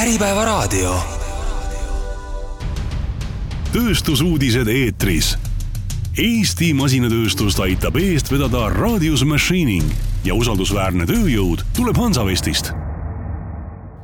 Äripäevaraadio. 0.00 0.94
tööstusuudised 3.72 4.68
eetris. 4.72 5.34
Eesti 6.16 6.70
masinatööstust 6.72 7.60
aitab 7.60 7.98
eest 8.00 8.30
vedada 8.32 8.70
Radius 8.72 9.26
Machining 9.28 9.84
ja 10.24 10.32
usaldusväärne 10.38 11.04
tööjõud 11.10 11.66
tuleb 11.76 12.00
Hansavestist 12.00 12.72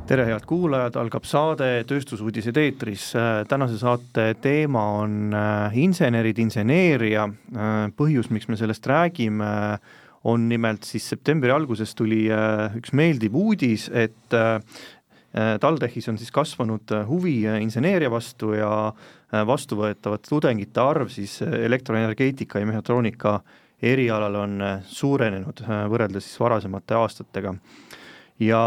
tere, 0.07 0.27
head 0.29 0.45
kuulajad, 0.45 0.99
algab 1.01 1.25
saade 1.25 1.71
Tööstusuudised 1.89 2.61
eetris. 2.61 3.09
tänase 3.49 3.81
saate 3.81 4.35
teema 4.41 4.83
on 5.01 5.33
äh, 5.33 5.79
insenerid, 5.81 6.37
inseneeria. 6.39 7.25
Äh, 7.25 7.79
põhjus, 7.97 8.29
miks 8.29 8.47
me 8.47 8.55
sellest 8.55 8.85
räägime, 8.87 9.79
on 10.23 10.45
nimelt 10.49 10.85
siis 10.87 11.09
septembri 11.09 11.51
alguses 11.51 11.91
tuli 11.95 12.27
äh, 12.31 12.77
üks 12.77 12.93
meeldiv 12.93 13.35
uudis, 13.35 13.89
et 13.91 14.37
TalTechis 15.33 16.07
on 16.09 16.17
siis 16.17 16.31
kasvanud 16.31 16.93
huvi 17.07 17.41
inseneeria 17.61 18.09
vastu 18.09 18.53
ja 18.55 18.69
vastuvõetavate 19.45 20.29
tudengite 20.29 20.81
arv 20.81 21.11
siis 21.11 21.41
elektroenergeetika 21.41 22.61
ja 22.61 22.69
mehhatroonika 22.69 23.39
erialal 23.83 24.39
on 24.39 24.63
suurenenud 24.87 25.61
võrreldes 25.91 26.29
siis 26.29 26.39
varasemate 26.39 26.95
aastatega 26.97 27.53
ja 28.39 28.61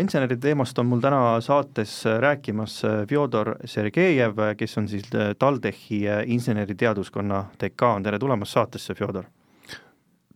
inseneride 0.00 0.40
teemast 0.40 0.78
on 0.78 0.86
mul 0.90 1.00
täna 1.00 1.40
saates 1.40 2.02
rääkimas 2.20 2.80
Fjodor 3.08 3.54
Sergejev, 3.64 4.40
kes 4.58 4.78
on 4.78 4.88
siis 4.88 5.06
TalTechi 5.38 6.04
inseneriteaduskonna 6.26 7.44
dekaan, 7.60 8.02
tere 8.02 8.18
tulemast 8.18 8.58
saatesse, 8.58 8.94
Fjodor! 8.94 9.24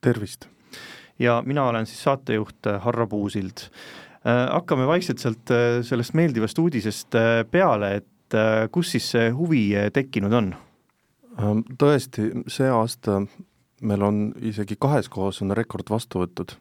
tervist! 0.01 0.49
ja 1.19 1.43
mina 1.47 1.65
olen 1.65 1.87
siis 1.87 2.03
saatejuht 2.03 2.69
Harro 2.81 3.07
Puusild. 3.07 3.69
Hakkame 4.27 4.89
vaikselt 4.89 5.23
sealt 5.23 5.51
sellest 5.87 6.17
meeldivast 6.19 6.59
uudisest 6.59 7.15
peale, 7.51 7.91
et 8.01 8.37
kus 8.75 8.91
siis 8.97 9.11
see 9.15 9.29
huvi 9.31 9.69
tekkinud 9.95 10.35
on? 10.35 10.49
tõesti, 11.79 12.25
see 12.51 12.67
aasta 12.73 13.21
meil 13.87 14.03
on 14.03 14.21
isegi 14.41 14.77
kahes 14.81 15.09
kohas 15.13 15.43
on 15.45 15.55
rekord 15.57 15.91
vastu 15.91 16.23
võetud 16.23 16.57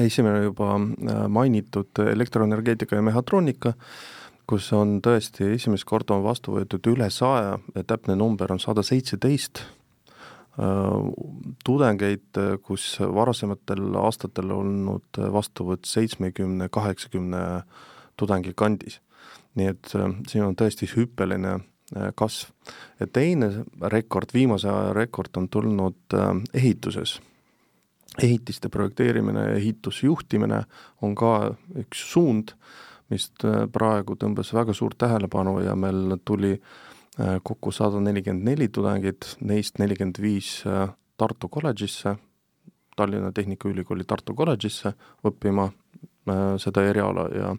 esimene 0.00 0.44
juba 0.46 0.74
äh, 0.76 1.24
mainitud 1.28 2.00
elektroenergeetika 2.12 2.96
ja 2.96 3.04
mehhatroonika, 3.04 3.74
kus 4.48 4.70
on 4.76 5.00
tõesti 5.04 5.52
esimest 5.56 5.84
korda 5.88 6.16
on 6.16 6.24
vastu 6.24 6.56
võetud 6.56 6.86
üle 6.92 7.10
saja, 7.10 7.58
täpne 7.86 8.16
number 8.16 8.52
on 8.52 8.62
sada 8.62 8.84
seitseteist 8.86 9.62
äh, 9.62 9.75
tudengeid, 11.64 12.38
kus 12.64 12.84
varasematel 13.00 13.98
aastatel 14.00 14.54
olnud 14.56 15.18
vastuvõtt 15.32 15.84
seitsmekümne, 15.84 16.70
kaheksakümne 16.72 17.42
tudengi 18.16 18.54
kandis. 18.56 19.00
nii 19.56 19.68
et 19.72 19.92
äh, 19.96 20.10
siin 20.28 20.44
on 20.44 20.56
tõesti 20.56 20.88
hüppeline 20.88 21.58
kasv. 22.16 22.50
ja 23.00 23.06
teine 23.06 23.64
rekord, 23.92 24.32
viimase 24.34 24.68
aja 24.68 24.92
rekord 24.92 25.36
on 25.36 25.48
tulnud 25.48 26.16
ehituses 26.54 27.20
ehitiste 28.22 28.68
projekteerimine 28.68 29.52
ehitusjuhtimine 29.56 30.62
on 31.02 31.14
ka 31.14 31.32
üks 31.76 32.02
suund, 32.12 32.54
mis 33.12 33.28
äh, 33.44 33.66
praegu 33.72 34.16
tõmbas 34.18 34.52
väga 34.54 34.74
suurt 34.74 34.98
tähelepanu 34.98 35.60
ja 35.62 35.76
meil 35.78 36.16
tuli 36.24 36.56
äh, 36.56 36.85
kokku 37.16 37.72
sada 37.72 38.00
nelikümmend 38.00 38.44
neli 38.44 38.68
tudengit, 38.68 39.36
neist 39.40 39.78
nelikümmend 39.78 40.20
viis 40.20 40.60
äh, 40.66 40.88
Tartu 41.16 41.48
kolledžisse, 41.48 42.16
Tallinna 42.96 43.30
Tehnikaülikooli 43.32 44.04
Tartu 44.04 44.34
kolledžisse 44.36 44.92
õppima 45.24 45.70
seda 46.58 46.82
eriala 46.82 47.28
ja 47.32 47.52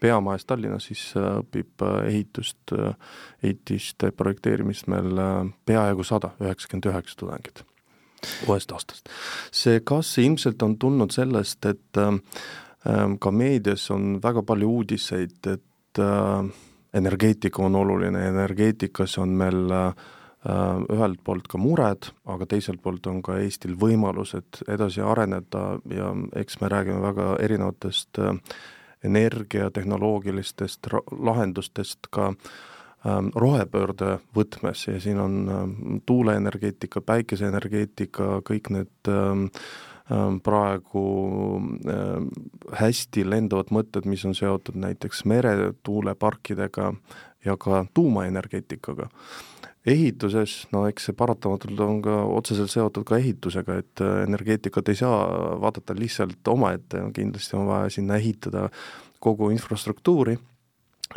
peamajas 0.00 0.44
Tallinnas 0.44 0.90
siis 0.90 1.06
õpib 1.16 1.82
ehitust, 2.04 2.74
ehitiste 3.42 4.10
projekteerimist 4.12 4.90
meil 4.92 5.16
peaaegu 5.66 6.04
sada, 6.04 6.34
üheksakümmend 6.44 6.90
üheksa 6.92 7.16
tudengit 7.22 7.64
uuest 8.48 8.72
aastast. 8.72 9.08
see 9.52 9.80
kasv 9.80 10.24
ilmselt 10.24 10.62
on 10.62 10.76
tulnud 10.78 11.12
sellest, 11.14 11.66
et 11.66 12.00
äh, 12.00 12.18
ka 13.20 13.32
meedias 13.32 13.88
on 13.94 14.18
väga 14.22 14.42
palju 14.46 14.70
uudiseid, 14.80 15.38
et 15.46 16.02
äh, 16.02 16.50
energeetika 16.94 17.62
on 17.62 17.76
oluline, 17.76 18.28
energeetikas 18.28 19.18
on 19.18 19.36
meil 19.38 19.70
äh, 19.70 19.92
ühelt 20.90 21.20
poolt 21.24 21.48
ka 21.48 21.58
mured, 21.58 22.10
aga 22.24 22.46
teiselt 22.46 22.82
poolt 22.82 23.06
on 23.06 23.22
ka 23.22 23.38
Eestil 23.42 23.76
võimalused 23.80 24.64
edasi 24.68 25.04
areneda 25.04 25.78
ja 25.92 26.14
eks 26.40 26.60
me 26.60 26.72
räägime 26.72 27.02
väga 27.04 27.36
erinevatest 27.44 28.18
äh, 28.18 28.34
energiatehnoloogilistest 29.04 30.90
lahendustest 31.16 32.10
ka 32.10 32.32
äh, 32.32 32.50
Ähm, 33.00 33.30
rohepöörde 33.32 34.18
võtmes 34.36 34.82
ja 34.84 34.98
siin 35.00 35.16
on 35.22 35.36
tuuleenergeetika, 36.06 37.00
päikeseenergeetika, 37.00 38.42
kõik 38.44 38.68
need 38.74 39.08
ähm, 39.08 39.46
praegu 40.42 41.02
hästi 42.74 43.22
lenduvad 43.28 43.70
mõtted, 43.70 44.08
mis 44.10 44.24
on 44.26 44.34
seotud 44.34 44.74
näiteks 44.80 45.24
meretuuleparkidega 45.30 46.92
ja 47.44 47.56
ka 47.56 47.84
tuumaenergeetikaga. 47.94 49.08
ehituses, 49.86 50.68
no 50.72 50.82
eks 50.90 51.06
see 51.08 51.16
paratamatult 51.16 51.78
on 51.80 52.02
ka 52.04 52.18
otseselt 52.28 52.68
seotud 52.70 53.06
ka 53.08 53.16
ehitusega, 53.16 53.78
et 53.80 54.02
äh, 54.04 54.22
energeetikat 54.26 54.90
ei 54.92 54.98
saa 54.98 55.22
vaadata 55.60 55.96
lihtsalt 55.96 56.48
omaette, 56.52 57.00
kindlasti 57.16 57.56
on 57.56 57.66
vaja 57.66 57.88
sinna 57.90 58.18
ehitada 58.20 58.68
kogu 59.24 59.48
infrastruktuuri 59.50 60.36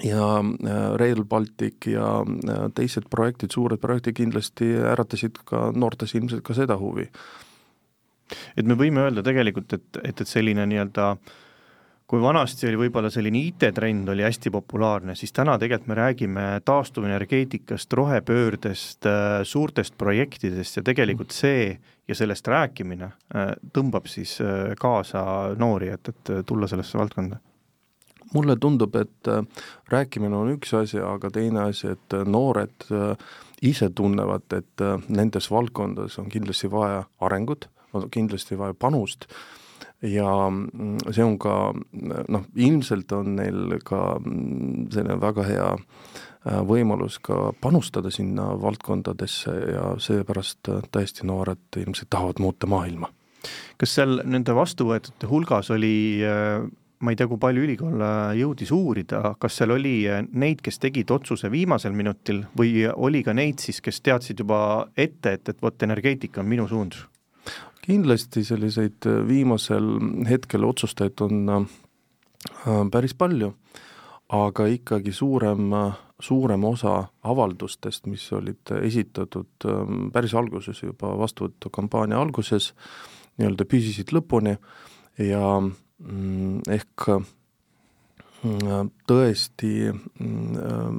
ja 0.04 0.40
äh, 0.40 0.96
Rail 0.96 1.26
Baltic 1.26 1.90
ja 1.92 2.22
äh, 2.24 2.70
teised 2.76 3.10
projektid, 3.10 3.52
suured 3.52 3.84
projektid 3.84 4.16
kindlasti 4.22 4.72
äratasid 4.80 5.44
ka 5.46 5.72
noortes 5.76 6.16
ilmselt 6.16 6.46
ka 6.48 6.56
seda 6.56 6.80
huvi. 6.80 7.10
Et 8.58 8.68
me 8.68 8.78
võime 8.80 9.08
öelda 9.08 9.24
tegelikult, 9.26 9.74
et, 9.74 10.04
et, 10.04 10.22
et 10.22 10.30
selline 10.30 10.66
nii-öelda 10.70 11.16
kui 12.10 12.22
vanasti 12.22 12.68
oli 12.68 12.78
võib-olla 12.84 13.10
selline 13.10 13.40
IT-trend 13.48 14.12
oli 14.12 14.26
hästi 14.26 14.52
populaarne, 14.54 15.16
siis 15.18 15.32
täna 15.34 15.56
tegelikult 15.58 15.90
me 15.90 15.98
räägime 15.98 16.44
taastuvenergeetikast, 16.66 17.94
rohepöördest, 18.00 19.08
äh, 19.10 19.40
suurtest 19.48 19.98
projektidest 19.98 20.78
ja 20.78 20.86
tegelikult 20.86 21.34
see 21.34 21.72
ja 22.08 22.16
sellest 22.20 22.48
rääkimine 22.52 23.08
tõmbab 23.72 24.10
siis 24.12 24.36
kaasa 24.80 25.24
noori, 25.56 25.88
et, 25.96 26.10
et 26.12 26.32
tulla 26.46 26.68
sellesse 26.68 27.00
valdkonda. 27.00 27.40
Mulle 28.34 28.56
tundub, 28.56 28.96
et 28.96 29.28
äh, 29.28 29.44
rääkimine 29.90 30.36
on 30.36 30.54
üks 30.56 30.74
asi, 30.78 30.98
aga 31.04 31.30
teine 31.34 31.68
asi, 31.68 31.92
et 31.94 32.16
äh, 32.18 32.26
noored 32.26 32.88
äh, 32.90 33.34
ise 33.64 33.90
tunnevad, 33.96 34.48
et 34.58 34.82
nendes 35.08 35.46
valdkondades 35.52 36.18
on 36.20 36.26
kindlasti 36.28 36.68
vaja 36.72 37.06
arengut, 37.24 37.70
on 37.94 38.10
kindlasti 38.12 38.58
vaja 38.60 38.74
panust 38.74 39.28
ja 40.04 40.28
mm, 40.50 40.98
see 41.12 41.24
on 41.24 41.38
ka 41.42 41.56
noh, 41.74 42.46
ilmselt 42.56 43.12
on 43.16 43.36
neil 43.40 43.80
ka 43.86 44.20
mm, 44.20 44.92
selline 44.94 45.20
väga 45.22 45.48
hea 45.48 45.74
võimalus 46.68 47.22
ka 47.24 47.54
panustada 47.64 48.12
sinna 48.12 48.50
valdkondadesse 48.60 49.52
ja 49.72 49.84
seepärast 50.04 50.68
täiesti 50.92 51.24
noored 51.24 51.78
ilmselt 51.80 52.10
tahavad 52.12 52.42
muuta 52.44 52.68
maailma. 52.68 53.08
kas 53.80 53.96
seal 53.96 54.20
nende 54.28 54.56
vastuvõetute 54.56 55.30
hulgas 55.32 55.72
oli 55.72 55.94
ma 57.04 57.12
ei 57.12 57.20
tea, 57.20 57.28
kui 57.28 57.40
palju 57.42 57.64
ülikool 57.66 58.04
äh, 58.04 58.34
jõudis 58.40 58.72
uurida, 58.74 59.34
kas 59.42 59.58
seal 59.60 59.76
oli 59.76 59.96
äh, 60.10 60.24
neid, 60.32 60.64
kes 60.64 60.80
tegid 60.84 61.12
otsuse 61.12 61.52
viimasel 61.52 61.96
minutil 61.96 62.44
või 62.58 62.88
oli 62.94 63.24
ka 63.26 63.36
neid 63.36 63.64
siis, 63.64 63.82
kes 63.84 64.00
teadsid 64.06 64.40
juba 64.44 64.88
ette, 64.96 65.36
et, 65.36 65.52
et 65.52 65.64
vot 65.64 65.88
energeetika 65.88 66.44
on 66.44 66.50
minu 66.50 66.68
suund? 66.72 66.96
Kindlasti 67.84 68.46
selliseid 68.48 69.10
äh, 69.10 69.20
viimasel 69.28 69.90
hetkel 70.30 70.66
otsustajaid 70.68 71.26
on 71.28 71.68
päris 72.92 73.14
palju, 73.16 73.54
aga 74.36 74.66
ikkagi 74.68 75.14
suurem, 75.16 75.72
suurem 76.20 76.66
osa 76.68 76.98
avaldustest, 77.24 78.06
mis 78.12 78.26
olid 78.36 78.74
esitatud 78.82 79.68
päris 80.12 80.34
alguses 80.36 80.82
juba 80.84 81.14
vastuvõtukampaania 81.22 82.20
alguses, 82.20 82.74
nii-öelda 83.40 83.68
püsisid 83.72 84.12
lõpuni 84.12 84.58
ja 85.24 85.54
Mm, 86.04 86.60
ehk 86.68 87.06
mm, 88.44 88.90
tõesti 89.08 89.70
mm, 89.88 90.98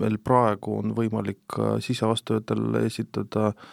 meil 0.00 0.16
praegu 0.24 0.78
on 0.78 0.94
võimalik 0.96 1.58
sisevastujatel 1.84 2.78
esitada 2.80 3.50
äh, 3.50 3.66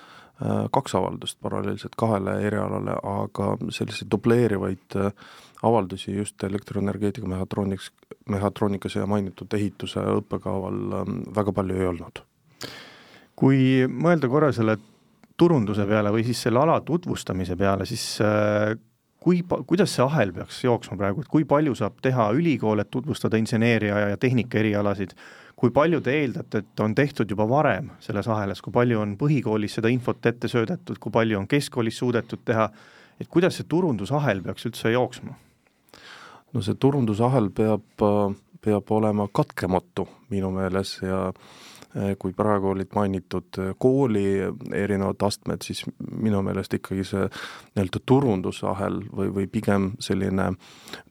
kaks 0.73 0.95
avaldust 0.97 1.37
paralleelselt 1.41 1.95
kahele 1.95 2.39
erialale, 2.47 2.95
aga 3.07 3.53
selliseid 3.71 4.09
dubleerivaid 4.11 4.97
äh, 4.97 5.11
avaldusi 5.63 6.15
just 6.15 6.43
elektroenergeetika 6.43 7.27
mehhatrooniks, 7.27 7.91
mehhatroonikas 8.29 8.95
ja 8.95 9.07
mainitud 9.07 9.53
ehituse 9.53 10.03
õppekaval 10.17 10.97
ähm, 10.99 11.19
väga 11.35 11.53
palju 11.55 11.77
ei 11.79 11.87
olnud. 11.87 12.23
kui 13.35 13.59
mõelda 13.89 14.29
korra 14.29 14.51
selle 14.53 14.77
turunduse 15.37 15.85
peale 15.89 16.11
või 16.13 16.23
siis 16.23 16.41
selle 16.45 16.59
ala 16.61 16.81
tutvustamise 16.85 17.55
peale, 17.57 17.85
siis 17.89 18.03
äh, 18.21 18.75
kui, 19.23 19.39
kuidas 19.67 19.93
see 19.95 20.03
ahel 20.03 20.33
peaks 20.35 20.59
jooksma 20.65 20.97
praegu, 20.99 21.23
et 21.23 21.31
kui 21.31 21.45
palju 21.47 21.75
saab 21.79 22.01
teha 22.03 22.27
ülikool, 22.35 22.83
et 22.83 22.91
tutvustada 22.91 23.39
inseneeria 23.39 24.09
ja 24.11 24.19
tehnika 24.19 24.59
erialasid, 24.59 25.15
kui 25.59 25.71
palju 25.71 26.01
te 26.03 26.15
eeldate, 26.19 26.63
et 26.63 26.83
on 26.83 26.95
tehtud 26.95 27.29
juba 27.31 27.47
varem 27.49 27.93
selles 28.03 28.27
ahelas, 28.27 28.61
kui 28.61 28.73
palju 28.75 28.99
on 28.99 29.15
põhikoolis 29.19 29.79
seda 29.79 29.91
infot 29.93 30.25
ette 30.27 30.51
söödetud, 30.51 30.99
kui 30.99 31.13
palju 31.13 31.39
on 31.39 31.47
keskkoolis 31.47 32.01
suudetud 32.03 32.43
teha, 32.45 32.69
et 33.21 33.29
kuidas 33.31 33.59
see 33.59 33.69
turundusahel 33.69 34.43
peaks 34.43 34.69
üldse 34.69 34.93
jooksma? 34.93 35.37
no 36.53 36.61
see 36.61 36.75
turundusahel 36.77 37.47
peab, 37.55 38.03
peab 38.61 38.91
olema 38.93 39.25
katkematu 39.33 40.05
minu 40.29 40.51
meeles 40.53 40.99
ja 41.01 41.29
Eh, 41.33 41.72
kui 42.19 42.33
praegu 42.33 42.71
olid 42.73 42.89
mainitud 42.95 43.59
eh, 43.61 43.73
kooli 43.77 44.25
erinevad 44.73 45.21
astmed, 45.27 45.61
siis 45.61 45.83
minu 46.09 46.41
meelest 46.45 46.73
ikkagi 46.73 47.05
see 47.05 47.27
nii-öelda 47.27 48.01
turundusahel 48.09 49.01
või, 49.13 49.29
või 49.35 49.47
pigem 49.51 49.91
selline 50.01 50.49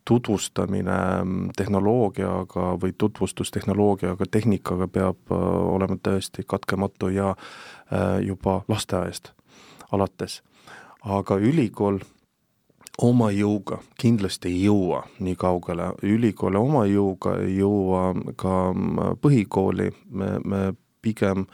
tutvustamine 0.09 0.99
mm, 1.23 1.53
tehnoloogiaga 1.57 2.73
või 2.83 2.97
tutvustus 2.99 3.55
tehnoloogiaga, 3.55 4.27
tehnikaga 4.31 4.89
peab 4.89 5.31
eh, 5.31 5.45
olema 5.77 5.99
tõesti 6.03 6.47
katkematu 6.47 7.13
ja 7.13 7.35
juba 8.25 8.63
lasteaiast 8.73 9.35
alates. 9.93 10.41
aga 11.05 11.37
ülikool 11.37 11.99
oma 13.01 13.31
jõuga 13.33 13.79
kindlasti 14.01 14.51
ei 14.51 14.65
jõua 14.67 15.03
nii 15.25 15.37
kaugele, 15.41 15.93
ülikooli 16.05 16.59
oma 16.61 16.85
jõuga 16.91 17.39
ei 17.41 17.57
jõua 17.57 18.11
ka 18.37 18.57
mm, 18.73 19.21
põhikooli, 19.23 19.89
me, 20.11 20.33
me 20.45 20.61
pigem 21.03 21.47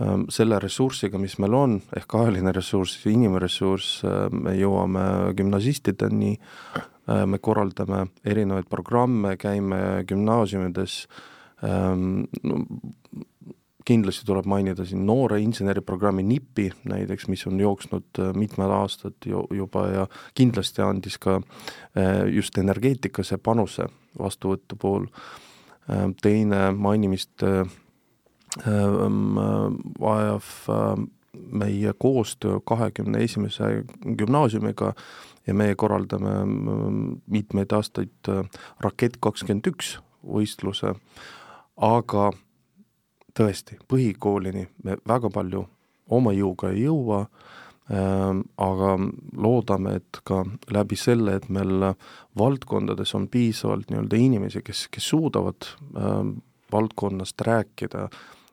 ähm, 0.00 0.26
selle 0.28 0.58
ressursiga, 0.62 1.18
mis 1.18 1.38
meil 1.42 1.56
on, 1.56 1.78
ehk 1.96 2.18
ajaline 2.18 2.52
ressurss, 2.54 3.06
inimressurss, 3.08 4.02
äh, 4.04 4.26
me 4.32 4.56
jõuame 4.58 5.06
gümnasistideni, 5.36 6.36
me 7.06 7.38
korraldame 7.38 8.00
erinevaid 8.26 8.66
programme, 8.66 9.36
käime 9.38 9.76
gümnaasiumides, 10.10 10.96
kindlasti 13.86 14.26
tuleb 14.26 14.46
mainida 14.50 14.84
siin 14.86 15.04
noore 15.06 15.38
inseneriprogrammi 15.44 16.24
NIP-i 16.26 16.70
näiteks, 16.90 17.28
mis 17.30 17.46
on 17.46 17.60
jooksnud 17.60 18.18
äh, 18.18 18.32
mitmed 18.34 18.70
aastad 18.74 19.26
ju, 19.26 19.44
juba 19.54 19.86
ja 19.92 20.06
kindlasti 20.34 20.82
andis 20.82 21.18
ka 21.22 21.38
äh, 21.38 22.26
just 22.34 22.58
energeetikasse 22.58 23.38
panuse 23.38 23.86
vastuvõtu 24.18 24.78
puhul. 24.80 25.06
Äh, 25.90 26.08
teine 26.22 26.70
mainimist 26.74 27.42
vajab 30.00 30.46
meie 31.52 31.92
koostöö 31.98 32.60
kahekümne 32.64 33.18
esimese 33.20 33.84
gümnaasiumiga 34.18 34.94
ja 35.46 35.54
meie 35.54 35.74
korraldame 35.76 36.32
mitmeid 37.26 37.74
aastaid 37.76 38.30
Rakett 38.80 39.20
kakskümmend 39.20 39.68
üks 39.68 39.98
võistluse, 40.24 40.94
aga 41.76 42.30
tõesti, 43.36 43.78
põhikoolini 43.88 44.66
me 44.84 44.96
väga 45.08 45.30
palju 45.32 45.66
oma 46.16 46.32
jõuga 46.36 46.72
ei 46.72 46.86
jõua 46.86 47.20
äh,, 47.26 48.40
aga 48.56 48.96
loodame, 49.36 49.98
et 50.00 50.20
ka 50.24 50.42
läbi 50.72 50.98
selle, 50.98 51.36
et 51.36 51.48
meil 51.48 51.92
valdkondades 52.38 53.14
on 53.18 53.28
piisavalt 53.28 53.90
nii-öelda 53.90 54.20
inimesi, 54.20 54.62
kes, 54.66 54.86
kes 54.92 55.12
suudavad 55.14 55.68
äh, 55.96 56.20
valdkonnast 56.72 57.40
rääkida 57.40 58.08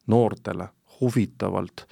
noortele 0.08 0.70
huvitavalt, 1.02 1.86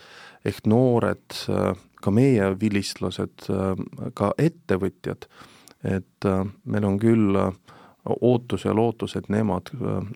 ehk 0.45 0.65
noored, 0.65 1.37
äh, 1.49 1.75
ka 2.01 2.11
meie 2.11 2.51
vilistlased, 2.59 3.47
äh, 3.49 4.11
ka 4.17 4.33
ettevõtjad, 4.37 5.27
et 5.83 6.29
äh, 6.29 6.45
meil 6.65 6.87
on 6.87 6.99
küll 7.01 7.37
ootus 8.21 8.65
ja 8.65 8.73
lootus, 8.73 9.15
et 9.15 9.29
nemad 9.29 9.69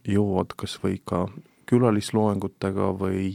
jõuavad 0.10 0.56
kas 0.57 0.80
või 0.81 0.98
ka 1.06 1.28
külalisloengutega 1.69 2.91
või 3.00 3.31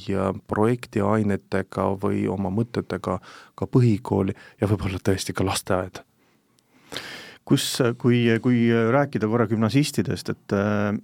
projektiainetega 0.49 1.87
või 2.03 2.25
oma 2.31 2.50
mõtetega 2.55 3.19
ka 3.55 3.67
põhikooli 3.67 4.35
ja 4.61 4.69
võib-olla 4.71 5.00
tõesti 5.03 5.35
ka 5.37 5.47
lasteaeda. 5.47 6.05
kus, 7.44 7.82
kui, 7.99 8.27
kui 8.43 8.69
rääkida 8.93 9.29
korra 9.29 9.47
gümnasistidest, 9.47 10.29
et 10.29 10.53
äh, 10.53 10.94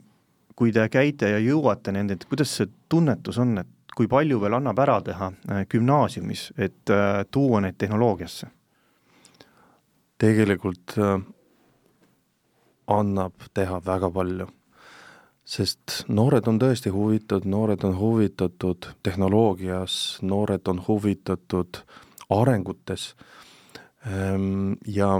kui 0.56 0.73
te 0.73 0.88
käite 0.88 1.31
ja 1.31 1.38
jõuate 1.38 1.93
nende, 1.93 2.14
et 2.14 2.25
kuidas 2.25 2.56
see 2.56 2.69
tunnetus 2.88 3.38
on, 3.38 3.58
et 3.58 3.94
kui 3.96 4.06
palju 4.08 4.40
veel 4.40 4.55
annab 4.55 4.79
ära 4.79 5.00
teha 5.02 5.32
äh, 5.50 5.64
gümnaasiumis, 5.67 6.52
et 6.56 6.90
äh, 6.90 7.25
tuua 7.31 7.61
neid 7.61 7.79
tehnoloogiasse? 7.79 8.52
tegelikult 10.17 10.94
annab 12.88 13.43
teha 13.52 13.81
väga 13.84 14.08
palju 14.11 14.46
sest 15.46 16.02
noored 16.10 16.48
on 16.50 16.58
tõesti 16.58 16.90
huvitatud, 16.90 17.46
noored 17.48 17.84
on 17.87 17.94
huvitatud 18.00 18.90
tehnoloogias, 19.06 20.19
noored 20.26 20.66
on 20.69 20.82
huvitatud 20.88 21.82
arengutes 22.34 23.12
ehm, 24.06 24.75
ja 24.90 25.12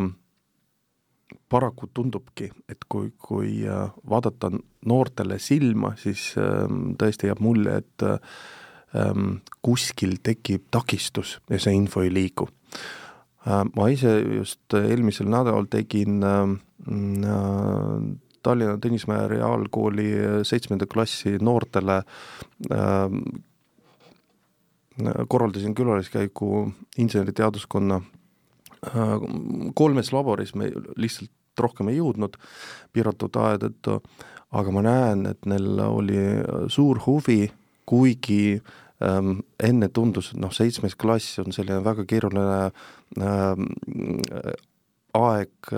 paraku 1.49 1.87
tundubki, 1.95 2.51
et 2.69 2.83
kui, 2.89 3.13
kui 3.19 3.63
äh, 3.71 3.95
vaadata 4.11 4.51
noortele 4.87 5.39
silma, 5.39 5.95
siis 6.01 6.33
ehm, 6.43 6.97
tõesti 6.99 7.31
jääb 7.31 7.43
mulje, 7.47 7.79
et 7.85 8.07
ehm, 8.11 9.39
kuskil 9.63 10.19
tekib 10.27 10.67
takistus 10.75 11.39
ja 11.51 11.63
see 11.63 11.79
info 11.79 12.03
ei 12.03 12.11
liigu. 12.11 12.51
Äh, 13.47 13.63
ma 13.79 13.91
ise 13.95 14.19
just 14.41 14.75
eelmisel 14.75 15.31
nädalal 15.31 15.71
tegin 15.71 16.19
Tallinna 18.47 18.79
Tõnismäe 18.83 19.27
Reaalkooli 19.33 20.09
seitsmenda 20.47 20.87
klassi 20.91 21.37
noortele 21.43 22.01
äh, 22.71 23.17
korraldasin 25.29 25.75
külaliskäigu 25.75 26.51
inseneriteaduskonna 26.99 28.01
äh, 28.01 29.17
kolmes 29.75 30.13
laboris, 30.15 30.55
me 30.55 30.71
lihtsalt 30.97 31.33
rohkem 31.61 31.89
ei 31.91 32.01
jõudnud 32.01 32.37
piiratud 32.93 33.37
aja 33.41 33.61
tõttu, 33.67 34.01
aga 34.57 34.73
ma 34.75 34.83
näen, 34.85 35.25
et 35.31 35.49
neil 35.49 35.81
oli 35.87 36.21
suur 36.73 37.01
huvi, 37.07 37.47
kuigi 37.89 38.59
ähm, 39.05 39.41
enne 39.63 39.89
tundus, 39.89 40.33
et 40.33 40.41
noh, 40.43 40.53
seitsmes 40.53 40.97
klass 40.99 41.41
on 41.43 41.55
selline 41.57 41.83
väga 41.85 42.05
keeruline 42.09 42.71
ähm, 43.21 43.71
aeg 45.17 45.71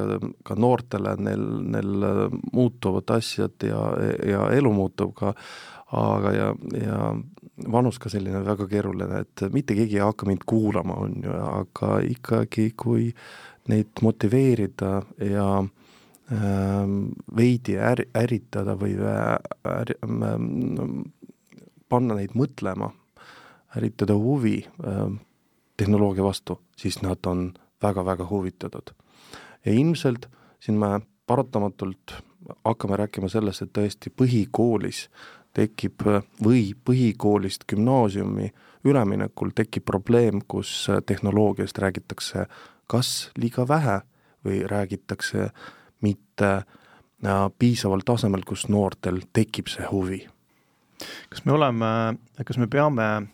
ka 0.45 0.57
noortele, 0.59 1.15
neil, 1.23 1.45
neil 1.75 2.07
muutuvad 2.53 3.11
asjad 3.17 3.67
ja, 3.67 3.81
ja 4.27 4.47
elu 4.57 4.73
muutub 4.75 5.15
ka, 5.19 5.35
aga 5.99 6.33
ja, 6.35 6.49
ja 6.77 6.99
vanus 7.73 7.99
ka 7.99 8.11
selline 8.13 8.43
väga 8.47 8.69
keeruline, 8.71 9.23
et 9.25 9.45
mitte 9.55 9.77
keegi 9.79 9.99
ei 9.99 10.05
hakka 10.05 10.29
mind 10.29 10.45
kuulama, 10.49 10.99
on 11.05 11.17
ju, 11.25 11.35
aga 11.35 11.99
ikkagi, 12.07 12.71
kui 12.79 13.11
neid 13.69 14.03
motiveerida 14.05 14.93
ja 15.29 15.49
äh, 15.61 16.93
veidi 17.37 17.79
äri, 17.81 18.09
ärritada 18.17 18.77
või 18.81 18.95
äh, 19.01 19.39
panna 21.89 22.19
neid 22.19 22.37
mõtlema, 22.39 22.93
ärritada 23.77 24.17
huvi 24.17 24.61
äh, 24.65 25.03
tehnoloogia 25.79 26.25
vastu, 26.27 26.61
siis 26.77 27.03
nad 27.03 27.27
on 27.27 27.53
väga-väga 27.83 28.27
huvitatud 28.31 28.98
ja 29.69 29.75
ilmselt 29.77 30.29
siin 30.61 30.79
me 30.81 31.01
paratamatult 31.27 32.15
hakkame 32.65 32.97
rääkima 32.97 33.29
sellest, 33.29 33.63
et 33.63 33.73
tõesti 33.77 34.11
põhikoolis 34.11 35.09
tekib 35.57 36.05
või 36.45 36.73
põhikoolist 36.85 37.67
gümnaasiumi 37.69 38.49
üleminekul 38.89 39.53
tekib 39.55 39.85
probleem, 39.85 40.41
kus 40.49 40.87
tehnoloogiast 41.07 41.79
räägitakse 41.79 42.47
kas 42.89 43.31
liiga 43.37 43.69
vähe 43.69 44.01
või 44.47 44.63
räägitakse 44.71 45.51
mitte 46.01 46.51
äh, 46.55 47.51
piisaval 47.59 48.05
tasemel, 48.07 48.47
kus 48.47 48.69
noortel 48.69 49.21
tekib 49.33 49.69
see 49.69 49.87
huvi. 49.91 50.27
kas 51.29 51.45
me 51.45 51.53
oleme, 51.53 52.19
kas 52.45 52.59
me 52.59 52.67
peame 52.67 53.29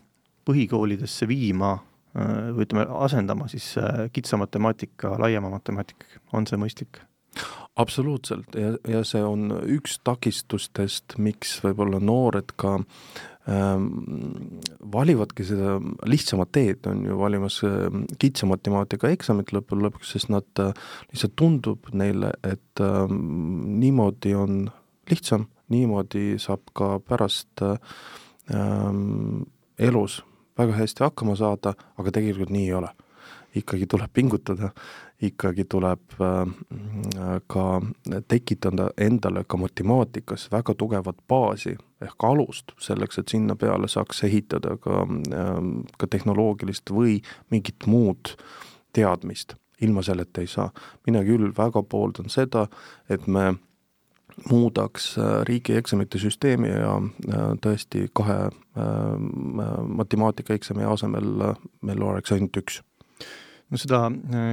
põhikoolidesse 0.44 1.28
viima 1.28 1.78
või 2.14 2.66
ütleme, 2.66 2.86
asendama 3.04 3.48
siis 3.50 3.72
äh, 3.80 4.06
kitsa 4.14 4.38
matemaatika 4.38 5.16
laiema 5.18 5.50
matemaatikaga, 5.56 6.22
on 6.32 6.46
see 6.50 6.60
mõistlik? 6.60 7.02
absoluutselt 7.74 8.54
ja, 8.54 8.76
ja 8.86 9.00
see 9.06 9.22
on 9.26 9.48
üks 9.74 9.96
takistustest, 10.06 11.16
miks 11.18 11.56
võib-olla 11.64 11.98
noored 11.98 12.52
ka 12.60 12.76
ähm, 13.50 13.88
valivadki 14.94 15.46
seda 15.48 15.80
lihtsamat 16.06 16.52
teed, 16.54 16.86
on 16.90 17.02
ju, 17.08 17.16
valimas 17.18 17.58
äh, 17.66 17.88
kitsa 18.22 18.46
matemaatika 18.46 19.10
eksamit 19.10 19.50
lõppude 19.56 19.88
lõpuks, 19.88 20.12
sest 20.14 20.30
nad 20.30 20.62
äh, 20.62 20.70
lihtsalt 21.10 21.34
tundub 21.40 21.90
neile, 21.98 22.30
et 22.46 22.84
äh, 22.84 23.02
niimoodi 23.10 24.36
on 24.38 24.68
lihtsam, 25.10 25.48
niimoodi 25.74 26.36
saab 26.38 26.70
ka 26.78 26.94
pärast 27.02 27.66
äh, 27.66 27.98
elus 29.82 30.20
väga 30.58 30.72
hästi 30.72 31.04
hakkama 31.04 31.36
saada, 31.36 31.74
aga 31.98 32.10
tegelikult 32.10 32.50
nii 32.50 32.68
ei 32.68 32.74
ole. 32.74 32.88
ikkagi 33.54 33.86
tuleb 33.86 34.10
pingutada 34.12 34.72
ikkagi 35.22 35.64
tuleb 35.64 36.00
ka 37.46 37.64
tekitada 38.28 38.88
endale 38.98 39.44
ka 39.46 39.56
matemaatikas 39.56 40.48
väga 40.52 40.74
tugevat 40.74 41.16
baasi 41.28 41.76
ehk 42.02 42.24
alust 42.24 42.74
selleks, 42.80 43.18
et 43.18 43.28
sinna 43.28 43.56
peale 43.56 43.88
saaks 43.88 44.24
ehitada 44.28 44.76
ka, 44.76 45.04
ka 45.98 46.06
tehnoloogilist 46.10 46.90
või 46.90 47.20
mingit 47.50 47.86
muud 47.86 48.34
teadmist 48.92 49.56
ilma 49.82 50.02
selleta 50.02 50.40
ei 50.40 50.46
saa. 50.46 50.70
mina 51.06 51.22
küll 51.24 51.52
väga 51.56 51.82
pooldan 51.82 52.30
seda, 52.30 52.66
et 53.08 53.26
me 53.26 53.54
muudaks 54.50 55.18
äh, 55.18 55.42
riigieksamite 55.48 56.18
süsteemi 56.18 56.72
ja 56.72 56.96
äh, 56.98 57.44
tõesti 57.64 58.08
kahe 58.16 58.40
äh, 58.48 58.88
matemaatikaeksami 60.00 60.86
asemel 60.88 61.30
meil 61.82 62.02
oleks 62.02 62.34
ainult 62.34 62.58
üks. 62.62 62.80
No 63.72 63.80
seda 63.80 64.06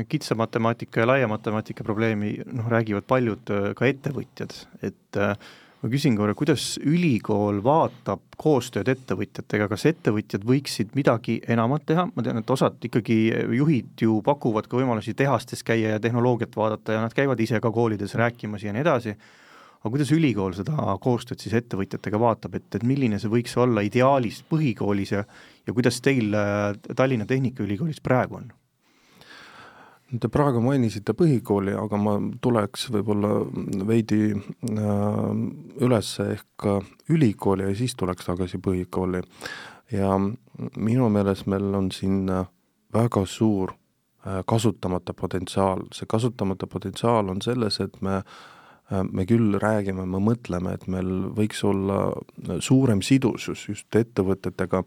kitsa 0.10 0.38
matemaatika 0.40 1.04
ja 1.04 1.10
laia 1.10 1.28
matemaatika 1.30 1.84
probleemi 1.84 2.38
noh, 2.46 2.70
räägivad 2.72 3.06
paljud 3.06 3.52
ka 3.76 3.86
ettevõtjad, 3.86 4.56
et 4.88 5.20
ma 5.20 5.90
küsin 5.92 6.16
korra, 6.18 6.34
kuidas 6.38 6.78
ülikool 6.80 7.60
vaatab 7.66 8.24
koostööd 8.40 8.88
ettevõtjatega, 8.90 9.68
kas 9.70 9.86
ettevõtjad 9.92 10.48
võiksid 10.48 10.96
midagi 10.98 11.42
enamat 11.44 11.86
teha, 11.92 12.08
ma 12.16 12.26
tean, 12.26 12.40
et 12.40 12.56
osad 12.56 12.80
ikkagi 12.88 13.20
juhid 13.60 14.06
ju 14.08 14.22
pakuvad 14.26 14.72
ka 14.72 14.80
võimalusi 14.80 15.14
tehastes 15.18 15.62
käia 15.68 15.98
ja 15.98 16.02
tehnoloogiat 16.02 16.56
vaadata 16.58 16.96
ja 16.96 17.04
nad 17.04 17.14
käivad 17.14 17.44
ise 17.44 17.60
ka 17.62 17.74
koolides 17.76 18.16
rääkimas 18.18 18.64
ja 18.64 18.74
nii 18.74 18.86
edasi, 18.88 19.18
aga 19.82 19.90
kuidas 19.96 20.12
ülikool 20.14 20.54
seda 20.54 20.94
koostööd 21.02 21.42
siis 21.42 21.56
ettevõtjatega 21.58 22.20
vaatab, 22.22 22.60
et, 22.60 22.68
et 22.78 22.84
milline 22.86 23.18
see 23.20 23.32
võiks 23.32 23.56
olla 23.58 23.82
ideaalis 23.86 24.44
põhikoolis 24.50 25.16
ja 25.16 25.26
ja 25.68 25.74
kuidas 25.74 26.02
teil 26.02 26.34
äh, 26.34 26.74
Tallinna 26.96 27.26
Tehnikaülikoolis 27.26 28.02
praegu 28.02 28.38
on? 28.40 28.52
Te 30.20 30.28
praegu 30.28 30.60
mainisite 30.60 31.14
põhikooli, 31.16 31.72
aga 31.80 31.98
ma 31.98 32.18
tuleks 32.44 32.90
võib-olla 32.92 33.30
veidi 33.88 34.34
äh, 34.36 35.28
üles 35.86 36.14
ehk 36.26 36.68
ülikooli 37.10 37.70
ja 37.70 37.76
siis 37.78 37.96
tuleks 37.96 38.28
tagasi 38.28 38.60
põhikooli. 38.62 39.24
ja 39.92 40.16
minu 40.78 41.10
meelest 41.10 41.48
meil 41.48 41.74
on 41.76 41.92
siin 41.92 42.28
väga 42.94 43.26
suur 43.26 43.72
äh, 43.72 44.44
kasutamata 44.46 45.14
potentsiaal, 45.14 45.88
see 45.92 46.06
kasutamata 46.06 46.68
potentsiaal 46.68 47.30
on 47.30 47.42
selles, 47.42 47.80
et 47.80 48.02
me 48.02 48.18
äh, 48.18 48.36
me 48.92 49.26
küll 49.30 49.58
räägime, 49.62 50.06
me 50.06 50.20
mõtleme, 50.24 50.76
et 50.76 50.88
meil 50.92 51.12
võiks 51.38 51.64
olla 51.68 52.12
suurem 52.64 53.02
sidusus 53.06 53.68
just 53.70 53.96
ettevõtetega 53.96 54.84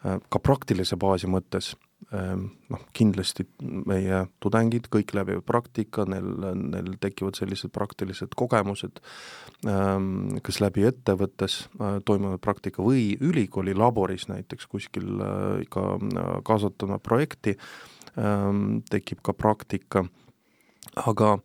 ka 0.00 0.40
praktilise 0.42 0.96
baasi 1.00 1.28
mõttes. 1.30 1.74
Noh, 2.10 2.80
kindlasti 2.96 3.44
meie 3.60 4.22
tudengid 4.42 4.88
kõik 4.90 5.12
läbivad 5.14 5.44
praktika, 5.46 6.06
neil, 6.08 6.30
neil 6.56 6.94
tekivad 6.98 7.36
sellised 7.38 7.70
praktilised 7.74 8.32
kogemused, 8.40 8.98
ehm, 9.68 10.40
kas 10.42 10.58
läbi 10.64 10.88
ettevõttes 10.88 11.60
äh, 11.68 12.00
toimunud 12.08 12.40
praktika 12.42 12.82
või 12.82 13.12
ülikooli 13.20 13.76
laboris 13.76 14.26
näiteks 14.32 14.66
kuskil 14.72 15.20
äh, 15.22 15.62
ka 15.70 15.84
äh, 16.00 16.32
kaasatuna 16.48 16.98
projekti, 17.04 17.54
ehm, 18.16 18.80
tekib 18.90 19.20
ka 19.22 19.36
praktika, 19.36 20.06
aga 21.04 21.36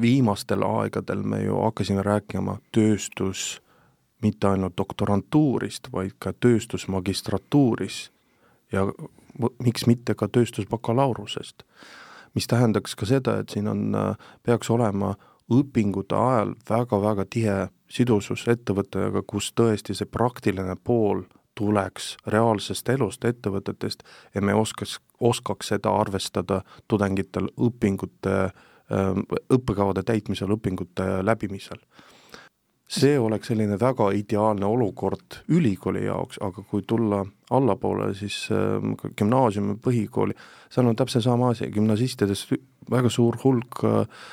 viimastel 0.00 0.62
aegadel 0.62 1.22
me 1.22 1.42
ju 1.42 1.56
hakkasime 1.62 2.02
rääkima 2.02 2.58
tööstus, 2.72 3.62
mitte 4.22 4.48
ainult 4.48 4.76
doktorantuurist, 4.76 5.88
vaid 5.92 6.16
ka 6.18 6.32
tööstusmagistratuuris 6.32 8.10
ja 8.72 8.86
miks 9.58 9.86
mitte 9.86 10.14
ka 10.14 10.28
tööstusbakalaureusest. 10.28 11.62
mis 12.34 12.46
tähendaks 12.46 12.96
ka 12.98 13.06
seda, 13.06 13.38
et 13.38 13.48
siin 13.48 13.68
on, 13.68 13.94
peaks 14.42 14.70
olema 14.70 15.14
õpingute 15.52 16.16
ajal 16.18 16.54
väga-väga 16.68 17.24
tihe 17.30 17.68
sidusus 17.88 18.48
ettevõttega, 18.48 19.22
kus 19.26 19.52
tõesti 19.52 19.94
see 19.94 20.08
praktiline 20.10 20.74
pool 20.84 21.22
tuleks 21.54 22.16
reaalsest 22.26 22.88
elust, 22.88 23.24
ettevõtetest 23.24 24.02
ja 24.34 24.42
me 24.42 24.54
oskaks, 24.54 24.98
oskaks 25.20 25.70
seda 25.74 25.92
arvestada 25.94 26.62
tudengitel 26.88 27.52
õpingute, 27.54 28.50
õppekavade 28.94 30.04
täitmisel, 30.06 30.52
õpingute 30.56 31.06
läbimisel. 31.24 31.80
See 32.94 33.16
oleks 33.18 33.48
selline 33.48 33.78
väga 33.80 34.10
ideaalne 34.14 34.66
olukord 34.68 35.38
ülikooli 35.48 36.04
jaoks, 36.04 36.36
aga 36.44 36.62
kui 36.68 36.84
tulla 36.86 37.22
allapoole, 37.56 38.10
siis 38.14 38.36
äh, 38.52 38.84
gümnaasiumi, 39.16 39.78
põhikooli, 39.82 40.36
seal 40.70 40.90
on 40.90 40.98
täpselt 40.98 41.24
sama 41.24 41.54
asi, 41.54 41.70
gümnasistidest 41.72 42.52
väga 42.92 43.10
suur 43.10 43.40
hulk 43.44 43.80
äh, 43.88 44.28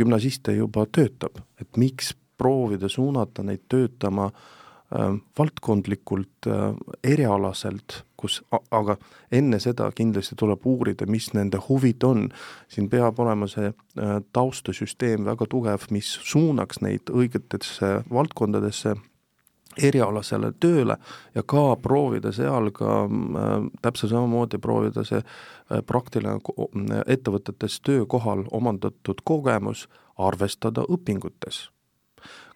gümnasiste 0.00 0.56
juba 0.56 0.88
töötab, 0.88 1.44
et 1.60 1.76
miks 1.76 2.14
proovida 2.40 2.88
suunata 2.90 3.44
neid 3.46 3.68
töötama 3.70 4.30
äh, 4.32 4.50
Äh, 4.92 5.14
valdkondlikult, 5.38 6.46
äh, 6.46 6.74
erialaselt, 7.04 8.04
kus, 8.22 8.40
aga 8.70 8.96
enne 9.34 9.58
seda 9.62 9.90
kindlasti 9.96 10.36
tuleb 10.38 10.66
uurida, 10.68 11.06
mis 11.10 11.32
nende 11.34 11.60
huvid 11.68 12.04
on. 12.06 12.28
siin 12.68 12.88
peab 12.90 13.18
olema 13.20 13.48
see 13.50 13.72
äh, 13.72 14.18
taustasüsteem 14.32 15.26
väga 15.26 15.48
tugev, 15.50 15.88
mis 15.90 16.14
suunaks 16.22 16.80
neid 16.80 17.10
õigetesse 17.10 17.98
valdkondadesse, 18.12 18.94
erialasele 19.82 20.52
tööle 20.60 20.98
ja 21.34 21.42
ka 21.42 21.76
proovida 21.80 22.32
seal 22.32 22.70
ka 22.76 23.02
äh, 23.06 23.52
täpselt 23.82 24.12
samamoodi 24.12 24.60
proovida 24.62 25.04
see 25.08 25.22
äh, 25.22 25.80
praktiline 25.86 26.38
ettevõtetes 27.06 27.80
töökohal 27.80 28.44
omandatud 28.50 29.24
kogemus 29.24 29.88
arvestada 30.18 30.84
õpingutes. 30.88 31.68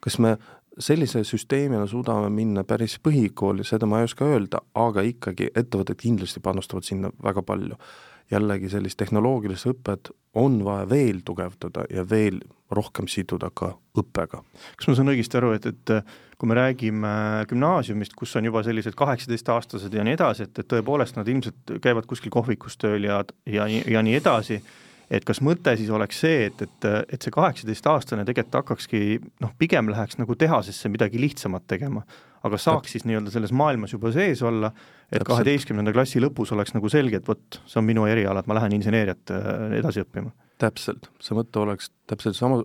kas 0.00 0.18
me 0.18 0.36
sellise 0.78 1.24
süsteemina 1.24 1.86
suudame 1.86 2.30
minna 2.30 2.64
päris 2.64 2.98
põhikooli, 3.02 3.64
seda 3.64 3.86
ma 3.88 4.00
ei 4.00 4.10
oska 4.10 4.26
öelda, 4.28 4.60
aga 4.74 5.04
ikkagi 5.06 5.50
ettevõtted 5.54 6.00
kindlasti 6.00 6.42
panustavad 6.44 6.84
sinna 6.84 7.12
väga 7.22 7.42
palju. 7.42 7.78
jällegi 8.30 8.66
sellist 8.68 8.98
tehnoloogilist 8.98 9.68
õpet 9.70 10.08
on 10.34 10.64
vaja 10.64 10.88
veel 10.90 11.20
tugevdada 11.24 11.84
ja 11.94 12.02
veel 12.10 12.40
rohkem 12.70 13.06
siduda 13.08 13.50
ka 13.54 13.76
õppega. 13.98 14.42
kas 14.76 14.88
ma 14.88 14.94
saan 14.94 15.12
õigesti 15.12 15.38
aru, 15.38 15.52
et, 15.54 15.66
et 15.66 15.92
kui 16.38 16.48
me 16.48 16.56
räägime 16.58 17.12
gümnaasiumist, 17.48 18.16
kus 18.18 18.34
on 18.36 18.44
juba 18.44 18.62
sellised 18.66 18.98
kaheksateistaastased 18.98 19.94
ja 19.94 20.04
nii 20.04 20.16
edasi, 20.18 20.48
et, 20.48 20.58
et 20.58 20.68
tõepoolest 20.68 21.16
nad 21.16 21.28
ilmselt 21.28 21.78
käivad 21.82 22.06
kuskil 22.10 22.34
kohvikus 22.34 22.76
tööl 22.76 23.06
ja, 23.06 23.22
ja, 23.46 23.68
ja 23.68 24.02
nii 24.02 24.18
edasi, 24.18 24.60
et 25.10 25.26
kas 25.26 25.40
mõte 25.44 25.74
siis 25.78 25.90
oleks 25.94 26.20
see, 26.24 26.46
et, 26.48 26.62
et, 26.62 26.86
et 27.14 27.22
see 27.22 27.34
kaheksateistaastane 27.34 28.24
tegelikult 28.26 28.60
hakkakski 28.62 29.02
noh, 29.44 29.52
pigem 29.58 29.90
läheks 29.92 30.18
nagu 30.20 30.34
tehasesse 30.38 30.90
midagi 30.92 31.20
lihtsamat 31.22 31.66
tegema, 31.70 32.02
aga 32.46 32.58
saaks 32.60 32.96
siis 32.96 33.06
nii-öelda 33.08 33.32
selles 33.34 33.54
maailmas 33.56 33.94
juba 33.94 34.10
sees 34.14 34.42
olla, 34.46 34.72
et 35.12 35.24
kaheteistkümnenda 35.26 35.94
klassi 35.94 36.22
lõpus 36.22 36.52
oleks 36.56 36.74
nagu 36.76 36.90
selge, 36.92 37.20
et 37.20 37.28
vot, 37.28 37.60
see 37.66 37.80
on 37.82 37.86
minu 37.86 38.06
eriala, 38.10 38.42
et 38.42 38.50
ma 38.50 38.58
lähen 38.58 38.74
inseneeriat 38.78 39.34
äh, 39.34 39.78
edasi 39.80 40.02
õppima. 40.02 40.34
täpselt, 40.62 41.10
see 41.20 41.36
mõte 41.36 41.62
oleks 41.62 41.90
täpselt 42.08 42.38
sama, 42.38 42.62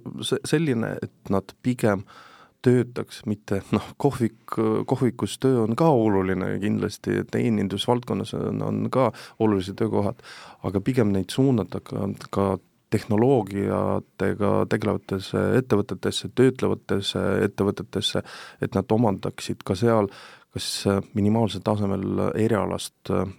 selline, 0.47 0.95
et 1.03 1.33
nad 1.33 1.55
pigem 1.65 2.05
äh, 2.05 2.30
töötaks, 2.61 3.23
mitte 3.25 3.61
noh, 3.73 3.85
kohvik, 4.01 4.55
kohvikus 4.87 5.37
töö 5.41 5.63
on 5.63 5.75
ka 5.77 5.89
oluline 5.89 6.53
kindlasti, 6.61 7.23
teenindusvaldkonnas 7.31 8.33
on, 8.37 8.61
on 8.65 8.83
ka 8.93 9.09
olulised 9.39 9.79
töökohad, 9.79 10.21
aga 10.67 10.81
pigem 10.81 11.13
neid 11.15 11.33
suunata 11.33 11.81
ka, 11.85 12.09
ka 12.29 12.51
tehnoloogiatega 12.91 14.51
tegelevatesse 14.69 15.41
ettevõtetesse, 15.61 16.29
töötlevatesse 16.35 17.23
ettevõtetesse, 17.47 18.21
et 18.61 18.75
nad 18.75 18.97
omandaksid 18.97 19.63
ka 19.65 19.77
seal 19.79 20.11
kas 20.51 20.67
minimaalsel 21.15 21.63
tasemel 21.63 22.25
erialast 22.35 23.11
äh, 23.15 23.29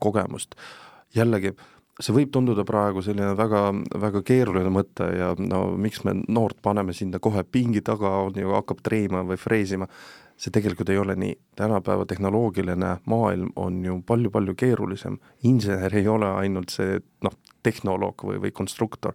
kogemust. 0.00 0.54
jällegi 1.14 1.52
see 2.02 2.16
võib 2.16 2.32
tunduda 2.34 2.64
praegu 2.66 3.02
selline 3.04 3.32
väga, 3.38 3.62
väga 4.02 4.22
keeruline 4.26 4.72
mõte 4.72 5.06
ja 5.16 5.32
no 5.38 5.64
miks 5.78 6.02
me 6.06 6.16
noort 6.28 6.58
paneme 6.64 6.94
sinna 6.96 7.20
kohe 7.22 7.44
pingi 7.44 7.82
taga, 7.84 8.10
on 8.26 8.38
ju, 8.38 8.52
hakkab 8.56 8.82
treima 8.84 9.22
või 9.26 9.38
freesima, 9.40 9.88
see 10.38 10.54
tegelikult 10.54 10.90
ei 10.90 10.98
ole 10.98 11.16
nii. 11.18 11.34
tänapäeva 11.56 12.06
tehnoloogiline 12.08 12.96
maailm 13.06 13.52
on 13.56 13.84
ju 13.84 14.00
palju-palju 14.06 14.54
keerulisem, 14.58 15.18
insener 15.46 15.94
ei 15.96 16.08
ole 16.08 16.30
ainult 16.42 16.74
see 16.74 16.98
noh, 17.22 17.36
tehnoloog 17.62 18.24
või, 18.26 18.40
või 18.46 18.54
konstruktor, 18.54 19.14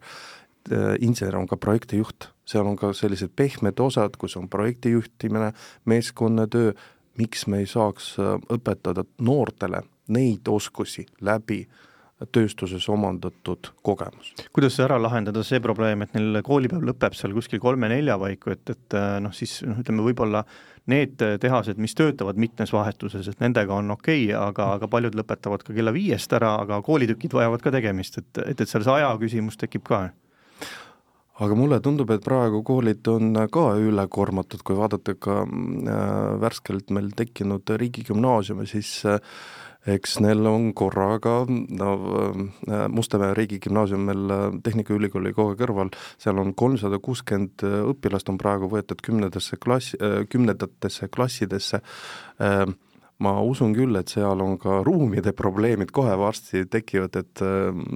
äh, 0.72 0.94
insener 1.02 1.40
on 1.40 1.48
ka 1.48 1.58
projektijuht, 1.58 2.32
seal 2.48 2.68
on 2.68 2.78
ka 2.80 2.94
sellised 2.96 3.34
pehmed 3.36 3.80
osad, 3.84 4.16
kus 4.18 4.38
on 4.40 4.48
projekti 4.50 4.94
juhtimine, 4.96 5.52
meeskonnatöö, 5.86 6.72
miks 7.18 7.48
me 7.48 7.64
ei 7.66 7.68
saaks 7.68 8.16
äh, 8.22 8.38
õpetada 8.54 9.04
noortele 9.20 9.84
neid 10.08 10.48
oskusi 10.48 11.04
läbi 11.20 11.66
äh, 11.66 11.84
tööstuses 12.34 12.88
omandatud 12.90 13.70
kogemus. 13.86 14.34
kuidas 14.54 14.80
ära 14.82 14.98
lahendada 15.02 15.44
see 15.46 15.60
probleem, 15.62 16.02
et 16.02 16.16
neil 16.18 16.42
koolipäev 16.46 16.86
lõpeb 16.90 17.18
seal 17.18 17.36
kuskil 17.38 17.62
kolme-nelja 17.62 18.18
paiku, 18.18 18.56
et, 18.56 18.74
et 18.74 18.98
noh, 19.22 19.34
siis 19.36 19.60
noh, 19.68 19.78
ütleme 19.84 20.06
võib-olla 20.08 20.44
need 20.90 21.22
tehased, 21.42 21.78
mis 21.78 21.94
töötavad 21.98 22.40
mitmes 22.40 22.72
vahetuses, 22.74 23.28
et 23.28 23.44
nendega 23.44 23.76
on 23.76 23.92
okei 23.94 24.30
okay,, 24.30 24.38
aga, 24.40 24.72
aga 24.80 24.90
paljud 24.90 25.18
lõpetavad 25.20 25.66
ka 25.68 25.76
kella 25.76 25.94
viiest 25.94 26.34
ära, 26.34 26.56
aga 26.64 26.80
koolitükid 26.82 27.36
vajavad 27.38 27.62
ka 27.62 27.76
tegemist, 27.76 28.18
et, 28.24 28.32
et, 28.46 28.56
et 28.62 28.70
seal 28.70 28.88
see 28.88 28.98
aja 28.98 29.12
küsimus 29.22 29.60
tekib 29.60 29.86
ka 29.88 30.08
aga 31.44 31.58
mulle 31.58 31.78
tundub, 31.86 32.10
et 32.14 32.24
praegu 32.26 32.64
koolid 32.66 33.06
on 33.12 33.44
ka 33.54 33.68
ülekoormatud, 33.78 34.64
kui 34.66 34.78
vaadata 34.78 35.14
ka 35.22 35.44
äh, 35.44 36.02
värskelt 36.42 36.90
meil 36.96 37.12
tekkinud 37.18 37.76
riigigümnaasiume, 37.78 38.66
siis 38.70 38.98
äh, 39.06 39.20
eks 39.86 40.18
neil 40.24 40.46
on 40.50 40.72
korraga, 40.78 41.42
no 41.48 41.92
äh, 42.68 42.88
Mustamäe 42.92 43.34
riigigümnaasium 43.38 44.08
meil 44.10 44.34
äh, 44.34 44.48
Tehnikaülikooli 44.64 45.34
kohe 45.38 45.56
kõrval, 45.60 45.92
seal 46.22 46.40
on 46.42 46.54
kolmsada 46.58 47.00
kuuskümmend 47.04 47.66
äh, 47.68 47.78
õpilast 47.94 48.32
on 48.32 48.40
praegu 48.42 48.70
võetud 48.72 49.02
kümnendasse 49.04 49.60
klass, 49.62 49.96
kümnendatesse 50.32 51.08
klassidesse, 51.14 51.80
ma 53.24 53.32
usun 53.42 53.74
küll, 53.76 53.96
et 53.98 54.12
seal 54.12 54.42
on 54.44 54.58
ka 54.62 54.82
ruumide 54.86 55.34
probleemid 55.38 55.92
kohe 55.96 56.14
varsti 56.20 56.66
tekivad, 56.70 57.16
et 57.20 57.44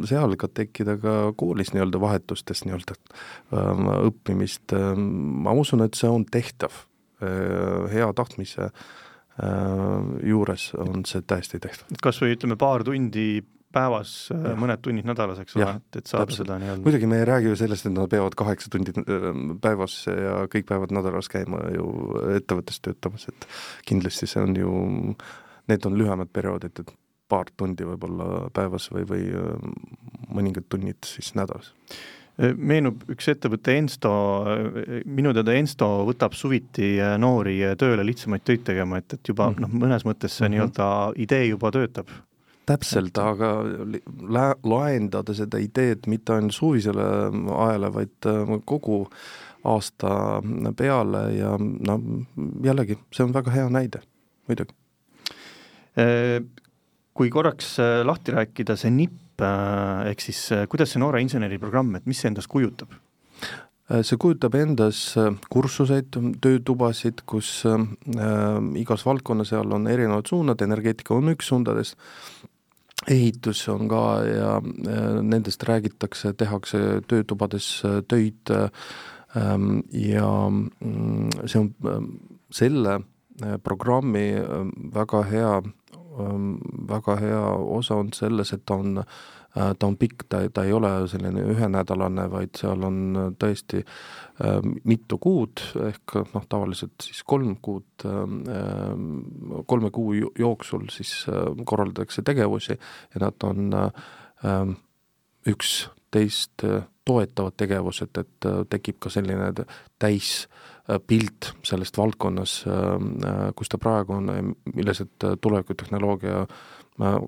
seal 0.10 0.36
ka 0.40 0.50
tekkida 0.50 0.98
ka 1.02 1.16
koolis 1.38 1.74
nii-öelda 1.76 2.02
vahetustes 2.02 2.64
nii-öelda 2.66 2.98
õppimist, 4.10 4.76
ma 4.98 5.54
usun, 5.58 5.86
et 5.86 6.00
see 6.00 6.10
on 6.10 6.26
tehtav 6.26 6.84
hea 7.22 8.10
tahtmise 8.18 8.72
Äh, 8.72 9.01
juures 10.28 10.68
on 10.78 11.06
see 11.08 11.24
täiesti 11.24 11.60
tehtav. 11.64 11.88
kas 12.04 12.20
või 12.22 12.36
ütleme, 12.36 12.58
paar 12.60 12.84
tundi 12.84 13.42
päevas, 13.72 14.12
äh, 14.36 14.52
mõned 14.60 14.82
tunnid 14.84 15.08
nädalas, 15.08 15.40
eks 15.42 15.56
ole, 15.58 15.70
et, 15.80 16.00
et 16.02 16.10
saada 16.10 16.28
täpselt. 16.28 16.46
seda 16.46 16.58
nii-öelda. 16.62 16.84
muidugi 16.86 17.10
me 17.10 17.22
ei 17.22 17.28
räägi 17.28 17.52
ju 17.52 17.60
sellest, 17.60 17.88
et 17.88 17.96
nad 17.96 18.10
peavad 18.12 18.36
kaheksa 18.40 18.72
tundi 18.74 18.94
äh, 19.00 19.28
päevas 19.64 19.98
ja 20.08 20.42
kõik 20.52 20.68
päevad 20.70 20.94
nädalas 20.96 21.32
käima 21.32 21.64
ju 21.76 21.88
ettevõttes 22.36 22.82
töötamas, 22.84 23.28
et 23.32 23.48
kindlasti 23.88 24.30
see 24.30 24.44
on 24.44 24.58
ju, 24.60 24.74
need 25.72 25.88
on 25.88 25.98
lühemad 26.00 26.32
perioodid, 26.34 26.84
et 26.84 26.96
paar 27.32 27.52
tundi 27.58 27.88
võib-olla 27.88 28.50
päevas 28.54 28.90
või, 28.92 29.06
või 29.08 29.28
mõningad 30.36 30.68
tunnid 30.72 31.08
siis 31.08 31.32
nädalas 31.40 31.72
meenub 32.40 33.04
üks 33.12 33.28
ettevõte 33.34 33.76
Ensto, 33.78 34.12
minu 35.06 35.34
teada 35.36 35.54
Ensto 35.58 35.88
võtab 36.08 36.36
suviti 36.38 36.94
noori 37.22 37.60
tööle 37.80 38.06
lihtsamaid 38.08 38.46
töid 38.48 38.66
tegema, 38.68 39.02
et, 39.02 39.18
et 39.18 39.32
juba 39.32 39.50
mm. 39.52 39.64
noh, 39.66 39.74
mõnes 39.84 40.06
mõttes 40.08 40.38
see 40.38 40.48
mm 40.48 40.54
-hmm. 40.54 40.56
nii-öelda 40.56 40.88
idee 41.22 41.46
juba 41.52 41.72
töötab. 41.72 42.10
täpselt, 42.66 43.18
aga 43.18 43.64
lä-, 44.30 44.56
laendada 44.64 45.34
seda 45.34 45.60
ideed 45.60 46.08
mitte 46.08 46.34
ainult 46.34 46.56
suvisele 46.56 47.04
ajale, 47.58 47.94
vaid 47.94 48.26
äh, 48.26 48.60
kogu 48.66 49.08
aasta 49.64 50.42
peale 50.78 51.34
ja 51.36 51.58
no 51.60 52.02
jällegi, 52.64 52.98
see 53.12 53.24
on 53.24 53.34
väga 53.34 53.52
hea 53.52 53.70
näide, 53.70 54.02
muidugi. 54.48 54.74
Äh, 56.00 56.42
kui 57.14 57.30
korraks 57.30 57.80
äh, 57.80 58.06
lahti 58.06 58.32
rääkida, 58.32 58.76
see 58.76 58.92
nipp 58.92 59.20
Äh, 59.31 59.31
ehk 60.12 60.22
siis 60.24 60.44
äh, 60.56 60.68
kuidas 60.70 60.94
see 60.94 61.02
noore 61.02 61.22
inseneri 61.24 61.60
programm, 61.62 61.96
et 61.96 62.08
mis 62.10 62.22
see 62.22 62.32
endast 62.32 62.52
kujutab? 62.52 62.94
Äh, 63.92 64.04
see 64.08 64.20
kujutab 64.22 64.56
endas 64.60 65.04
kursuseid, 65.52 66.16
töötubasid, 66.44 67.26
kus 67.28 67.62
äh, 67.68 67.84
igas 68.80 69.06
valdkonnas 69.08 69.52
seal 69.54 69.76
on 69.76 69.90
erinevad 69.92 70.30
suunad, 70.30 70.62
energeetika 70.64 71.16
on 71.18 71.34
üks 71.34 71.52
suundadest, 71.52 71.98
ehitus 73.10 73.64
on 73.74 73.88
ka 73.90 74.04
ja 74.28 74.52
äh, 74.62 75.22
nendest 75.26 75.64
räägitakse, 75.68 76.36
tehakse 76.38 77.02
töötubades 77.10 77.72
töid 78.08 78.54
äh, 78.54 78.70
ja 79.34 80.30
mm, 80.52 81.48
see 81.48 81.62
on 81.62 82.10
selle 82.52 83.00
programmi 83.64 84.26
väga 84.94 85.22
hea 85.30 85.54
väga 86.90 87.16
hea 87.20 87.44
osa 87.78 87.96
on 87.96 88.10
selles, 88.14 88.54
et 88.54 88.64
ta 88.66 88.76
on, 88.76 88.98
äh, 88.98 89.72
ta 89.80 89.88
on 89.88 89.98
pikk, 89.98 90.26
ta, 90.30 90.42
ta 90.54 90.64
ei 90.68 90.74
ole 90.74 90.92
selline 91.08 91.44
ühenädalane, 91.54 92.28
vaid 92.32 92.60
seal 92.60 92.84
on 92.88 93.00
tõesti 93.40 93.84
äh, 93.84 94.60
mitu 94.84 95.18
kuud, 95.22 95.64
ehk 95.88 96.18
noh, 96.34 96.48
tavaliselt 96.50 97.08
siis 97.08 97.24
kolm 97.28 97.56
kuud, 97.64 98.06
ähm, 98.06 98.42
äh, 98.52 99.64
kolme 99.72 99.92
kuu 99.92 100.14
jooksul 100.40 100.90
siis 100.92 101.26
korraldatakse 101.66 102.26
tegevusi 102.28 102.76
ja 102.76 103.24
nad 103.26 103.48
on 103.48 103.74
ähm, 103.78 104.76
üksteist 105.48 106.68
toetavad 107.06 107.56
tegevused, 107.58 108.18
et 108.20 108.46
tekib 108.70 109.00
ka 109.02 109.10
selline 109.10 109.48
täis 110.00 110.44
äh, 110.44 110.71
Äh, 110.71 110.71
pilt 111.08 111.52
sellest 111.68 111.98
valdkonnas, 111.98 112.58
äh, 112.68 112.76
äh, 113.30 113.48
kus 113.56 113.72
ta 113.72 113.80
praegu 113.82 114.18
on, 114.20 114.54
millised 114.74 115.32
tulevikutehnoloogia 115.42 116.46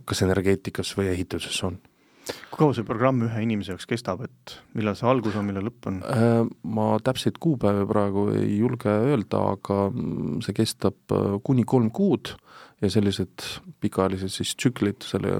kas 0.06 0.22
energeetikas 0.22 0.92
või 0.98 1.08
ehituses 1.14 1.56
on 1.66 1.80
kui 2.24 2.60
kaua 2.60 2.76
see 2.76 2.86
programm 2.88 3.24
ühe 3.26 3.42
inimese 3.44 3.74
jaoks 3.74 3.88
kestab, 3.90 4.22
et 4.24 4.54
millal 4.78 4.96
see 4.96 5.08
algus 5.10 5.34
on, 5.36 5.44
millal 5.48 5.66
lõpp 5.68 5.88
on? 5.90 5.98
Ma 6.76 6.86
täpseid 7.04 7.36
kuupäevi 7.42 7.84
praegu 7.90 8.28
ei 8.32 8.62
julge 8.62 8.94
öelda, 9.10 9.42
aga 9.58 9.80
mm, 9.90 10.38
see 10.46 10.56
kestab 10.56 11.16
kuni 11.44 11.66
kolm 11.68 11.90
kuud 11.92 12.32
ja 12.84 12.90
sellised 12.92 13.46
pikaajalised 13.84 14.32
siis 14.34 14.54
tsüklid 14.60 15.06
selle, 15.08 15.38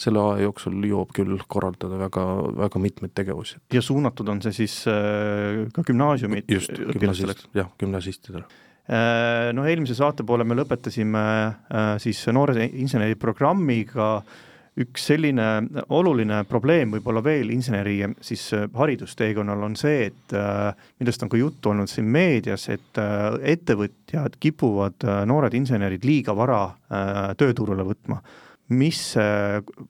selle 0.00 0.22
aja 0.22 0.46
jooksul 0.46 0.78
jõuab 0.86 1.12
küll 1.16 1.40
korraldada 1.50 1.98
väga, 2.06 2.26
väga 2.62 2.82
mitmeid 2.82 3.14
tegevusi. 3.16 3.58
ja 3.74 3.82
suunatud 3.82 4.28
on 4.32 4.42
see 4.44 4.54
siis 4.62 4.78
äh, 4.90 5.64
ka 5.74 5.84
gümnaasiumid 5.86 6.50
just, 6.52 6.78
gümnasist, 6.94 7.46
jah, 7.56 7.70
gümnasistidele 7.80 8.44
äh, 8.46 9.52
no 9.56 9.66
eelmise 9.66 9.98
saate 9.98 10.26
poole 10.26 10.46
me 10.46 10.58
lõpetasime 10.58 11.24
äh, 11.46 11.94
siis 12.02 12.22
noore 12.34 12.68
inseneri 12.68 13.18
programmiga 13.18 14.20
üks 14.80 15.06
selline 15.08 15.46
oluline 15.96 16.42
probleem 16.48 16.92
võib-olla 16.92 17.22
veel 17.24 17.50
inseneri 17.54 17.96
siis 18.24 18.44
äh, 18.56 18.66
haridusteekonnal 18.76 19.64
on 19.68 19.76
see, 19.78 20.10
et 20.10 20.36
äh, 20.36 20.88
millest 21.00 21.24
on 21.24 21.32
ka 21.32 21.40
juttu 21.40 21.72
olnud 21.72 21.90
siin 21.90 22.08
meedias, 22.12 22.68
et 22.72 23.00
äh, 23.00 23.38
ettevõtjad 23.56 24.36
kipuvad 24.40 25.08
noored 25.28 25.56
insenerid 25.56 26.04
liiga 26.04 26.34
vara 26.36 26.60
tööturule 27.38 27.84
võtma. 27.86 28.20
mis, 28.68 29.14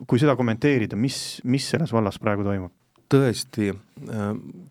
kui 0.07 0.20
seda 0.20 0.35
kommenteerida, 0.37 0.96
mis, 1.01 1.40
mis 1.44 1.64
selles 1.72 1.92
vallas 1.92 2.18
praegu 2.20 2.44
toimub? 2.44 2.72
Tõesti, 3.09 3.71
äh, 3.71 4.25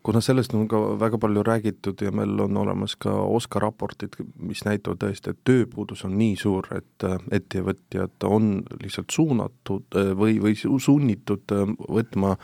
kuna 0.03 0.21
sellest 0.21 0.53
on 0.53 0.67
ka 0.67 0.79
väga 0.99 1.17
palju 1.21 1.43
räägitud 1.43 2.01
ja 2.01 2.11
meil 2.11 2.39
on 2.41 2.57
olemas 2.57 2.95
ka 2.99 3.11
OSKA 3.11 3.59
raportid, 3.63 4.17
mis 4.39 4.63
näitavad 4.67 4.99
tõesti, 5.03 5.31
et 5.31 5.43
tööpuudus 5.47 6.05
on 6.07 6.17
nii 6.19 6.35
suur, 6.39 6.67
et 6.75 7.05
äh, 7.07 7.17
ettevõtjad 7.39 8.27
on 8.27 8.57
lihtsalt 8.81 9.15
suunatud 9.15 9.99
äh, 9.99 10.11
või, 10.17 10.39
või 10.43 10.55
sunnitud 10.59 11.55
võtma 11.79 12.35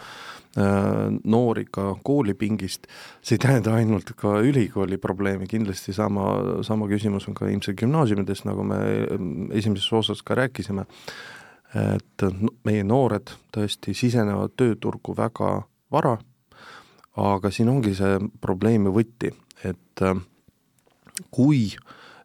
noori 0.51 1.61
ka 1.71 1.93
koolipingist, 2.03 2.89
see 3.23 3.37
ei 3.37 3.39
tähenda 3.39 3.71
ainult 3.79 4.09
ka 4.19 4.33
ülikooli 4.43 4.97
probleemi, 4.99 5.47
kindlasti 5.47 5.95
sama, 5.95 6.25
sama 6.67 6.89
küsimus 6.91 7.29
on 7.31 7.37
ka 7.37 7.47
ilmselt 7.47 7.79
gümnaasiumides, 7.79 8.43
nagu 8.49 8.65
me 8.67 8.81
esimeses 9.55 9.87
osas 9.95 10.19
ka 10.27 10.35
rääkisime, 10.35 10.83
et 11.95 12.25
meie 12.67 12.83
noored 12.83 13.31
tõesti 13.55 13.95
sisenevad 13.95 14.57
tööturgu 14.59 15.15
väga 15.15 15.53
vara, 15.91 16.17
aga 17.17 17.51
siin 17.51 17.69
ongi 17.69 17.95
see 17.97 18.19
probleemi 18.41 18.93
võti, 18.93 19.31
et 19.67 20.05
äh, 20.05 20.21
kui 21.31 21.69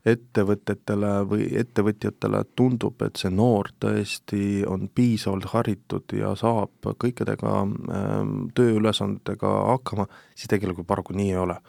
ettevõtetele 0.07 1.11
või 1.27 1.49
ettevõtjatele 1.59 2.45
tundub, 2.59 3.03
et 3.03 3.19
see 3.19 3.33
noor 3.35 3.73
tõesti 3.83 4.63
on 4.69 4.87
piisavalt 4.95 5.49
haritud 5.51 6.15
ja 6.15 6.33
saab 6.39 6.93
kõikidega 7.03 7.57
äh, 7.67 8.15
tööülesannetega 8.59 9.53
hakkama, 9.73 10.07
siis 10.35 10.53
tegelikult 10.53 10.87
paraku 10.87 11.17
nii 11.19 11.31
ei 11.35 11.43
ole. 11.43 11.61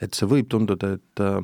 et 0.00 0.14
see 0.14 0.28
võib 0.30 0.46
tunduda, 0.46 0.92
et 0.94 1.20
äh, 1.22 1.38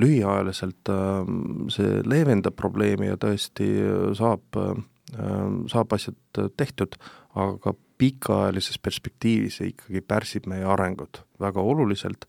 lühiajaliselt 0.00 0.88
äh, 0.92 1.32
see 1.72 2.00
leevendab 2.04 2.56
probleemi 2.56 3.10
ja 3.10 3.16
tõesti 3.20 3.68
saab 4.16 4.56
äh,, 4.56 4.86
saab 5.68 5.92
asjad 5.96 6.38
tehtud, 6.56 6.94
aga 7.34 7.72
pikaajalises 8.00 8.78
perspektiivis 8.80 9.60
see 9.60 9.74
ikkagi 9.74 10.00
pärsib 10.00 10.48
meie 10.50 10.64
arengut 10.64 11.22
väga 11.40 11.60
oluliselt 11.60 12.24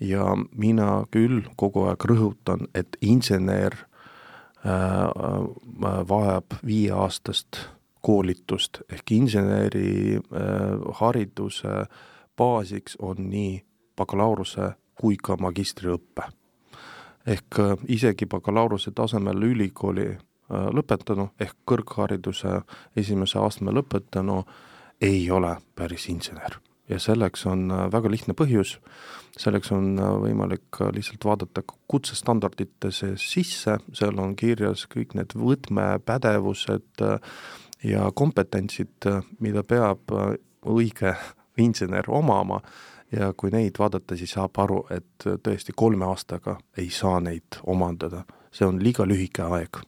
ja 0.00 0.36
mina 0.56 1.04
küll 1.14 1.42
kogu 1.56 1.86
aeg 1.88 2.04
rõhutan, 2.10 2.66
et 2.74 2.96
insener 3.00 3.76
äh, 4.64 5.08
vajab 6.08 6.58
viieaastast 6.66 7.60
koolitust, 8.04 8.82
ehk 8.92 9.12
inseneri 9.16 10.16
äh, 10.16 10.22
hariduse 11.00 11.86
baasiks 12.36 12.98
on 12.98 13.28
nii 13.30 13.62
bakalaureuse 13.96 14.74
kui 15.00 15.16
ka 15.16 15.36
magistriõpe. 15.40 16.28
ehk 17.26 17.58
äh, 17.60 17.76
isegi 17.88 18.26
bakalaureuse 18.26 18.90
tasemel 18.90 19.42
ülikooli 19.42 20.14
lõpetanu 20.54 21.30
ehk 21.40 21.56
kõrghariduse 21.64 22.60
esimese 22.96 23.38
astme 23.40 23.72
lõpetanu 23.72 24.42
ei 25.00 25.30
ole 25.30 25.56
päris 25.74 26.08
insener. 26.08 26.58
Ja 26.88 26.98
selleks 27.00 27.46
on 27.48 27.70
väga 27.92 28.10
lihtne 28.12 28.34
põhjus, 28.36 28.76
selleks 29.40 29.72
on 29.72 29.94
võimalik 29.96 30.80
lihtsalt 30.92 31.24
vaadata 31.24 31.62
kutsestandarditesse 31.88 33.14
sisse, 33.20 33.78
seal 33.96 34.20
on 34.20 34.34
kirjas 34.36 34.84
kõik 34.92 35.16
need 35.16 35.32
võtmepädevused 35.32 37.04
ja 37.88 38.10
kompetentsid, 38.14 39.08
mida 39.40 39.64
peab 39.64 40.12
õige 40.60 41.14
insener 41.56 42.04
omama. 42.08 42.60
Ja 43.14 43.32
kui 43.36 43.52
neid 43.54 43.78
vaadata, 43.78 44.16
siis 44.18 44.32
saab 44.34 44.58
aru, 44.58 44.80
et 44.90 45.24
tõesti 45.24 45.72
kolme 45.76 46.04
aastaga 46.08 46.58
ei 46.76 46.90
saa 46.90 47.20
neid 47.22 47.60
omandada, 47.70 48.24
see 48.52 48.66
on 48.66 48.80
liiga 48.82 49.06
lühike 49.06 49.44
aeg 49.46 49.84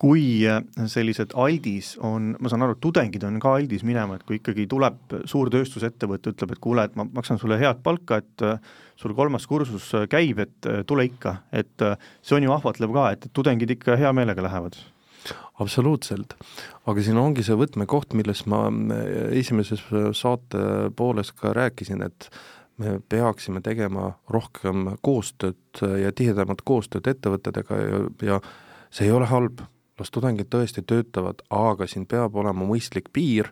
kui 0.00 0.42
sellised 0.90 1.32
aldis 1.38 1.94
on, 2.02 2.32
ma 2.42 2.50
saan 2.50 2.64
aru, 2.66 2.74
tudengid 2.82 3.22
on 3.24 3.38
ka 3.42 3.54
aldis 3.58 3.84
minema, 3.86 4.18
et 4.18 4.24
kui 4.26 4.40
ikkagi 4.40 4.66
tuleb 4.70 5.18
suur 5.30 5.50
tööstusettevõte, 5.54 6.34
ütleb, 6.34 6.54
et 6.54 6.62
kuule, 6.62 6.86
et 6.88 6.96
ma 6.98 7.06
maksan 7.06 7.38
sulle 7.40 7.58
head 7.60 7.80
palka, 7.84 8.18
et 8.20 8.46
sul 9.00 9.14
kolmas 9.16 9.46
kursus 9.50 9.92
käib, 10.10 10.42
et 10.42 10.70
tule 10.88 11.06
ikka, 11.08 11.36
et 11.54 11.86
see 12.20 12.36
on 12.36 12.48
ju 12.48 12.56
ahvatlev 12.56 12.92
ka, 12.96 13.06
et 13.14 13.28
tudengid 13.32 13.76
ikka 13.76 13.96
hea 14.00 14.10
meelega 14.16 14.44
lähevad. 14.44 14.76
Absoluutselt, 15.62 16.34
aga 16.90 17.02
siin 17.06 17.20
ongi 17.20 17.44
see 17.46 17.56
võtmekoht, 17.56 18.16
millest 18.18 18.48
ma 18.50 18.66
esimeses 19.30 19.84
saate 20.18 20.90
pooles 20.98 21.30
ka 21.38 21.54
rääkisin, 21.54 22.02
et 22.02 22.28
me 22.82 22.98
peaksime 23.08 23.62
tegema 23.62 24.10
rohkem 24.34 24.96
koostööd 25.06 25.84
ja 26.02 26.10
tihedamat 26.10 26.64
koostööd 26.66 27.06
ettevõtetega 27.06 27.78
ja, 27.78 28.02
ja 28.26 28.40
see 28.90 29.06
ei 29.06 29.14
ole 29.14 29.30
halb, 29.30 29.62
las 29.98 30.10
tudengid 30.10 30.48
tõesti 30.50 30.82
töötavad, 30.86 31.44
aga 31.54 31.86
siin 31.90 32.06
peab 32.10 32.34
olema 32.40 32.66
mõistlik 32.66 33.10
piir, 33.14 33.50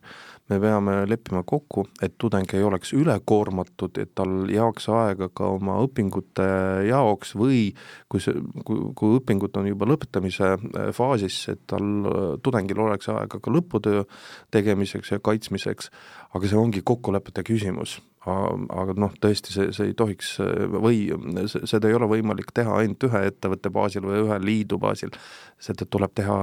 me 0.51 0.59
peame 0.61 0.97
leppima 1.07 1.45
kokku, 1.47 1.87
et 2.03 2.17
tudeng 2.21 2.51
ei 2.57 2.65
oleks 2.67 2.93
ülekoormatud, 2.99 3.99
et 4.03 4.11
tal 4.19 4.51
jääks 4.51 4.89
aega 4.93 5.31
ka 5.31 5.53
oma 5.55 5.79
õpingute 5.85 6.47
jaoks 6.89 7.37
või 7.39 7.65
kui 8.11 8.23
see, 8.25 8.43
kui, 8.67 8.83
kui 8.99 9.19
õpingud 9.21 9.57
on 9.61 9.71
juba 9.71 9.89
lõpetamise 9.93 10.55
äh, 10.57 10.91
faasis, 10.97 11.39
et 11.55 11.63
tal, 11.71 11.91
äh, 12.11 12.23
tudengil 12.43 12.83
oleks 12.85 13.11
aega 13.13 13.39
ka 13.39 13.55
lõputöö 13.55 14.07
tegemiseks 14.55 15.15
ja 15.15 15.23
kaitsmiseks, 15.23 15.93
aga 16.35 16.49
see 16.49 16.59
ongi 16.59 16.83
kokkulepete 16.85 17.47
küsimus 17.47 18.01
aga 18.27 18.95
noh, 19.03 19.15
tõesti, 19.19 19.51
see, 19.55 19.71
see 19.75 19.89
ei 19.91 19.97
tohiks 19.99 20.37
või 20.71 21.09
seda 21.49 21.91
ei 21.91 21.97
ole 21.99 22.07
võimalik 22.11 22.53
teha 22.55 22.77
ainult 22.79 23.09
ühe 23.09 23.25
ettevõtte 23.33 23.73
baasil 23.75 24.07
või 24.07 24.21
ühe 24.27 24.39
liidu 24.39 24.79
baasil, 24.83 25.11
seda 25.59 25.89
tuleb 25.91 26.15
teha 26.15 26.37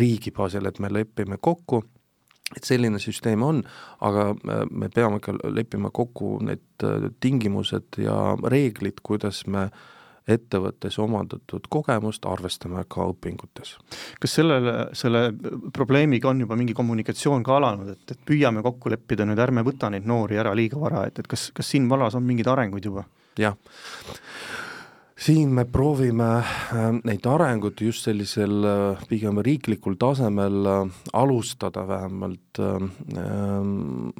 riigi 0.00 0.32
baasil, 0.32 0.64
et 0.64 0.80
me 0.80 0.92
lepime 0.92 1.36
kokku 1.36 1.82
et 2.54 2.66
selline 2.66 3.00
süsteem 3.02 3.42
on, 3.42 3.62
aga 4.06 4.30
äh, 4.36 4.62
me 4.70 4.88
peame 4.92 5.18
ka 5.24 5.34
leppima 5.50 5.90
kokku 5.94 6.36
need 6.46 6.86
äh, 6.86 7.08
tingimused 7.20 7.98
ja 7.98 8.36
reeglid, 8.46 9.02
kuidas 9.06 9.42
me 9.50 9.68
ettevõttes 10.26 10.98
omandatud 10.98 11.68
kogemust 11.70 12.26
arvestame 12.26 12.82
ka 12.88 13.06
õpingutes. 13.12 13.76
kas 14.20 14.36
sellele, 14.40 14.88
selle 14.92 15.30
probleemiga 15.72 16.30
on 16.32 16.40
juba 16.42 16.58
mingi 16.58 16.74
kommunikatsioon 16.74 17.46
ka 17.46 17.56
alanud, 17.60 17.94
et, 17.94 18.10
et 18.10 18.24
püüame 18.26 18.62
kokku 18.66 18.90
leppida 18.90 19.26
nüüd, 19.26 19.38
ärme 19.38 19.62
võta 19.66 19.90
neid 19.90 20.06
noori 20.06 20.38
ära 20.42 20.54
liiga 20.54 20.80
vara, 20.80 21.06
et, 21.06 21.18
et 21.18 21.30
kas, 21.30 21.50
kas 21.54 21.70
siin 21.74 21.88
vallas 21.88 22.18
on 22.18 22.26
mingeid 22.26 22.50
arenguid 22.50 22.90
juba? 22.90 23.06
jah 23.38 23.56
siin 25.16 25.52
me 25.56 25.64
proovime 25.64 26.30
äh, 26.38 26.86
neid 27.04 27.26
arengut 27.26 27.80
just 27.80 28.04
sellisel 28.06 28.64
äh, 28.68 29.04
pigem 29.08 29.40
riiklikul 29.44 29.96
tasemel 30.00 30.66
äh, 30.72 31.02
alustada 31.16 31.86
vähemalt 31.88 32.60
ähm, 32.60 34.10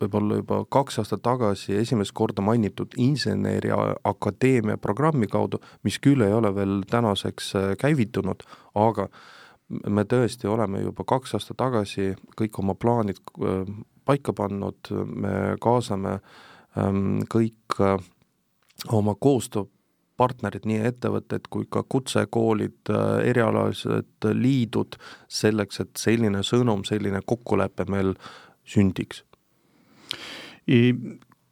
võib-olla 0.00 0.38
juba 0.40 0.62
kaks 0.72 1.00
aastat 1.02 1.22
tagasi 1.22 1.76
esimest 1.80 2.14
korda 2.16 2.42
mainitud 2.44 2.94
Inseneriakadeemia 3.00 4.78
programmi 4.80 5.28
kaudu, 5.30 5.60
mis 5.84 5.98
küll 6.02 6.24
ei 6.24 6.32
ole 6.32 6.54
veel 6.56 6.80
tänaseks 6.90 7.52
käivitunud, 7.80 8.44
aga 8.74 9.08
me 9.86 10.04
tõesti 10.08 10.48
oleme 10.50 10.82
juba 10.82 11.04
kaks 11.08 11.36
aastat 11.38 11.60
tagasi 11.60 12.14
kõik 12.38 12.62
oma 12.62 12.74
plaanid 12.74 13.20
paika 14.08 14.32
pannud, 14.32 14.90
me 14.90 15.34
kaasame 15.62 16.16
ähm, 16.78 17.20
kõik 17.30 17.78
oma 18.88 19.14
koostöö 19.14 19.68
partnerid, 20.20 20.66
nii 20.68 20.82
ettevõtted 20.90 21.48
kui 21.52 21.64
ka 21.72 21.82
kutsekoolid, 21.88 22.92
erialalised 23.24 24.28
liidud, 24.36 24.98
selleks, 25.32 25.80
et 25.84 26.00
selline 26.00 26.42
sõnum, 26.46 26.84
selline 26.88 27.22
kokkulepe 27.24 27.88
meil 27.88 28.12
sündiks? 28.68 29.24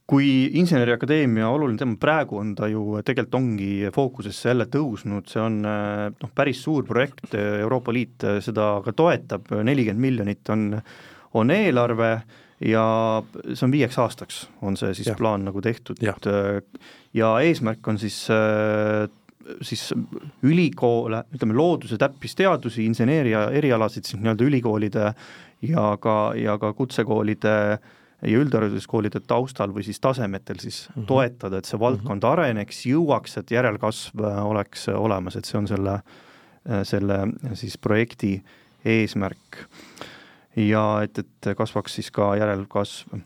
Kui 0.08 0.28
Inseneriakadeemia 0.56 1.50
oluline 1.52 1.76
teema, 1.80 1.98
praegu 2.00 2.38
on 2.40 2.54
ta 2.56 2.68
ju, 2.70 3.00
tegelikult 3.04 3.36
ongi 3.36 3.70
fookusesse 3.92 4.48
jälle 4.52 4.68
tõusnud, 4.72 5.28
see 5.28 5.42
on 5.42 5.60
noh, 5.62 6.32
päris 6.34 6.62
suur 6.64 6.86
projekt, 6.88 7.34
Euroopa 7.36 7.92
Liit 7.92 8.24
seda 8.44 8.70
ka 8.84 8.94
toetab, 8.96 9.50
nelikümmend 9.68 10.04
miljonit 10.06 10.52
on, 10.54 10.70
on 11.36 11.52
eelarve 11.52 12.12
ja 12.64 12.84
see 13.52 13.66
on 13.66 13.74
viieks 13.74 14.00
aastaks, 14.00 14.46
on 14.64 14.80
see 14.80 14.96
siis 14.96 15.12
ja. 15.12 15.18
plaan 15.18 15.44
nagu 15.46 15.60
tehtud 15.62 16.00
ja. 16.02 16.16
ja 17.14 17.34
eesmärk 17.44 17.92
on 17.92 18.00
siis 18.00 18.24
siis 19.64 19.94
ülikoole, 20.44 21.22
ütleme 21.34 21.56
looduse 21.56 21.96
täppisteadusi, 22.00 22.84
inseneeria 22.84 23.46
erialasid 23.56 24.04
siis 24.08 24.20
nii-öelda 24.20 24.44
ülikoolide 24.44 25.06
ja 25.68 25.84
ka, 26.00 26.16
ja 26.36 26.58
ka 26.60 26.72
kutsekoolide 26.76 27.54
ja 28.22 28.38
üldhariduskoolide 28.40 29.20
taustal 29.26 29.70
või 29.74 29.84
siis 29.86 30.00
tasemetel 30.00 30.58
siis 30.58 30.88
mm 30.88 30.94
-hmm. 30.94 31.06
toetada, 31.06 31.58
et 31.58 31.64
see 31.64 31.78
valdkond 31.78 32.22
mm 32.22 32.28
-hmm. 32.28 32.32
areneks, 32.32 32.86
jõuaks, 32.86 33.38
et 33.38 33.50
järelkasv 33.50 34.20
oleks 34.44 34.88
olemas, 34.88 35.36
et 35.36 35.44
see 35.44 35.58
on 35.58 35.68
selle, 35.68 36.00
selle 36.82 37.18
siis 37.54 37.78
projekti 37.78 38.42
eesmärk 38.84 39.62
ja 40.56 41.00
et, 41.02 41.18
et 41.18 41.56
kasvaks 41.56 41.94
siis 41.94 42.10
ka 42.10 42.36
järelkasv. 42.36 43.18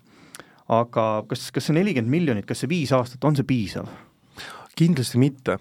aga 0.68 1.24
kas, 1.28 1.50
kas 1.50 1.66
see 1.66 1.74
nelikümmend 1.74 2.10
miljonit, 2.10 2.46
kas 2.46 2.60
see 2.60 2.68
viis 2.68 2.92
aastat, 2.92 3.24
on 3.24 3.36
see 3.36 3.44
piisav? 3.44 3.88
kindlasti 4.76 5.18
mitte, 5.18 5.58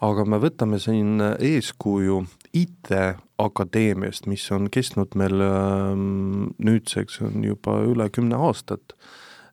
aga 0.00 0.24
me 0.24 0.38
võtame 0.38 0.78
siin 0.78 1.20
eeskuju 1.38 2.24
IT-akadeemiast, 2.54 4.28
mis 4.30 4.44
on 4.54 4.70
kestnud 4.70 5.16
meil 5.18 5.42
ähm, 5.42 6.54
nüüdseks 6.62 7.20
on 7.26 7.42
juba 7.44 7.80
üle 7.82 8.08
kümne 8.14 8.38
aastat 8.38 8.94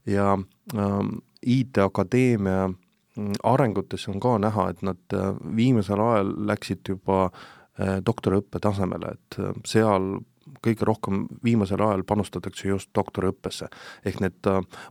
ja 0.06 0.36
ähm, 0.76 1.16
IT-akadeemia 1.42 2.68
mm, 2.68 3.32
arengutes 3.44 4.08
on 4.08 4.20
ka 4.20 4.38
näha, 4.42 4.70
et 4.70 4.82
nad 4.86 5.16
äh, 5.18 5.32
viimasel 5.56 6.02
ajal 6.02 6.36
läksid 6.52 6.94
juba 6.94 7.24
äh, 7.30 7.98
doktoriõppe 8.06 8.62
tasemele, 8.62 9.16
et 9.18 9.40
äh, 9.42 9.56
seal 9.66 10.14
kõige 10.62 10.86
rohkem 10.86 11.26
viimasel 11.46 11.82
ajal 11.82 12.04
panustatakse 12.06 12.68
just 12.68 12.90
doktoriõppesse. 12.98 13.70
ehk 14.06 14.20
need 14.20 14.48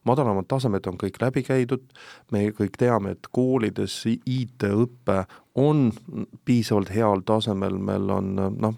madalamad 0.06 0.46
tasemed 0.48 0.86
on 0.86 0.96
kõik 0.98 1.20
läbi 1.20 1.42
käidud, 1.42 1.82
me 2.32 2.48
kõik 2.50 2.78
teame, 2.78 3.10
et 3.10 3.28
koolides 3.30 4.06
IT-õpe 4.06 5.24
on 5.54 5.90
piisavalt 6.44 6.92
heal 6.94 7.24
tasemel, 7.26 7.78
meil 7.78 8.10
on 8.14 8.34
noh, 8.36 8.76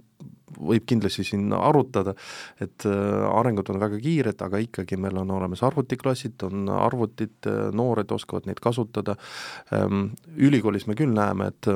võib 0.63 0.85
kindlasti 0.87 1.25
siin 1.27 1.53
arutada, 1.57 2.15
et 2.61 2.87
äh, 2.87 3.25
arengud 3.33 3.71
on 3.73 3.81
väga 3.83 3.99
kiired, 4.03 4.45
aga 4.45 4.61
ikkagi 4.63 4.99
meil 5.01 5.19
on 5.23 5.33
olemas 5.35 5.65
arvutiklassid, 5.67 6.37
on 6.49 6.69
arvutid, 6.77 7.39
äh, 7.51 7.65
noored 7.75 8.13
oskavad 8.15 8.47
neid 8.49 8.63
kasutada, 8.63 9.17
ähm, 9.75 10.13
ülikoolis 10.37 10.87
me 10.87 10.97
küll 10.99 11.13
näeme, 11.17 11.51
et 11.53 11.73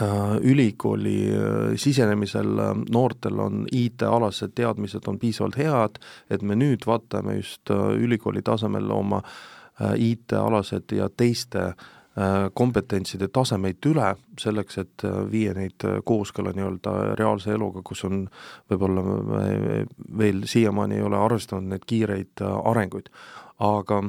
Äh, 0.00 0.36
ülikooli 0.42 1.30
äh, 1.30 1.76
sisenemisel 1.76 2.58
äh, 2.58 2.74
noortel 2.90 3.40
on 3.40 3.66
IT-alased 3.72 4.54
teadmised 4.54 5.08
on 5.10 5.18
piisavalt 5.18 5.58
head, 5.58 5.98
et 6.30 6.42
me 6.42 6.54
nüüd 6.54 6.86
vaatame 6.86 7.34
just 7.40 7.70
ülikooli 7.98 8.44
tasemel 8.46 8.90
oma 8.94 9.18
IT-alased 9.98 10.94
ja 10.94 11.08
teiste 11.10 11.72
kompetentside 12.54 13.30
tasemeid 13.32 13.86
üle, 13.88 14.10
selleks 14.36 14.78
et 14.82 15.04
viia 15.32 15.54
neid 15.56 15.80
kooskõlla 16.04 16.52
nii-öelda 16.52 16.92
reaalse 17.16 17.54
eluga, 17.54 17.80
kus 17.80 18.04
on 18.04 18.26
võib-olla 18.68 19.04
veel 20.18 20.42
siiamaani 20.44 20.98
ei 20.98 21.06
ole 21.06 21.16
arvestanud 21.16 21.72
neid 21.72 21.86
kiireid 21.88 22.44
arenguid. 22.44 23.08
aga 23.64 24.02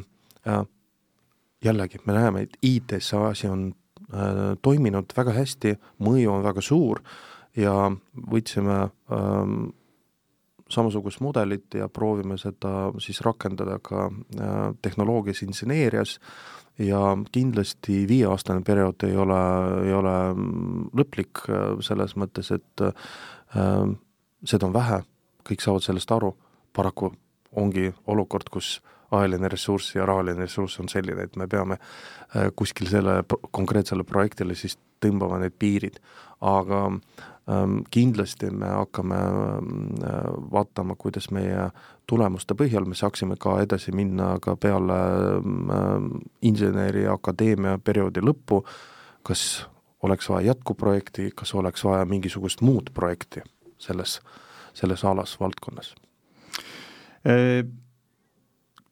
jällegi, 1.63 2.03
me 2.03 2.17
näeme, 2.17 2.41
et 2.43 2.57
IT-s 2.59 3.13
see 3.13 3.23
asi 3.29 3.47
on 3.47 3.69
Äh, 4.13 4.57
toiminud 4.61 5.13
väga 5.17 5.33
hästi, 5.33 5.71
mõju 6.05 6.33
on 6.35 6.43
väga 6.45 6.61
suur 6.61 6.99
ja 7.57 7.87
võtsime 8.13 8.75
ähm, 9.15 9.71
samasugust 10.69 11.21
mudelit 11.23 11.73
ja 11.73 11.87
proovime 11.89 12.37
seda 12.37 12.91
siis 13.01 13.23
rakendada 13.25 13.79
ka 13.81 14.09
äh, 14.11 14.59
tehnoloogias, 14.85 15.41
inseneerias 15.47 16.19
ja 16.79 17.01
kindlasti 17.31 18.03
viieaastane 18.09 18.63
periood 18.65 19.05
ei 19.07 19.17
ole, 19.17 19.41
ei 19.85 19.93
ole 19.93 20.15
lõplik 20.97 21.43
selles 21.85 22.15
mõttes, 22.17 22.49
et 22.55 22.85
äh, 22.85 23.83
seda 24.45 24.69
on 24.69 24.73
vähe, 24.73 25.03
kõik 25.47 25.61
saavad 25.61 25.85
sellest 25.85 26.11
aru, 26.15 26.33
paraku 26.73 27.11
ongi 27.59 27.91
olukord, 28.09 28.49
kus 28.49 28.79
ajaline 29.13 29.49
ressurss 29.51 29.93
ja 29.95 30.07
rahaline 30.09 30.47
ressurss 30.47 30.79
on 30.81 30.89
selline, 30.89 31.27
et 31.27 31.37
me 31.37 31.47
peame 31.47 31.77
äh, 31.77 32.49
kuskil 32.55 32.89
selle 32.89 33.21
konkreetsele 33.51 34.05
projektile 34.07 34.57
siis 34.57 34.77
tõmbama 35.03 35.39
need 35.43 35.55
piirid, 35.59 35.99
aga 36.41 36.87
kindlasti 37.91 38.51
me 38.51 38.67
hakkame 38.71 39.15
äh, 39.15 40.19
vaatama, 40.51 40.95
kuidas 40.95 41.27
meie 41.31 41.69
tulemuste 42.07 42.55
põhjal 42.55 42.87
me 42.87 42.95
saaksime 42.95 43.35
ka 43.39 43.57
edasi 43.63 43.91
minna 43.91 44.37
ka 44.41 44.55
peale 44.55 44.99
ähm, 45.39 46.21
inseneriakadeemia 46.41 47.77
perioodi 47.83 48.23
lõppu, 48.23 48.61
kas 49.27 49.65
oleks 50.03 50.29
vaja 50.29 50.53
jätkuprojekti, 50.53 51.31
kas 51.35 51.53
oleks 51.55 51.83
vaja 51.83 52.05
mingisugust 52.07 52.63
muud 52.63 52.93
projekti 52.95 53.43
selles, 53.77 54.21
selles 54.73 55.03
alas, 55.03 55.35
valdkonnas 55.39 55.95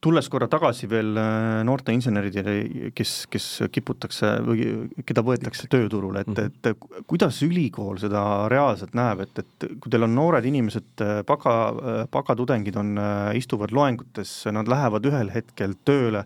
tulles 0.02 0.28
korra 0.34 0.48
tagasi 0.50 0.88
veel 0.90 1.14
äh, 1.20 1.62
noorte 1.66 1.94
inseneridele, 1.94 2.92
kes, 2.98 3.14
kes 3.32 3.48
kiputakse 3.74 4.32
või 4.46 4.66
keda 5.06 5.24
võetakse 5.26 5.68
tööturule, 5.72 6.24
et, 6.24 6.32
mhm. 6.32 6.48
et 6.50 7.04
kuidas 7.10 7.38
ülikool 7.46 8.00
seda 8.02 8.24
reaalselt 8.52 8.96
näeb, 8.98 9.26
et, 9.28 9.44
et 9.44 9.68
kui 9.82 9.94
teil 9.94 10.08
on 10.08 10.16
noored 10.18 10.48
inimesed, 10.50 10.90
äh, 11.06 11.20
baga, 11.28 11.58
äh, 11.72 12.00
bagatudengid 12.12 12.80
on, 12.82 12.96
istuvad 13.38 13.74
loengutes, 13.76 14.34
nad 14.54 14.70
lähevad 14.70 15.06
ühel 15.08 15.30
hetkel 15.34 15.76
tööle, 15.86 16.26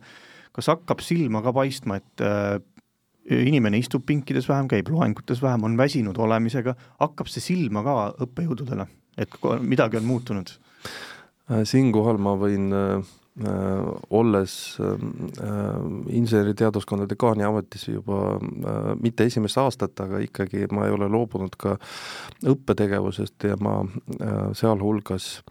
kas 0.56 0.72
hakkab 0.72 1.04
silma 1.04 1.42
ka 1.44 1.52
paistma, 1.56 2.00
et 2.00 2.24
inimene 3.26 3.80
istub 3.82 4.06
pinkides 4.08 4.48
vähem, 4.48 4.70
käib 4.72 4.88
loengutes 4.94 5.42
vähem, 5.44 5.66
on 5.68 5.76
väsinud 5.78 6.18
olemisega, 6.22 6.76
hakkab 7.02 7.28
see 7.32 7.44
silma 7.44 7.84
ka 7.84 7.96
õppejõududele, 8.24 8.88
et 9.20 9.36
midagi 9.66 10.00
on 10.00 10.08
muutunud? 10.08 10.56
siinkohal 11.46 12.18
ma 12.18 12.32
võin 12.42 12.72
Äh, 12.74 13.04
olles 14.10 14.78
äh, 14.80 15.00
inseneriteaduskonna 16.08 17.10
dekaani 17.10 17.44
ametis 17.44 17.88
juba 17.88 18.20
äh, 18.40 18.96
mitte 19.02 19.28
esimest 19.28 19.58
aastat, 19.60 20.00
aga 20.00 20.22
ikkagi 20.24 20.68
ma 20.72 20.86
ei 20.88 20.96
ole 20.96 21.10
loobunud 21.12 21.58
ka 21.60 21.76
õppetegevusest 22.48 23.50
ja 23.50 23.58
ma 23.60 23.82
sealhulgas 24.56 25.44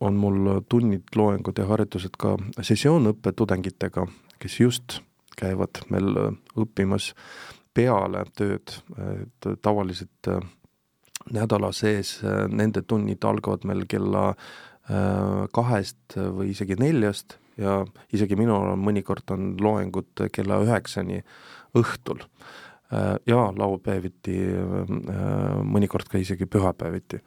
on 0.00 0.16
mul 0.16 0.62
tunnid, 0.68 1.10
loengud 1.16 1.58
ja 1.60 1.66
harjutused 1.68 2.16
ka 2.16 2.38
sessioonõppe 2.56 3.34
tudengitega, 3.36 4.06
kes 4.40 4.60
just 4.60 5.00
käivad 5.36 5.82
meil 5.92 6.08
õppimas 6.56 7.12
peale 7.76 8.24
tööd, 8.38 8.78
et 8.96 9.48
tavaliselt 9.60 10.30
nädala 11.36 11.68
sees 11.76 12.16
nende 12.48 12.80
tunnid 12.88 13.24
algavad 13.28 13.68
meil 13.68 13.84
kella 13.90 14.30
Äh, 14.32 14.73
kahest 14.84 16.16
või 16.16 16.50
isegi 16.52 16.76
neljast 16.76 17.38
ja 17.56 17.80
isegi 18.12 18.36
minul 18.38 18.72
on 18.72 18.82
mõnikord 18.82 19.30
on 19.34 19.54
loengud 19.60 20.26
kella 20.34 20.58
üheksani 20.64 21.22
õhtul 21.78 22.22
äh, 22.22 23.14
ja 23.26 23.48
laupäeviti, 23.56 24.36
äh, 24.54 24.94
mõnikord 25.62 26.10
ka 26.10 26.18
isegi 26.18 26.46
pühapäeviti. 26.46 27.22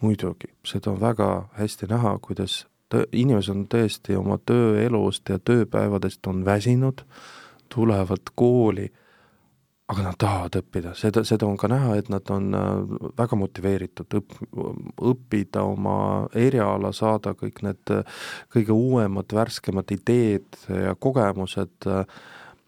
muidugi, 0.00 0.48
seda 0.64 0.94
on 0.94 1.00
väga 1.00 1.48
hästi 1.58 1.86
näha, 1.90 2.14
kuidas 2.24 2.66
tõ-, 2.88 3.04
inimesed 3.12 3.52
on 3.52 3.66
tõesti 3.68 4.16
oma 4.16 4.38
tööelust 4.38 5.28
ja 5.28 5.38
tööpäevadest 5.38 6.26
on 6.26 6.44
väsinud, 6.44 7.04
tulevad 7.68 8.32
kooli 8.34 8.88
aga 9.90 10.04
nad 10.06 10.18
tahavad 10.20 10.58
õppida, 10.60 10.92
seda, 10.98 11.22
seda 11.26 11.48
on 11.48 11.56
ka 11.58 11.68
näha, 11.70 11.96
et 11.98 12.10
nad 12.12 12.28
on 12.30 12.50
äh, 12.54 12.68
väga 13.18 13.38
motiveeritud 13.38 14.18
õpp-, 14.20 14.42
õppida 15.10 15.64
oma 15.66 15.94
eriala, 16.38 16.92
saada 16.96 17.34
kõik 17.38 17.62
need 17.66 17.94
äh, 17.94 18.20
kõige 18.54 18.76
uuemad, 18.76 19.32
värskemad 19.34 19.90
ideed 19.94 20.60
ja 20.68 20.94
kogemused 20.94 21.88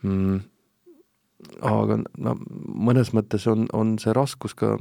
mm,, 0.03 0.43
aga 1.69 2.01
no 2.03 2.37
mõnes 2.91 3.13
mõttes 3.15 3.47
on, 3.51 3.69
on 3.77 3.97
see 4.03 4.15
raskus 4.17 4.57
ka, 4.59 4.75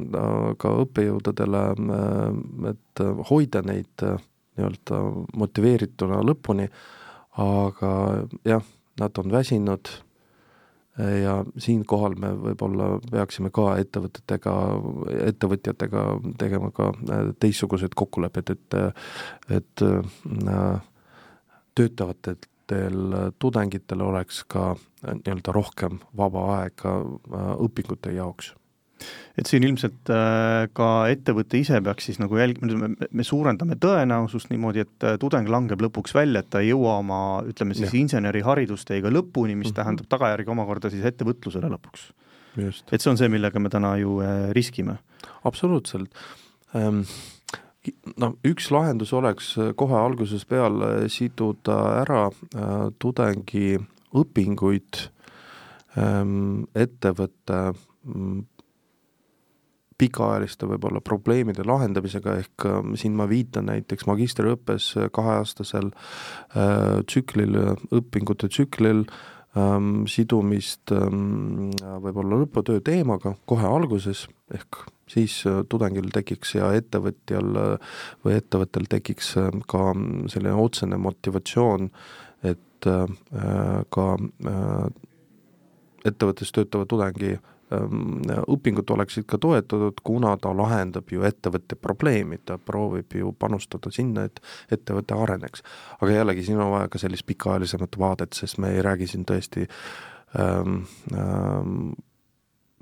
ka 0.62 0.76
õppejõududele, 0.86 1.66
äh, 1.78 2.28
et 2.74 3.06
hoida 3.30 3.66
neid 3.68 4.06
nii-öelda 4.06 5.04
motiveerituna 5.38 6.24
lõpuni, 6.26 6.66
aga 7.40 7.92
jah, 8.46 8.66
nad 9.00 9.20
on 9.22 9.32
väsinud 9.32 9.92
ja 10.98 11.38
siinkohal 11.58 12.16
me 12.20 12.32
võib-olla 12.36 12.88
peaksime 13.12 13.52
ka 13.54 13.76
ettevõtetega, 13.80 14.54
ettevõtjatega 15.32 16.06
tegema 16.42 16.72
ka 16.76 16.92
äh, 16.92 17.32
teistsugused 17.40 17.96
kokkulepped, 17.96 18.52
et 18.52 18.78
et 19.60 19.86
äh, 19.88 20.82
töötavatel 21.76 23.16
tudengitel 23.40 24.04
oleks 24.04 24.44
ka 24.48 24.72
äh, 24.76 25.16
nii-öelda 25.24 25.56
rohkem 25.56 26.02
vaba 26.18 26.48
aega 26.60 26.98
õpingute 27.64 28.16
jaoks 28.16 28.54
et 29.40 29.50
siin 29.50 29.66
ilmselt 29.68 30.12
äh, 30.14 30.68
ka 30.78 30.90
ettevõte 31.12 31.60
ise 31.62 31.80
peaks 31.84 32.10
siis 32.10 32.20
nagu 32.22 32.38
jälgima, 32.40 32.90
me 32.92 33.26
suurendame 33.28 33.78
tõenäosust 33.82 34.52
niimoodi, 34.54 34.86
et 34.86 35.08
äh, 35.08 35.18
tudeng 35.22 35.50
langeb 35.52 35.82
lõpuks 35.84 36.16
välja, 36.18 36.44
et 36.44 36.52
ta 36.54 36.64
ei 36.64 36.72
jõua 36.72 36.98
oma 37.02 37.22
ütleme 37.48 37.78
siis 37.78 37.94
inseneriharidustega 38.02 39.12
lõpuni, 39.12 39.56
mis 39.56 39.68
mm 39.68 39.72
-hmm. 39.72 39.80
tähendab 39.82 40.12
tagajärgi 40.12 40.56
omakorda 40.56 40.94
siis 40.94 41.06
ettevõtlusele 41.06 41.72
lõpuks. 41.72 42.12
et 42.92 43.02
see 43.02 43.12
on 43.12 43.18
see, 43.18 43.30
millega 43.30 43.60
me 43.60 43.70
täna 43.70 43.98
ju 43.98 44.20
äh, 44.22 44.52
riskime. 44.52 44.98
absoluutselt 45.44 46.10
ähm 46.76 47.06
noh, 48.18 48.36
üks 48.46 48.70
lahendus 48.72 49.14
oleks 49.14 49.56
kohe 49.76 49.98
algusest 49.98 50.48
peale 50.50 51.10
siduda 51.10 51.78
ära 52.04 52.28
äh, 52.30 52.92
tudengi 53.02 53.80
õpinguid 54.18 55.06
ähm, 55.98 56.68
ettevõtte 56.76 57.60
mm, 57.72 58.44
pikaajaliste 60.02 60.70
võib-olla 60.70 61.02
probleemide 61.06 61.66
lahendamisega, 61.68 62.38
ehk 62.42 62.66
ähm, 62.70 62.96
siin 63.00 63.18
ma 63.18 63.28
viitan 63.30 63.70
näiteks 63.70 64.08
magistriõppes 64.10 64.94
kaheaastasel 65.14 65.92
äh, 65.92 67.02
tsüklil, 67.06 67.60
õpingute 67.94 68.50
tsüklil 68.52 69.06
ähm, 69.58 70.08
sidumist 70.10 70.94
ähm, 70.96 71.70
võib-olla 72.06 72.42
lõputöö 72.44 72.82
teemaga 72.86 73.36
kohe 73.50 73.68
alguses, 73.68 74.26
ehk 74.54 74.84
siis 75.12 75.42
äh, 75.50 75.62
tudengil 75.70 76.10
tekiks 76.14 76.56
ja 76.58 76.72
ettevõtjal 76.78 77.62
äh, 77.62 77.96
või 78.26 78.40
ettevõttel 78.40 78.90
tekiks 78.90 79.36
ka 79.70 79.86
selline 80.34 80.58
otsene 80.58 80.98
motivatsioon, 81.02 81.92
et 82.42 82.68
ka 82.82 84.06
ettevõttes 86.10 86.50
töötava 86.56 86.88
tudengi 86.90 87.36
õpingud 87.72 88.92
oleksid 88.92 89.26
ka 89.30 89.40
toetatud, 89.42 90.02
kuna 90.04 90.36
ta 90.42 90.52
lahendab 90.58 91.12
ju 91.12 91.24
ettevõtte 91.28 91.78
probleemi, 91.80 92.42
ta 92.46 92.58
proovib 92.58 93.16
ju 93.16 93.32
panustada 93.40 93.92
sinna, 93.92 94.28
et 94.28 94.42
ettevõte 94.72 95.16
areneks. 95.16 95.64
aga 96.02 96.12
jällegi, 96.12 96.44
siin 96.44 96.60
on 96.60 96.72
vaja 96.72 96.92
ka 96.92 97.00
sellist 97.02 97.26
pikaajalisemat 97.26 97.98
vaadet, 98.00 98.34
sest 98.34 98.58
me 98.58 98.76
ei 98.76 98.82
räägi 98.82 99.08
siin 99.08 99.26
tõesti 99.26 99.68
ähm, 100.40 100.84
ähm, 101.16 101.92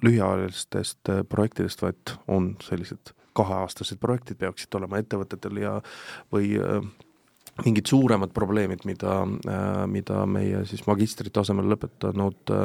lühiajalistest 0.04 1.10
äh, 1.10 1.24
projektidest, 1.30 1.82
vaid 1.82 2.16
on 2.28 2.56
sellised 2.64 3.14
kaheaastased 3.38 4.00
projektid 4.02 4.40
peaksid 4.40 4.74
olema 4.80 5.00
ettevõtetel 5.00 5.62
ja 5.62 5.76
või 6.34 6.56
äh, 6.60 6.80
mingid 7.66 7.90
suuremad 7.92 8.34
probleemid, 8.36 8.86
mida, 8.88 9.22
äh, 9.24 9.84
mida 9.92 10.24
meie 10.30 10.64
siis 10.70 10.86
magistritasemel 10.88 11.68
lõpetanud 11.76 12.56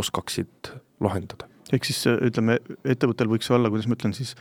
oskaksid 0.00 0.74
lahendada 1.02 1.50
ehk 1.72 1.86
siis 1.88 2.02
ütleme, 2.12 2.58
ettevõttel 2.84 3.30
võiks 3.30 3.50
olla, 3.54 3.70
kuidas 3.72 3.88
ma 3.88 3.96
ütlen 3.96 4.14
siis, 4.16 4.34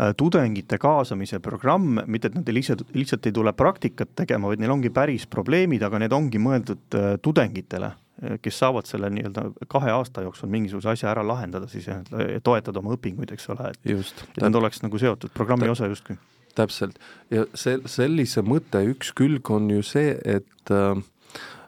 äh, 0.00 0.12
tudengite 0.18 0.78
kaasamise 0.82 1.40
programm, 1.44 2.00
mitte 2.06 2.30
et 2.30 2.38
nad 2.38 2.48
lihtsalt, 2.50 2.86
lihtsalt 2.96 3.28
ei 3.28 3.36
tule 3.36 3.52
praktikat 3.56 4.14
tegema, 4.18 4.50
vaid 4.50 4.62
neil 4.62 4.74
ongi 4.74 4.90
päris 4.94 5.28
probleemid, 5.30 5.84
aga 5.86 6.02
need 6.02 6.16
ongi 6.16 6.42
mõeldud 6.42 6.98
äh, 6.98 7.08
tudengitele, 7.22 7.92
äh, 7.94 8.36
kes 8.42 8.60
saavad 8.64 8.90
selle 8.90 9.10
nii-öelda 9.14 9.48
kahe 9.70 9.94
aasta 9.94 10.26
jooksul 10.26 10.52
mingisuguse 10.52 10.94
asja 10.94 11.12
ära 11.14 11.26
lahendada 11.26 11.70
siis 11.70 11.88
ja 11.90 12.00
toetada 12.42 12.82
oma 12.82 12.96
õpinguid, 12.98 13.34
eks 13.36 13.50
ole, 13.54 13.72
et 13.74 13.90
just, 13.94 14.26
et 14.34 14.42
nad 14.44 14.62
oleks 14.62 14.82
nagu 14.84 15.00
seotud 15.00 15.34
programmi 15.34 15.70
osa 15.70 15.90
justkui. 15.90 16.18
täpselt, 16.54 16.98
ja 17.34 17.48
see, 17.58 17.80
sellise 17.90 18.42
mõtte 18.46 18.82
üks 18.86 19.10
külg 19.14 19.50
on 19.50 19.70
ju 19.70 19.82
see, 19.86 20.14
et 20.24 20.74
äh, 20.74 20.98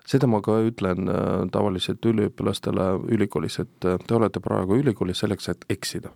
seda 0.06 0.28
ma 0.30 0.40
ka 0.44 0.58
ütlen 0.66 1.10
äh, 1.10 1.46
tavaliselt 1.52 2.04
üliõpilastele 2.06 2.90
ülikoolis, 3.12 3.60
et 3.62 3.88
äh, 3.88 3.98
te 4.06 4.16
olete 4.16 4.42
praegu 4.42 4.78
ülikoolis 4.80 5.22
selleks, 5.24 5.50
et 5.52 5.66
eksida. 5.72 6.12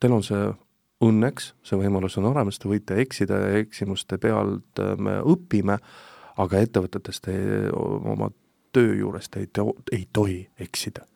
Teil 0.00 0.16
on 0.16 0.24
see 0.24 0.50
õnneks, 1.04 1.54
see 1.64 1.78
võimalus 1.80 2.18
on 2.20 2.28
olemas, 2.30 2.60
te 2.60 2.68
võite 2.68 2.98
eksida 3.00 3.40
ja 3.40 3.62
eksimuste 3.64 4.20
pealt 4.20 4.82
äh, 4.82 4.92
me 5.00 5.20
õpime, 5.24 5.80
aga 6.40 6.60
ettevõtetes 6.60 7.20
te 7.24 7.34
oma 7.72 8.30
töö 8.72 8.94
juures 9.00 9.28
te 9.28 9.42
ei, 9.44 9.48
ei 9.92 10.04
tohi 10.12 10.44
eksida 10.60 11.06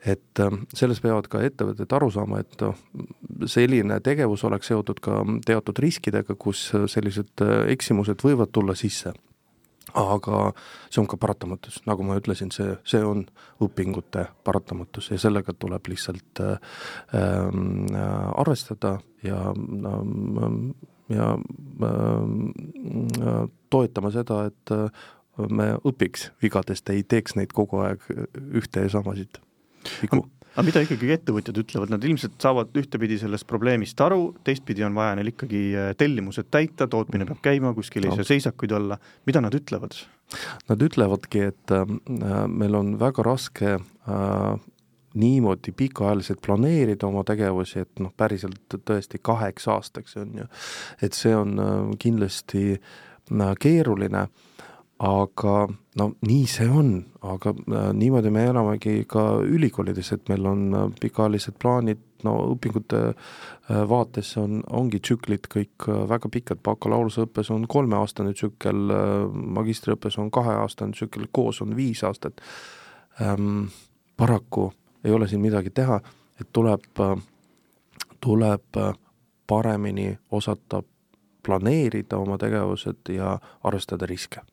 et 0.00 0.40
selles 0.72 0.96
peavad 1.04 1.26
ka 1.28 1.42
ettevõtted 1.44 1.92
aru 1.92 2.06
saama, 2.08 2.38
et 2.40 2.62
noh, 2.64 2.78
selline 3.44 3.98
tegevus 4.00 4.46
oleks 4.48 4.70
seotud 4.72 5.02
ka 5.04 5.18
teatud 5.44 5.76
riskidega, 5.84 6.36
kus 6.40 6.70
sellised 6.88 7.44
eksimused 7.68 8.24
võivad 8.24 8.48
tulla 8.48 8.72
sisse. 8.72 9.12
Aga 9.94 10.52
see 10.90 11.00
on 11.02 11.08
ka 11.10 11.18
paratamatus, 11.20 11.80
nagu 11.88 12.06
ma 12.06 12.18
ütlesin, 12.20 12.52
see, 12.54 12.76
see 12.88 13.02
on 13.04 13.26
õpingute 13.62 14.26
paratamatus 14.44 15.10
ja 15.12 15.18
sellega 15.20 15.54
tuleb 15.56 15.90
lihtsalt 15.92 16.42
äh, 16.44 16.56
äh, 17.14 17.50
arvestada 18.40 18.98
ja 19.26 19.50
äh, 19.50 20.88
ja 21.10 21.38
äh, 21.82 23.48
toetama 23.70 24.10
seda, 24.14 24.44
et 24.50 24.74
äh, 24.74 24.90
me 25.50 25.72
õpiks 25.86 26.30
vigadest, 26.42 26.90
ei 26.92 27.02
teeks 27.02 27.36
neid 27.38 27.54
kogu 27.56 27.82
aeg 27.84 28.04
ühte 28.60 28.84
ja 28.84 28.92
samasid 28.92 29.40
vigu. 30.02 30.26
Aga 30.54 30.64
mida 30.66 30.82
ikkagi 30.84 31.12
ettevõtjad 31.16 31.60
ütlevad, 31.62 31.92
nad 31.94 32.06
ilmselt 32.06 32.38
saavad 32.42 32.74
ühtepidi 32.80 33.18
sellest 33.20 33.46
probleemist 33.50 34.00
aru, 34.02 34.32
teistpidi 34.46 34.84
on 34.86 34.96
vaja 34.98 35.18
neil 35.18 35.32
ikkagi 35.32 35.62
äh, 35.74 35.92
tellimused 36.00 36.50
täita, 36.50 36.88
tootmine 36.90 37.28
peab 37.28 37.42
käima, 37.44 37.74
kuskil 37.76 38.08
ei 38.08 38.16
saa 38.18 38.28
seisakuid 38.32 38.74
olla, 38.78 38.98
mida 39.28 39.44
nad 39.44 39.54
ütlevad? 39.56 39.96
Nad 40.70 40.82
ütlevadki, 40.86 41.46
et 41.52 41.74
äh, 41.74 41.86
meil 42.50 42.76
on 42.78 42.96
väga 43.00 43.26
raske 43.26 43.76
äh, 43.76 44.68
niimoodi 45.14 45.72
pikaajaliselt 45.72 46.40
planeerida 46.46 47.06
oma 47.06 47.24
tegevusi, 47.26 47.84
et 47.84 48.02
noh, 48.02 48.12
päriselt 48.16 48.78
tõesti 48.86 49.18
kaheks 49.22 49.66
aastaks 49.68 50.16
on 50.20 50.36
ju, 50.42 50.46
et 51.02 51.16
see 51.18 51.34
on 51.36 51.58
äh, 51.58 51.78
kindlasti 52.02 52.64
äh, 52.76 53.54
keeruline 53.60 54.28
aga 55.00 55.54
no 55.96 56.06
nii 56.28 56.46
see 56.50 56.68
on, 56.68 56.90
aga 57.24 57.54
äh, 57.56 57.86
niimoodi 57.96 58.30
me 58.32 58.44
elamegi 58.50 59.06
ka 59.08 59.40
ülikoolides, 59.40 60.12
et 60.12 60.28
meil 60.28 60.44
on 60.46 60.66
äh, 60.76 60.82
pikaajalised 61.00 61.56
plaanid, 61.62 62.02
no 62.26 62.34
õpingute 62.52 63.00
äh, 63.08 63.80
vaates 63.88 64.34
on, 64.40 64.60
ongi 64.76 65.00
tsüklid 65.00 65.48
kõik 65.52 65.88
väga 66.10 66.28
pikad, 66.32 66.60
bakalaureuseõppes 66.66 67.52
on 67.54 67.64
kolmeaastane 67.70 68.34
tsükkel 68.36 68.92
magistriõppes 69.60 70.20
on 70.20 70.30
kaheaastane 70.30 70.92
tsükkel, 70.96 71.30
koos 71.32 71.62
on 71.64 71.74
viis 71.76 72.04
aastat. 72.04 72.44
Ähm,. 73.20 73.70
paraku 74.16 74.72
ei 75.04 75.12
ole 75.16 75.28
siin 75.28 75.40
midagi 75.40 75.70
teha, 75.72 75.96
et 76.40 76.48
tuleb, 76.52 76.84
tuleb 78.20 78.80
paremini 79.48 80.12
osata 80.30 80.82
planeerida 81.42 82.18
oma 82.20 82.36
tegevused 82.38 83.08
ja 83.16 83.38
arvestada 83.64 84.06
riske 84.06 84.44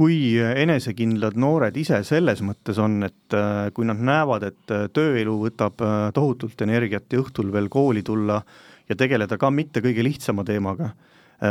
kui 0.00 0.38
enesekindlad 0.38 1.36
noored 1.40 1.76
ise 1.76 2.00
selles 2.06 2.42
mõttes 2.46 2.78
on, 2.80 3.02
et 3.06 3.36
äh, 3.36 3.68
kui 3.74 3.86
nad 3.88 4.00
näevad, 4.00 4.46
et 4.48 4.74
äh, 4.74 4.86
tööelu 4.94 5.36
võtab 5.42 5.82
äh, 5.84 6.08
tohutult 6.16 6.62
energiat 6.64 7.10
ja 7.10 7.22
õhtul 7.22 7.50
veel 7.52 7.68
kooli 7.72 8.04
tulla 8.06 8.40
ja 8.88 8.96
tegeleda 8.98 9.38
ka 9.38 9.50
mitte 9.54 9.82
kõige 9.84 10.02
lihtsama 10.02 10.44
teemaga, 10.46 10.90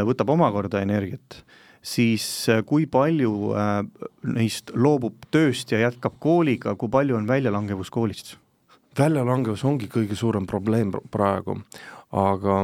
võtab 0.05 0.29
omakorda 0.29 0.81
energiat, 0.83 1.39
siis 1.81 2.25
kui 2.67 2.83
palju 2.91 3.31
neist 4.35 4.73
loobub 4.75 5.23
tööst 5.31 5.71
ja 5.71 5.79
jätkab 5.85 6.19
kooliga, 6.21 6.75
kui 6.75 6.91
palju 6.91 7.15
on 7.17 7.29
väljalangevus 7.29 7.89
koolist? 7.89 8.35
väljalangevus 8.99 9.63
ongi 9.63 9.87
kõige 9.87 10.17
suurem 10.19 10.43
probleem 10.49 10.91
praegu, 11.13 11.55
aga 12.09 12.55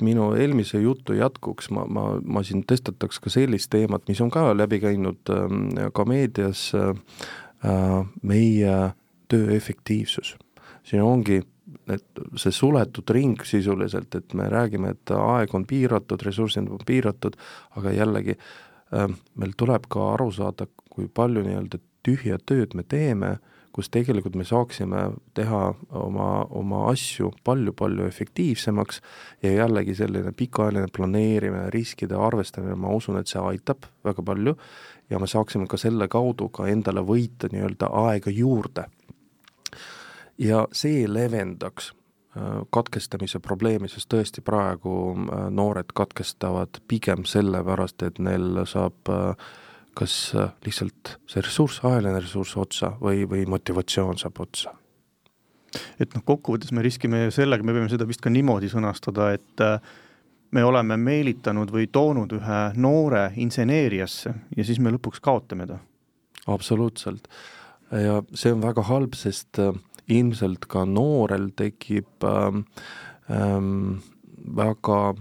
minu 0.00 0.30
eelmise 0.40 0.80
jutu 0.80 1.12
jätkuks 1.18 1.68
ma, 1.76 1.84
ma, 1.84 2.06
ma 2.24 2.42
siin 2.46 2.62
tõstataks 2.68 3.20
ka 3.20 3.32
sellist 3.32 3.68
teemat, 3.74 4.06
mis 4.08 4.20
on 4.24 4.32
ka 4.32 4.46
läbi 4.56 4.80
käinud 4.80 5.32
äh, 5.34 5.90
ka 5.92 6.06
meedias 6.08 6.70
äh,, 6.74 6.94
meie 8.22 8.74
töö 9.28 9.50
efektiivsus. 9.56 10.36
siin 10.86 11.02
ongi 11.02 11.42
et 11.88 12.20
see 12.36 12.52
suletud 12.52 13.10
ring 13.12 13.42
sisuliselt, 13.44 14.14
et 14.14 14.34
me 14.34 14.46
räägime, 14.48 14.92
et 14.94 15.10
aeg 15.12 15.52
on 15.54 15.66
piiratud, 15.68 16.22
ressursid 16.24 16.68
on 16.68 16.80
piiratud, 16.86 17.36
aga 17.76 17.92
jällegi 17.92 18.38
äh, 18.38 19.08
meil 19.34 19.52
tuleb 19.56 19.88
ka 19.90 20.14
aru 20.14 20.30
saada, 20.32 20.68
kui 20.88 21.08
palju 21.08 21.44
nii-öelda 21.44 21.80
tühja 22.06 22.38
tööd 22.46 22.76
me 22.78 22.86
teeme 22.88 23.34
äh, 23.36 23.57
kus 23.78 23.92
tegelikult 23.94 24.34
me 24.34 24.42
saaksime 24.42 25.04
teha 25.38 25.60
oma, 26.00 26.28
oma 26.50 26.80
asju 26.90 27.30
palju-palju 27.46 28.08
efektiivsemaks 28.10 28.98
ja 29.46 29.52
jällegi 29.52 29.94
selline 29.94 30.32
pikaajaline 30.34 30.90
planeerimine, 30.96 31.68
riskide 31.70 32.18
arvestamine, 32.18 32.74
ma 32.74 32.90
usun, 32.96 33.20
et 33.20 33.30
see 33.30 33.38
aitab 33.38 33.86
väga 34.08 34.24
palju 34.26 34.56
ja 35.10 35.20
me 35.22 35.28
saaksime 35.30 35.68
ka 35.70 35.78
selle 35.78 36.08
kaudu 36.10 36.48
ka 36.50 36.66
endale 36.66 37.04
võita 37.06 37.52
nii-öelda 37.52 37.92
aega 38.02 38.34
juurde. 38.34 38.88
ja 40.38 40.66
see 40.72 41.06
leevendaks 41.06 41.92
äh, 41.92 42.66
katkestamise 42.74 43.38
probleemi, 43.38 43.88
sest 43.88 44.10
tõesti 44.10 44.42
praegu 44.42 44.98
äh, 45.14 45.46
noored 45.50 45.94
katkestavad 45.94 46.82
pigem 46.88 47.24
sellepärast, 47.24 48.02
et 48.02 48.18
neil 48.18 48.64
saab 48.66 49.14
äh, 49.14 49.48
kas 49.98 50.16
äh, 50.38 50.52
lihtsalt 50.66 51.16
see 51.30 51.42
ressurss, 51.44 51.82
ajaline 51.86 52.20
ressurss 52.20 52.58
otsa 52.60 52.94
või, 53.02 53.24
või 53.30 53.46
motivatsioon 53.50 54.20
saab 54.20 54.44
otsa? 54.44 54.74
et 56.00 56.14
noh, 56.16 56.22
kokkuvõttes 56.24 56.72
me 56.72 56.82
riskime 56.84 57.26
sellega, 57.34 57.64
me 57.66 57.74
võime 57.76 57.90
seda 57.92 58.06
vist 58.08 58.22
ka 58.24 58.30
niimoodi 58.32 58.70
sõnastada, 58.72 59.32
et 59.36 59.64
äh, 59.64 59.76
me 60.56 60.64
oleme 60.64 60.96
meelitanud 61.00 61.70
või 61.72 61.90
toonud 61.92 62.32
ühe 62.38 62.60
noore 62.80 63.28
inseneeriasse 63.36 64.32
ja 64.56 64.64
siis 64.64 64.80
me 64.80 64.92
lõpuks 64.94 65.20
kaotame 65.24 65.66
ta. 65.68 65.78
absoluutselt. 66.46 67.28
ja 67.92 68.22
see 68.32 68.54
on 68.54 68.64
väga 68.64 68.86
halb, 68.88 69.16
sest 69.18 69.60
äh, 69.60 69.76
ilmselt 70.08 70.64
ka 70.72 70.86
noorel 70.88 71.50
tekib 71.56 72.24
ähm, 72.24 72.64
ähm, 73.28 73.98
väga 74.56 75.14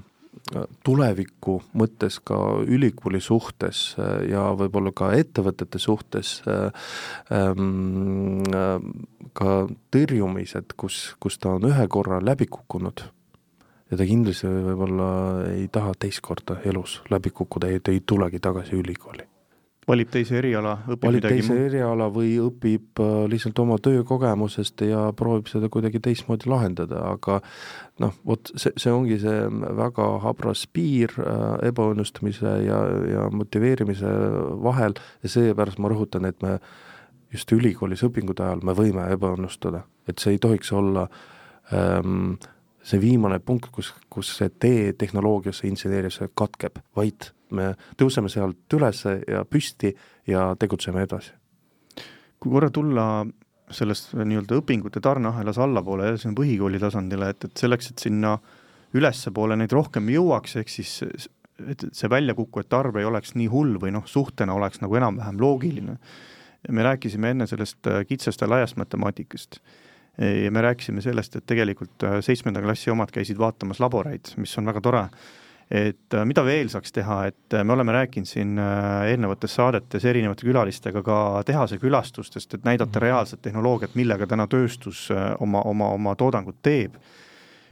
tuleviku 0.85 1.57
mõttes 1.77 2.19
ka 2.23 2.37
ülikooli 2.63 3.21
suhtes 3.23 3.95
äh, 3.99 4.29
ja 4.31 4.47
võib-olla 4.57 4.93
ka 4.95 5.11
ettevõtete 5.17 5.79
suhtes 5.81 6.41
äh, 6.47 6.71
ähm, 7.33 8.43
äh, 8.55 8.79
ka 9.37 9.59
tõrjumised, 9.93 10.75
kus, 10.79 11.15
kus 11.19 11.39
ta 11.41 11.57
on 11.57 11.69
ühe 11.69 11.87
korra 11.91 12.21
läbi 12.23 12.49
kukkunud. 12.49 13.05
Ja 13.87 13.99
ta 13.99 14.03
kindlasti 14.07 14.49
võib-olla 14.51 15.09
ei 15.53 15.69
taha 15.71 15.93
teist 15.99 16.23
korda 16.25 16.59
elus 16.67 16.99
läbi 17.11 17.31
kukkuda 17.31 17.71
ja 17.71 17.79
ta 17.79 17.95
ei 17.95 18.03
tulegi 18.03 18.41
tagasi 18.43 18.75
ülikooli 18.75 19.27
valib 19.87 20.09
teise 20.11 20.35
eriala, 20.41 20.73
õpib 20.85 21.05
valib 21.07 21.21
midagi 21.21 21.39
teise 21.39 21.57
eriala 21.69 22.09
või 22.13 22.33
õpib 22.43 23.01
äh, 23.03 23.13
lihtsalt 23.31 23.59
oma 23.63 23.77
töökogemusest 23.83 24.83
ja 24.87 25.05
proovib 25.17 25.47
seda 25.51 25.69
kuidagi 25.71 26.01
teistmoodi 26.03 26.49
lahendada, 26.51 27.03
aga 27.13 27.39
noh, 28.03 28.17
vot 28.27 28.51
see, 28.55 28.73
see 28.75 28.91
ongi 28.91 29.19
see 29.23 29.45
väga 29.79 30.09
habras 30.25 30.65
piir 30.73 31.15
äh, 31.23 31.69
ebaõnnestumise 31.69 32.57
ja, 32.65 32.81
ja 33.13 33.29
motiveerimise 33.31 34.11
vahel 34.65 34.97
ja 35.23 35.31
seepärast 35.37 35.79
ma 35.83 35.93
rõhutan, 35.93 36.27
et 36.27 36.43
me 36.43 36.57
just 37.33 37.51
ülikoolis 37.55 38.03
õpingute 38.07 38.43
ajal 38.43 38.67
me 38.67 38.75
võime 38.75 39.07
ebaõnnestuda, 39.15 39.85
et 40.07 40.19
see 40.19 40.35
ei 40.35 40.43
tohiks 40.43 40.71
olla 40.75 41.07
ähm, 41.75 42.35
see 42.87 42.99
viimane 43.03 43.39
punkt, 43.43 43.71
kus, 43.71 43.93
kus 44.11 44.35
see 44.39 44.51
tee 44.59 44.93
tehnoloogiasse, 44.99 45.67
inseneeriasse 45.67 46.29
katkeb, 46.35 46.79
vaid 46.95 47.31
me 47.55 47.71
tõuseme 47.97 48.29
sealt 48.31 48.73
üles 48.77 49.03
ja 49.05 49.43
püsti 49.45 49.93
ja 50.27 50.49
tegutseme 50.59 51.03
edasi. 51.07 51.31
kui 52.39 52.51
korra 52.51 52.69
tulla 52.69 53.25
sellest 53.73 54.13
nii-öelda 54.15 54.59
õpingute 54.61 55.01
tarneahelas 55.03 55.57
allapoole, 55.59 56.13
sinna 56.17 56.37
põhikooli 56.37 56.79
tasandile, 56.79 57.31
et, 57.33 57.47
et 57.49 57.63
selleks, 57.63 57.91
et 57.91 58.05
sinna 58.05 58.37
ülespoole 58.95 59.57
neid 59.59 59.73
rohkem 59.75 60.07
jõuaks, 60.13 60.55
ehk 60.61 60.71
siis 60.71 61.01
et 61.65 61.87
see 61.95 62.09
väljakukkujate 62.11 62.77
arv 62.77 62.99
ei 63.01 63.07
oleks 63.09 63.33
nii 63.35 63.47
hull 63.51 63.79
või 63.81 63.91
noh, 63.95 64.05
suhtena 64.07 64.53
oleks 64.53 64.81
nagu 64.83 64.95
enam-vähem 64.99 65.39
loogiline. 65.41 65.97
me 66.69 66.83
rääkisime 66.83 67.29
enne 67.29 67.47
sellest 67.47 67.87
kitsast 68.07 68.41
ja 68.41 68.49
laiast 68.49 68.77
matemaatikast 68.77 69.59
ja 70.17 70.51
me 70.51 70.61
rääkisime 70.61 71.01
sellest, 71.01 71.35
et 71.35 71.45
tegelikult 71.45 72.03
seitsmenda 72.21 72.61
klassi 72.61 72.91
omad 72.91 73.11
käisid 73.13 73.37
vaatamas 73.37 73.79
laboreid, 73.79 74.33
mis 74.37 74.57
on 74.57 74.65
väga 74.65 74.81
tore 74.81 75.03
et 75.71 76.15
äh, 76.15 76.23
mida 76.27 76.43
veel 76.47 76.69
saaks 76.71 76.93
teha, 76.95 77.17
et 77.27 77.55
äh, 77.55 77.63
me 77.67 77.75
oleme 77.75 77.91
rääkinud 77.95 78.29
siin 78.29 78.55
äh, 78.61 79.09
eelnevates 79.11 79.57
saadetes 79.57 80.05
erinevate 80.07 80.47
külalistega 80.47 81.03
ka 81.03 81.19
tehase 81.45 81.79
külastustest, 81.81 82.53
et 82.55 82.67
näidata 82.67 82.95
mhm. 82.99 83.03
reaalset 83.03 83.41
tehnoloogiat, 83.43 83.95
millega 83.99 84.27
täna 84.27 84.47
tööstus 84.47 85.07
oma, 85.39 85.61
oma, 85.67 85.91
oma 85.99 86.15
toodangut 86.15 86.61
teeb. 86.63 86.95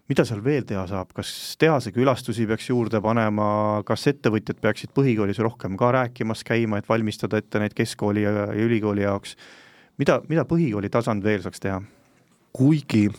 mida 0.09 0.21
seal 0.21 0.43
veel 0.43 0.67
teha 0.69 0.83
saab, 0.85 1.15
kas 1.17 1.55
tehase 1.57 1.89
külastusi 1.91 2.45
peaks 2.45 2.67
juurde 2.69 2.99
panema, 3.01 3.81
kas 3.85 4.05
ettevõtjad 4.11 4.59
peaksid 4.61 4.91
põhikoolis 4.93 5.39
rohkem 5.41 5.77
ka 5.77 5.91
rääkimas 5.91 6.43
käima, 6.45 6.77
et 6.77 6.89
valmistada 6.89 7.37
ette 7.41 7.59
neid 7.59 7.73
keskkooli 7.73 8.21
ja, 8.21 8.31
ja 8.53 8.67
ülikooli 8.67 9.01
jaoks, 9.01 9.33
mida, 9.97 10.19
mida 10.29 10.45
põhikooli 10.45 10.91
tasand 10.93 11.23
veel 11.23 11.41
saaks 11.41 11.63
teha? 11.63 11.81
Kuigi 12.55 13.09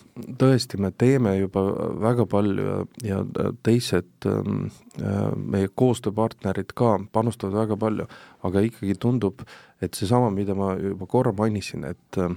tõesti, 0.40 0.78
me 0.80 0.90
teeme 0.96 1.34
juba 1.36 1.62
väga 2.00 2.24
palju 2.30 2.66
ja, 2.66 2.78
ja 3.04 3.18
teised 3.66 4.28
ähm, 4.28 4.70
äh, 4.96 5.28
meie 5.36 5.68
koostööpartnerid 5.68 6.72
ka 6.78 6.94
panustavad 7.12 7.58
väga 7.60 7.76
palju, 7.80 8.06
aga 8.48 8.64
ikkagi 8.64 8.96
tundub, 9.02 9.44
et 9.84 9.98
seesama, 9.98 10.30
mida 10.32 10.56
ma 10.56 10.72
juba 10.80 11.08
korra 11.10 11.34
mainisin, 11.36 11.84
et 11.90 12.20
äh, 12.22 12.32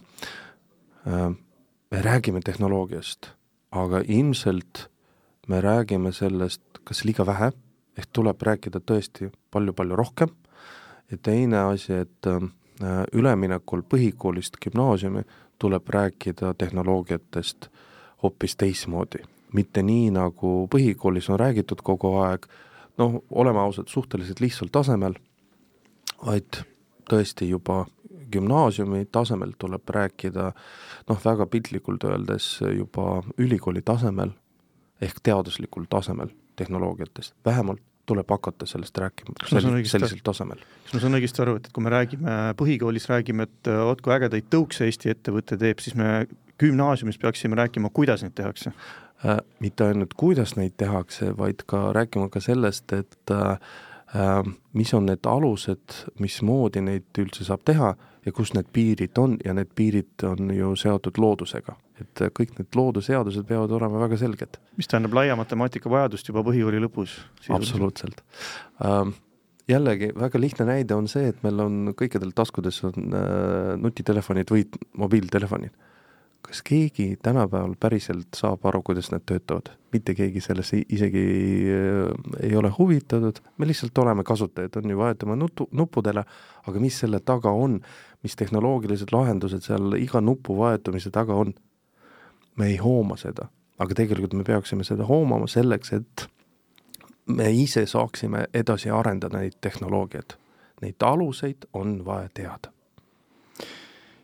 me 1.06 2.04
räägime 2.06 2.44
tehnoloogiast, 2.46 3.32
aga 3.72 4.04
ilmselt 4.04 4.90
me 5.48 5.64
räägime 5.64 6.12
sellest 6.14 6.84
kas 6.84 7.06
liiga 7.08 7.24
vähe, 7.26 7.54
ehk 8.00 8.12
tuleb 8.16 8.44
rääkida 8.44 8.84
tõesti 8.84 9.32
palju-palju 9.54 9.96
rohkem, 10.00 10.36
ja 11.12 11.18
teine 11.24 11.64
asi, 11.72 12.04
et 12.04 12.28
äh, 12.28 12.44
üleminekul 13.16 13.88
põhikoolist 13.88 14.60
gümnaasiumi 14.64 15.24
tuleb 15.60 15.88
rääkida 15.90 16.54
tehnoloogiatest 16.54 17.70
hoopis 18.24 18.56
teistmoodi. 18.56 19.24
mitte 19.54 19.82
nii, 19.82 20.12
nagu 20.14 20.68
põhikoolis 20.70 21.26
on 21.34 21.40
räägitud 21.40 21.80
kogu 21.84 22.12
aeg, 22.22 22.46
noh, 22.98 23.24
oleme 23.32 23.60
ausad, 23.60 23.88
suhteliselt 23.90 24.40
lihtsal 24.40 24.70
tasemel, 24.72 25.16
vaid 26.26 26.60
tõesti 27.10 27.48
juba 27.50 27.86
gümnaasiumi 28.32 29.08
tasemel 29.12 29.56
tuleb 29.58 29.90
rääkida 29.90 30.52
noh, 31.10 31.22
väga 31.26 31.46
piltlikult 31.46 32.04
öeldes 32.04 32.60
juba 32.78 33.24
ülikooli 33.38 33.82
tasemel 33.82 34.36
ehk 35.02 35.18
teaduslikul 35.24 35.90
tasemel 35.90 36.30
tehnoloogiatest, 36.56 37.34
vähemalt 37.46 37.82
tuleb 38.10 38.32
hakata 38.34 38.68
sellest 38.70 38.98
rääkima 38.98 39.36
sel-, 39.46 39.68
sellisel 39.88 40.22
tasemel. 40.26 40.62
kas 40.86 40.96
ma 40.96 41.04
saan 41.04 41.20
õigesti 41.20 41.44
aru, 41.46 41.58
et, 41.60 41.70
et 41.70 41.76
kui 41.76 41.86
me 41.86 41.94
räägime 41.94 42.38
põhikoolis, 42.60 43.10
räägime, 43.12 43.48
et 43.50 43.72
vot 43.90 44.02
kui 44.06 44.16
ägedaid 44.16 44.50
tõukse 44.54 44.88
Eesti 44.90 45.14
ettevõte 45.14 45.58
teeb, 45.62 45.84
siis 45.84 45.98
me 46.00 46.26
gümnaasiumis 46.60 47.20
peaksime 47.22 47.60
rääkima, 47.60 47.94
kuidas 47.94 48.26
neid 48.26 48.36
tehakse 48.40 48.74
äh,? 48.74 49.40
Mitte 49.60 49.90
ainult, 49.90 50.14
kuidas 50.16 50.56
neid 50.56 50.78
tehakse, 50.80 51.34
vaid 51.38 51.66
ka 51.68 51.90
rääkima 51.96 52.30
ka 52.32 52.40
sellest, 52.44 52.94
et 52.94 53.36
äh, 53.36 53.58
äh 54.16 54.44
mis 54.74 54.94
on 54.94 55.10
need 55.10 55.26
alused, 55.28 56.04
mismoodi 56.20 56.82
neid 56.82 57.20
üldse 57.20 57.44
saab 57.44 57.66
teha 57.66 57.96
ja 58.26 58.32
kus 58.32 58.54
need 58.54 58.70
piirid 58.74 59.18
on 59.18 59.38
ja 59.46 59.54
need 59.54 59.72
piirid 59.76 60.24
on 60.28 60.54
ju 60.56 60.76
seotud 60.76 61.18
loodusega 61.18 61.76
et 62.04 62.26
kõik 62.36 62.58
need 62.58 62.76
loodusseadused 62.76 63.48
peavad 63.48 63.72
olema 63.80 64.04
väga 64.06 64.20
selged. 64.22 64.60
mis 64.78 64.88
tähendab 64.88 65.18
laia 65.18 65.36
matemaatika 65.40 65.92
vajadust 65.92 66.30
juba 66.32 66.44
põhikooli 66.48 66.82
lõpus? 66.84 67.20
absoluutselt 67.50 68.24
ähm, 68.86 69.16
jällegi 69.70 70.10
väga 70.18 70.42
lihtne 70.42 70.66
näide 70.70 70.96
on 70.98 71.08
see, 71.12 71.30
et 71.30 71.44
meil 71.46 71.62
on 71.64 71.94
kõikidel 71.98 72.34
taskudes 72.36 72.82
on 72.88 73.14
äh, 73.14 73.76
nutitelefonid 73.82 74.52
või 74.54 74.66
mobiiltelefonid. 74.98 75.76
kas 76.42 76.62
keegi 76.64 77.18
tänapäeval 77.22 77.74
päriselt 77.80 78.38
saab 78.38 78.64
aru, 78.66 78.82
kuidas 78.82 79.12
need 79.12 79.26
töötavad? 79.28 79.72
mitte 79.94 80.16
keegi 80.16 80.42
sellesse 80.42 80.82
isegi 80.90 81.24
äh, 81.74 82.12
ei 82.50 82.56
ole 82.56 82.72
huvitatud, 82.78 83.42
me 83.58 83.68
lihtsalt 83.68 83.98
oleme 83.98 84.24
kasutajad, 84.24 84.82
on 84.82 84.90
ju, 84.90 84.98
vajutame 84.98 85.36
nutu, 85.36 85.70
nuppudele, 85.72 86.24
aga 86.68 86.80
mis 86.80 87.00
selle 87.00 87.20
taga 87.20 87.52
on, 87.52 87.80
mis 88.24 88.36
tehnoloogilised 88.36 89.14
lahendused 89.14 89.66
seal 89.66 89.98
iga 90.00 90.22
nupu 90.22 90.58
vajutamise 90.58 91.12
taga 91.14 91.38
on 91.38 91.54
me 92.58 92.68
ei 92.68 92.78
hooma 92.78 93.18
seda, 93.18 93.48
aga 93.80 93.96
tegelikult 93.96 94.34
me 94.34 94.44
peaksime 94.44 94.84
seda 94.84 95.06
hoomama 95.06 95.48
selleks, 95.48 95.94
et 95.94 96.28
me 97.30 97.52
ise 97.54 97.86
saaksime 97.86 98.48
edasi 98.54 98.90
arendada 98.90 99.40
neid 99.40 99.60
tehnoloogiaid. 99.62 100.36
Neid 100.82 101.04
aluseid 101.04 101.68
on 101.74 102.00
vaja 102.06 102.30
teada. 102.34 102.72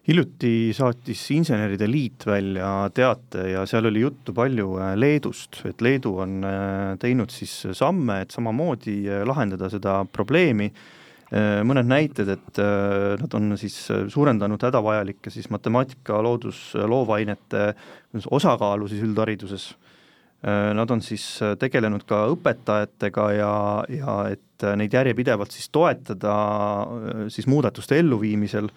Hiljuti 0.05 0.69
saatis 0.77 1.23
Inseneride 1.33 1.87
Liit 1.89 2.27
välja 2.29 2.67
teate 2.93 3.47
ja 3.49 3.63
seal 3.65 3.89
oli 3.89 4.03
juttu 4.03 4.35
palju 4.37 4.75
äh, 4.77 4.91
Leedust, 4.93 5.63
et 5.65 5.81
Leedu 5.81 6.11
on 6.21 6.45
äh, 6.45 6.91
teinud 7.01 7.33
siis 7.33 7.55
samme, 7.73 8.19
et 8.21 8.35
samamoodi 8.35 8.99
äh, 9.09 9.23
lahendada 9.25 9.69
seda 9.73 10.03
probleemi. 10.05 10.69
Mõned 11.65 11.87
näited, 11.89 12.29
et 12.29 12.59
nad 13.19 13.33
on 13.35 13.55
siis 13.57 13.73
suurendanud 14.13 14.61
hädavajalikke 14.61 15.31
siis 15.33 15.49
matemaatika, 15.51 16.19
loodus, 16.23 16.59
loovainete 16.77 17.63
osakaalu 18.31 18.87
siis 18.91 19.03
üldhariduses. 19.05 19.73
Nad 20.45 20.91
on 20.93 20.99
siis 21.01 21.23
tegelenud 21.57 22.03
ka 22.05 22.19
õpetajatega 22.29 23.23
ja, 23.33 23.53
ja 23.89 24.15
et 24.29 24.65
neid 24.77 24.93
järjepidevalt 24.93 25.55
siis 25.55 25.71
toetada 25.73 26.35
siis 27.33 27.47
muudatuste 27.49 27.97
elluviimisel, 27.97 28.67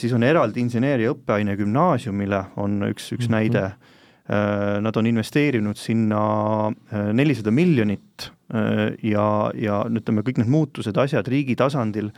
siis 0.00 0.16
on 0.16 0.26
eraldi 0.26 0.64
inseneeria 0.64 1.12
õppeaine 1.14 1.54
gümnaasiumile, 1.60 2.40
on 2.58 2.80
üks, 2.88 3.12
üks 3.14 3.28
mm 3.28 3.34
-hmm. 3.34 3.36
näide 3.36 3.94
Äh, 4.24 4.80
nad 4.80 4.96
on 4.96 5.06
investeerinud 5.06 5.76
sinna 5.76 6.68
äh, 6.68 7.10
nelisada 7.12 7.50
miljonit 7.52 8.30
äh, 8.54 8.94
ja, 9.04 9.50
ja 9.52 9.82
ütleme, 9.84 10.22
kõik 10.24 10.38
need 10.40 10.48
muutused, 10.48 10.96
asjad 10.96 11.28
riigi 11.28 11.52
tasandil 11.60 12.08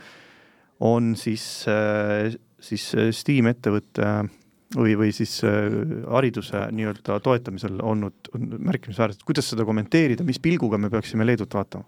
on 0.79 1.17
siis, 1.19 1.65
siis 2.63 2.85
STEAM 3.17 3.49
ettevõtte 3.51 4.11
või, 4.75 4.97
või 4.99 5.13
siis 5.15 5.39
hariduse 5.43 6.65
nii-öelda 6.75 7.19
toetamisel 7.23 7.79
olnud 7.83 8.31
märkimisväärselt, 8.35 9.23
kuidas 9.27 9.47
seda 9.53 9.65
kommenteerida, 9.67 10.25
mis 10.27 10.41
pilguga 10.43 10.79
me 10.81 10.91
peaksime 10.91 11.27
Leedut 11.27 11.55
vaatama? 11.55 11.87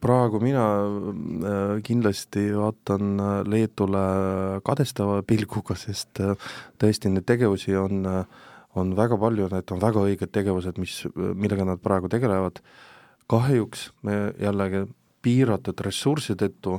praegu 0.00 0.40
mina 0.42 0.64
äh, 0.78 1.72
kindlasti 1.86 2.48
vaatan 2.54 3.18
äh, 3.20 3.32
Leedule 3.46 4.04
kadestava 4.66 5.22
pilguga, 5.26 5.76
sest 5.78 6.22
äh, 6.22 6.36
tõesti 6.78 7.10
neid 7.12 7.26
tegevusi 7.28 7.74
on, 7.78 8.06
on 8.78 8.94
väga 8.98 9.18
palju, 9.18 9.50
need 9.52 9.74
on 9.74 9.82
väga 9.82 10.04
õiged 10.06 10.32
tegevused, 10.34 10.78
mis, 10.78 11.00
millega 11.16 11.66
nad 11.66 11.82
praegu 11.82 12.10
tegelevad. 12.12 12.62
kahjuks 13.28 13.90
me 14.02 14.32
jällegi 14.40 14.86
piiratud 15.22 15.80
ressursside 15.84 16.48
tõttu 16.48 16.78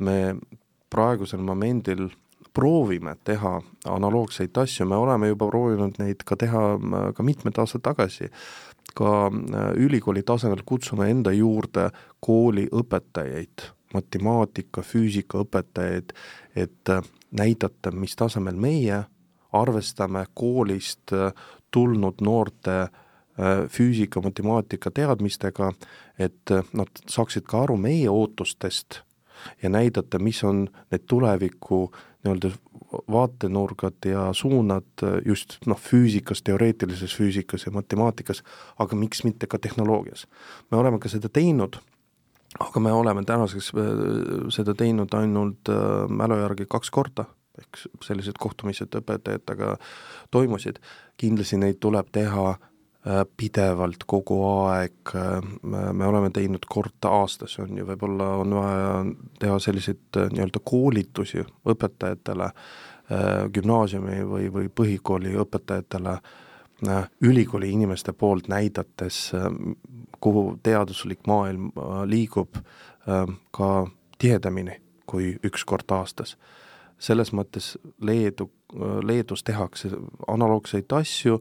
me 0.00 0.36
praegusel 0.90 1.40
momendil 1.40 2.10
proovime 2.56 3.16
teha 3.24 3.58
analoogseid 3.84 4.56
asju, 4.56 4.86
me 4.88 4.96
oleme 4.96 5.28
juba 5.28 5.48
proovinud 5.50 5.98
neid 6.00 6.24
ka 6.24 6.38
teha 6.40 6.62
ka 7.16 7.24
mitmed 7.26 7.58
aastad 7.60 7.84
tagasi. 7.84 8.30
Ka 8.96 9.10
äh, 9.28 9.66
ülikooli 9.84 10.22
tasemel 10.24 10.62
kutsume 10.64 11.10
enda 11.12 11.34
juurde 11.36 11.90
kooli 12.24 12.64
õpetajaid, 12.72 13.66
matemaatika, 13.92 14.80
füüsika 14.80 15.42
õpetajaid, 15.44 16.14
et 16.56 16.92
äh, 16.94 17.10
näidata, 17.36 17.92
mis 17.92 18.16
tasemel 18.16 18.56
meie 18.56 19.02
arvestame 19.52 20.24
koolist 20.34 21.12
äh, 21.12 21.34
tulnud 21.70 22.24
noorte 22.24 22.86
füüsika, 23.68 24.22
matemaatika 24.24 24.88
teadmistega, 24.96 25.66
et 26.16 26.52
nad 26.72 27.02
saaksid 27.04 27.44
ka 27.44 27.66
aru 27.66 27.74
meie 27.76 28.08
ootustest 28.08 29.02
ja 29.62 29.68
näidata, 29.68 30.18
mis 30.18 30.44
on 30.44 30.62
need 30.90 31.04
tuleviku 31.08 31.90
nii-öelda 32.26 32.52
vaatenurgad 33.12 34.06
ja 34.06 34.28
suunad 34.32 35.04
just 35.24 35.58
noh, 35.66 35.78
füüsikas, 35.80 36.42
teoreetilises 36.46 37.16
füüsikas 37.18 37.66
ja 37.66 37.72
matemaatikas, 37.74 38.42
aga 38.78 38.96
miks 38.96 39.24
mitte 39.24 39.46
ka 39.46 39.58
tehnoloogias. 39.58 40.26
me 40.70 40.78
oleme 40.78 40.98
ka 40.98 41.08
seda 41.08 41.28
teinud, 41.28 41.78
aga 42.60 42.80
me 42.80 42.92
oleme 42.92 43.24
tänaseks 43.24 43.72
äh, 43.74 43.82
seda 44.54 44.74
teinud 44.74 45.14
ainult 45.14 45.68
äh, 45.68 46.06
mälu 46.08 46.38
järgi 46.40 46.66
kaks 46.70 46.90
korda, 46.90 47.26
ehk 47.58 47.82
sellised 48.04 48.38
kohtumised 48.38 48.94
õpetajatega 49.00 49.76
toimusid, 50.30 50.80
kindlasti 51.16 51.58
neid 51.60 51.80
tuleb 51.80 52.10
teha 52.12 52.56
pidevalt 53.36 54.02
kogu 54.06 54.40
aeg, 54.66 55.12
äh, 55.14 55.42
me 55.62 56.06
oleme 56.06 56.30
teinud 56.34 56.66
kord 56.68 57.06
aastas, 57.06 57.58
on 57.62 57.78
ju, 57.78 57.86
võib-olla 57.86 58.30
on 58.40 58.54
vaja 58.58 58.88
teha 59.38 59.58
selliseid 59.62 60.18
äh, 60.18 60.30
nii-öelda 60.32 60.62
koolitusi 60.64 61.44
õpetajatele, 61.66 62.50
gümnaasiumi 63.54 64.16
või, 64.26 64.48
või 64.50 64.66
põhikooli 64.66 65.36
õpetajatele, 65.38 66.16
ülikooli 67.22 67.68
inimeste 67.70 68.10
poolt 68.18 68.48
näidates, 68.50 69.28
kuhu 70.18 70.42
teaduslik 70.58 71.22
maailm 71.30 71.68
liigub 72.10 72.58
ka 73.06 73.68
tihedamini 74.18 74.74
kui 75.06 75.36
üks 75.46 75.62
kord 75.64 75.94
aastas. 75.94 76.36
selles 76.98 77.30
mõttes 77.32 77.76
Leedu, 78.00 78.50
Leedus 79.04 79.44
tehakse 79.44 79.90
analoogseid 80.26 80.92
asju, 80.92 81.38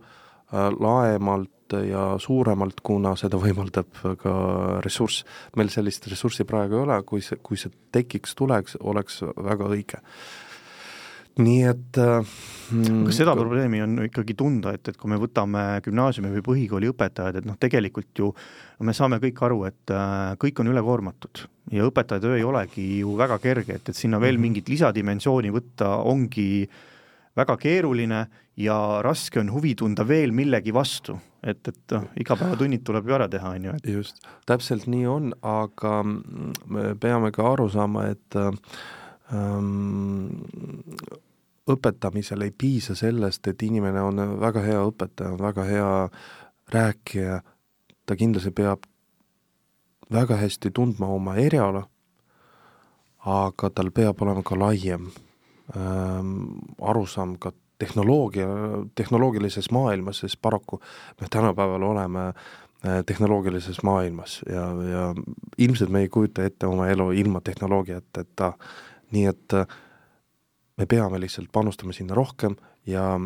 laemalt 0.80 1.55
ja 1.74 2.06
suuremalt, 2.22 2.82
kuna 2.86 3.16
seda 3.20 3.40
võimaldab 3.42 4.02
ka 4.22 4.34
ressurss. 4.86 5.26
meil 5.56 5.72
sellist 5.74 6.08
ressurssi 6.12 6.46
praegu 6.46 6.78
ei 6.78 6.84
ole, 6.86 7.02
kui 7.04 7.24
see, 7.26 7.40
kui 7.42 7.58
see 7.58 7.74
tekiks, 7.92 8.36
tuleks, 8.36 8.78
oleks 8.82 9.24
väga 9.24 9.72
õige 9.72 10.02
nii 11.36 11.64
et 11.68 11.98
mm, 12.00 13.02
kas 13.08 13.18
seda 13.20 13.34
probleemi 13.36 13.82
on 13.84 13.98
ikkagi 14.06 14.38
tunda, 14.40 14.72
et, 14.76 14.88
et 14.88 14.98
kui 15.00 15.12
me 15.12 15.20
võtame 15.20 15.82
gümnaasiumi 15.84 16.32
või 16.38 16.44
põhikooli 16.46 16.92
õpetajad, 16.94 17.42
et 17.42 17.48
noh, 17.48 17.58
tegelikult 17.60 18.22
ju 18.22 18.32
me 18.88 18.96
saame 18.96 19.20
kõik 19.24 19.42
aru, 19.48 19.66
et 19.68 19.92
äh, 19.92 20.32
kõik 20.40 20.62
on 20.64 20.72
ülekoormatud 20.72 21.44
ja 21.76 21.88
õpetaja 21.90 22.24
töö 22.24 22.38
ei 22.40 22.48
olegi 22.48 22.86
ju 23.02 23.18
väga 23.20 23.40
kerge, 23.44 23.80
et, 23.80 23.92
et 23.92 23.98
sinna 23.98 24.22
veel 24.22 24.38
mhm. 24.38 24.48
mingit 24.48 24.72
lisadimensiooni 24.72 25.52
võtta 25.56 25.98
ongi 26.08 26.48
väga 27.36 27.58
keeruline 27.60 28.26
ja 28.58 28.78
raske 29.04 29.40
on 29.40 29.52
huvi 29.52 29.76
tunda 29.76 30.06
veel 30.08 30.32
millegi 30.36 30.74
vastu, 30.74 31.18
et, 31.44 31.68
et 31.68 31.96
noh, 31.96 32.08
igapäevatunnid 32.20 32.84
tuleb 32.88 33.10
ju 33.10 33.18
ära 33.18 33.28
teha, 33.32 33.52
on 33.58 33.68
ju. 33.70 33.74
just, 33.98 34.24
täpselt 34.48 34.88
nii 34.92 35.06
on, 35.12 35.34
aga 35.44 35.98
me 36.06 36.94
peame 37.02 37.32
ka 37.36 37.50
aru 37.52 37.68
saama, 37.74 38.08
et 38.16 38.40
ähm, 38.40 40.32
õpetamisel 41.72 42.46
ei 42.46 42.54
piisa 42.56 42.96
sellest, 42.96 43.48
et 43.48 43.68
inimene 43.68 44.02
on 44.06 44.24
väga 44.40 44.64
hea 44.64 44.86
õpetaja, 44.88 45.36
väga 45.42 45.68
hea 45.68 45.92
rääkija, 46.74 47.42
ta 48.06 48.16
kindlasti 48.16 48.54
peab 48.56 48.88
väga 50.14 50.38
hästi 50.40 50.72
tundma 50.72 51.10
oma 51.12 51.36
eriala, 51.42 51.84
aga 53.26 53.70
tal 53.74 53.90
peab 53.92 54.22
olema 54.22 54.44
ka 54.46 54.56
laiem 54.60 55.10
arusaam 56.82 57.38
ka 57.40 57.52
tehnoloogia, 57.78 58.48
tehnoloogilises 58.96 59.72
maailmas, 59.72 60.20
sest 60.20 60.40
paraku 60.42 60.80
me 61.22 61.28
tänapäeval 61.30 61.82
oleme 61.82 62.28
äh, 62.28 63.04
tehnoloogilises 63.06 63.84
maailmas 63.84 64.42
ja, 64.50 64.62
ja 64.92 65.16
ilmselt 65.58 65.90
me 65.90 66.00
ei 66.00 66.10
kujuta 66.10 66.44
ette 66.44 66.68
oma 66.68 66.88
elu 66.88 67.12
ilma 67.12 67.42
tehnoloogiateta, 67.42 68.54
nii 69.12 69.26
et 69.26 69.54
äh, 69.54 69.68
me 70.78 70.86
peame 70.86 71.20
lihtsalt 71.20 71.52
panustama 71.52 71.94
sinna 71.94 72.16
rohkem 72.16 72.56
ja, 72.86 73.20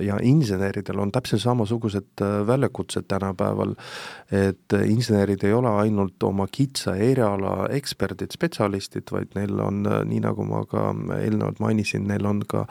ja 0.00 0.18
inseneridel 0.22 0.98
on 0.98 1.12
täpselt 1.12 1.42
samasugused 1.42 2.22
äh, 2.22 2.46
väljakutsed 2.46 3.06
tänapäeval, 3.08 3.74
et 4.32 4.76
insenerid 4.86 5.44
ei 5.44 5.52
ole 5.52 5.70
ainult 5.84 6.22
oma 6.22 6.46
kitsa 6.50 6.96
eriala 6.96 7.68
eksperdid, 7.74 8.32
spetsialistid, 8.34 9.12
vaid 9.12 9.36
neil 9.36 9.60
on, 9.60 9.82
äh, 9.86 10.00
nii 10.08 10.22
nagu 10.24 10.46
ma 10.48 10.64
ka 10.68 10.86
eelnevalt 11.18 11.60
mainisin, 11.62 12.08
neil 12.08 12.26
on 12.26 12.42
ka 12.48 12.64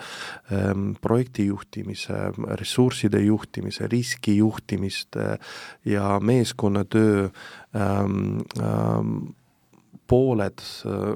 ähm, 0.51 0.93
projekti 1.01 1.47
juhtimise, 1.51 2.25
ressursside 2.59 3.21
juhtimise, 3.23 3.87
riski 3.91 4.37
juhtimist 4.37 5.17
äh, 5.17 5.37
ja 5.85 6.17
meeskonnatöö 6.19 7.29
ähm, 7.75 8.41
ähm, 8.61 9.33
pooled, 10.13 10.61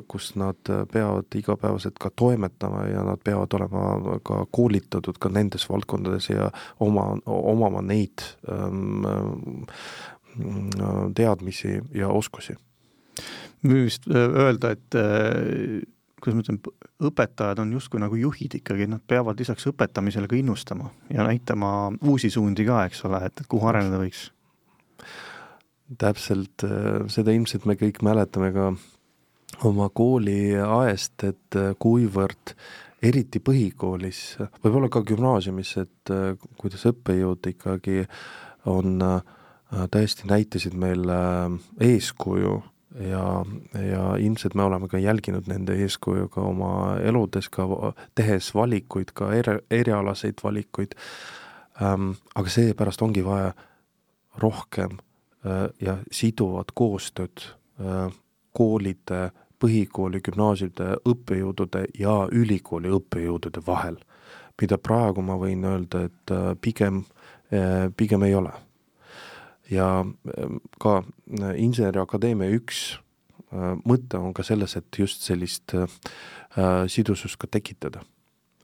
kus 0.09 0.31
nad 0.39 0.69
peavad 0.91 1.35
igapäevaselt 1.37 1.99
ka 2.01 2.09
toimetama 2.17 2.85
ja 2.89 3.03
nad 3.05 3.21
peavad 3.23 3.53
olema 3.53 4.19
ka 4.25 4.39
koolitatud 4.51 5.19
ka 5.21 5.29
nendes 5.29 5.67
valdkondades 5.69 6.31
ja 6.31 6.49
oma, 6.81 7.11
omama 7.25 7.83
neid 7.85 8.25
ähm, 8.49 9.67
teadmisi 11.15 11.77
ja 11.93 12.09
oskusi. 12.09 12.57
just 13.63 14.07
öelda, 14.07 14.71
et 14.71 14.95
äh, 14.95 15.81
kuidas 16.21 16.37
ma 16.37 16.43
ütlen, 16.45 16.59
õpetajad 17.09 17.61
on 17.61 17.73
justkui 17.77 18.01
nagu 18.01 18.17
juhid 18.17 18.57
ikkagi, 18.57 18.87
nad 18.89 19.03
peavad 19.07 19.37
lisaks 19.39 19.69
õpetamisele 19.69 20.29
ka 20.29 20.37
innustama 20.37 20.89
ja 21.13 21.25
näitama 21.27 21.91
uusi 22.01 22.29
suundi 22.33 22.65
ka, 22.65 22.85
eks 22.89 23.05
ole, 23.05 23.21
et, 23.29 23.41
et 23.41 23.49
kuhu 23.49 23.69
areneda 23.69 24.01
võiks 24.01 24.27
täpselt, 25.95 26.63
äh, 26.63 27.05
seda 27.11 27.33
ilmselt 27.35 27.65
me 27.67 27.77
kõik 27.79 28.01
mäletame 28.05 28.51
ka 28.55 28.71
oma 29.67 29.89
kooliaest, 29.89 31.23
et 31.23 31.57
äh, 31.57 31.71
kuivõrd 31.79 32.55
eriti 33.07 33.39
põhikoolis, 33.43 34.21
võib-olla 34.63 34.89
ka 34.91 35.03
gümnaasiumis, 35.07 35.75
et 35.83 36.13
äh, 36.13 36.33
kuidas 36.59 36.87
õppejõud 36.89 37.53
ikkagi 37.53 38.03
on, 38.67 38.99
tõesti 39.91 40.27
näitasid 40.27 40.75
meile 40.79 41.15
eeskuju 41.83 42.51
ja, 43.03 43.23
ja 43.79 44.03
ilmselt 44.19 44.55
me 44.55 44.63
oleme 44.63 44.87
ka 44.91 44.99
jälginud 44.99 45.47
nende 45.47 45.75
eeskuju 45.83 46.27
ka 46.31 46.43
oma 46.49 46.69
eludes, 47.03 47.47
ka 47.51 47.93
tehes 48.15 48.49
valikuid, 48.55 49.11
ka 49.15 49.31
eri, 49.35 49.57
erialaseid 49.71 50.43
valikuid. 50.43 50.95
Ähm,, 51.83 52.13
aga 52.35 52.51
seepärast 52.51 53.03
ongi 53.03 53.23
vaja 53.23 53.51
rohkem 54.39 54.97
ja 55.81 55.97
siduvat 56.11 56.71
koostööd 56.75 57.43
äh, 57.81 58.07
koolide, 58.57 59.31
põhikooli, 59.61 60.21
gümnaasiumide 60.25 60.99
õppejõudude 61.09 61.87
ja 61.97 62.15
ülikooli 62.31 62.91
õppejõudude 62.93 63.61
vahel, 63.65 63.97
mida 64.61 64.77
praegu 64.77 65.23
ma 65.25 65.37
võin 65.41 65.65
öelda, 65.65 66.07
et 66.09 66.33
äh, 66.33 66.51
pigem, 66.61 67.05
pigem 67.97 68.23
ei 68.27 68.33
ole. 68.35 68.51
ja 69.71 70.03
ka 70.83 70.97
Inseneriakadeemia 71.55 72.51
üks 72.55 72.97
mõte 73.87 74.19
on 74.19 74.33
ka 74.35 74.43
selles, 74.43 74.75
et 74.75 74.99
just 74.99 75.23
sellist 75.23 75.71
sidusust 76.91 77.39
ka 77.39 77.47
tekitada 77.47 78.03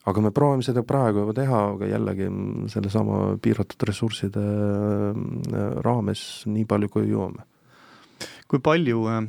aga 0.03 0.21
me 0.21 0.31
proovime 0.35 0.65
seda 0.65 0.83
praegu 0.83 1.23
juba 1.23 1.35
teha, 1.37 1.59
aga 1.75 1.87
jällegi 1.87 2.27
sellesama 2.71 3.37
piiratud 3.43 3.87
ressursside 3.87 4.43
äh, 4.43 5.81
raames 5.85 6.43
nii 6.49 6.67
palju, 6.67 6.91
kui 6.91 7.07
jõuame. 7.11 7.45
kui 8.51 8.59
palju 8.63 9.05
äh, 9.09 9.21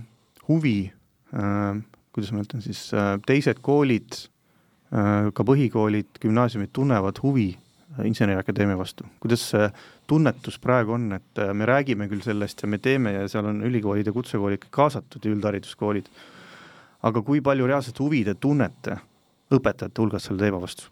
huvi 0.49 0.79
äh,, 0.91 1.83
kuidas 2.15 2.33
ma 2.35 2.43
ütlen 2.43 2.65
siis 2.65 2.89
äh,, 2.95 3.15
teised 3.27 3.63
koolid 3.63 4.19
äh,, 4.19 5.31
ka 5.31 5.47
põhikoolid, 5.47 6.19
gümnaasiumid 6.23 6.75
tunnevad 6.75 7.23
huvi 7.23 7.53
äh, 7.55 8.03
Inseneriakadeemia 8.11 8.79
vastu, 8.79 9.07
kuidas 9.23 9.47
see 9.55 9.71
tunnetus 10.11 10.59
praegu 10.59 10.99
on, 10.99 11.13
et 11.21 11.45
me 11.55 11.71
räägime 11.71 12.11
küll 12.11 12.27
sellest 12.27 12.67
ja 12.67 12.69
me 12.69 12.83
teeme 12.83 13.15
ja 13.15 13.29
seal 13.31 13.47
on 13.47 13.63
ülikoolid 13.65 14.11
ja 14.11 14.13
kutsekoolid 14.13 14.67
üldhariduskoolid, 14.75 15.31
üldhariduskoolid, 15.31 16.11
aga 17.07 17.23
kui 17.23 17.41
palju 17.45 17.71
reaalset 17.71 18.03
huvi 18.03 18.25
te 18.27 18.35
tunnete 18.35 18.99
õpetajate 19.59 20.03
hulgas 20.03 20.29
selle 20.29 20.45
teema 20.45 20.61
vastu? 20.63 20.91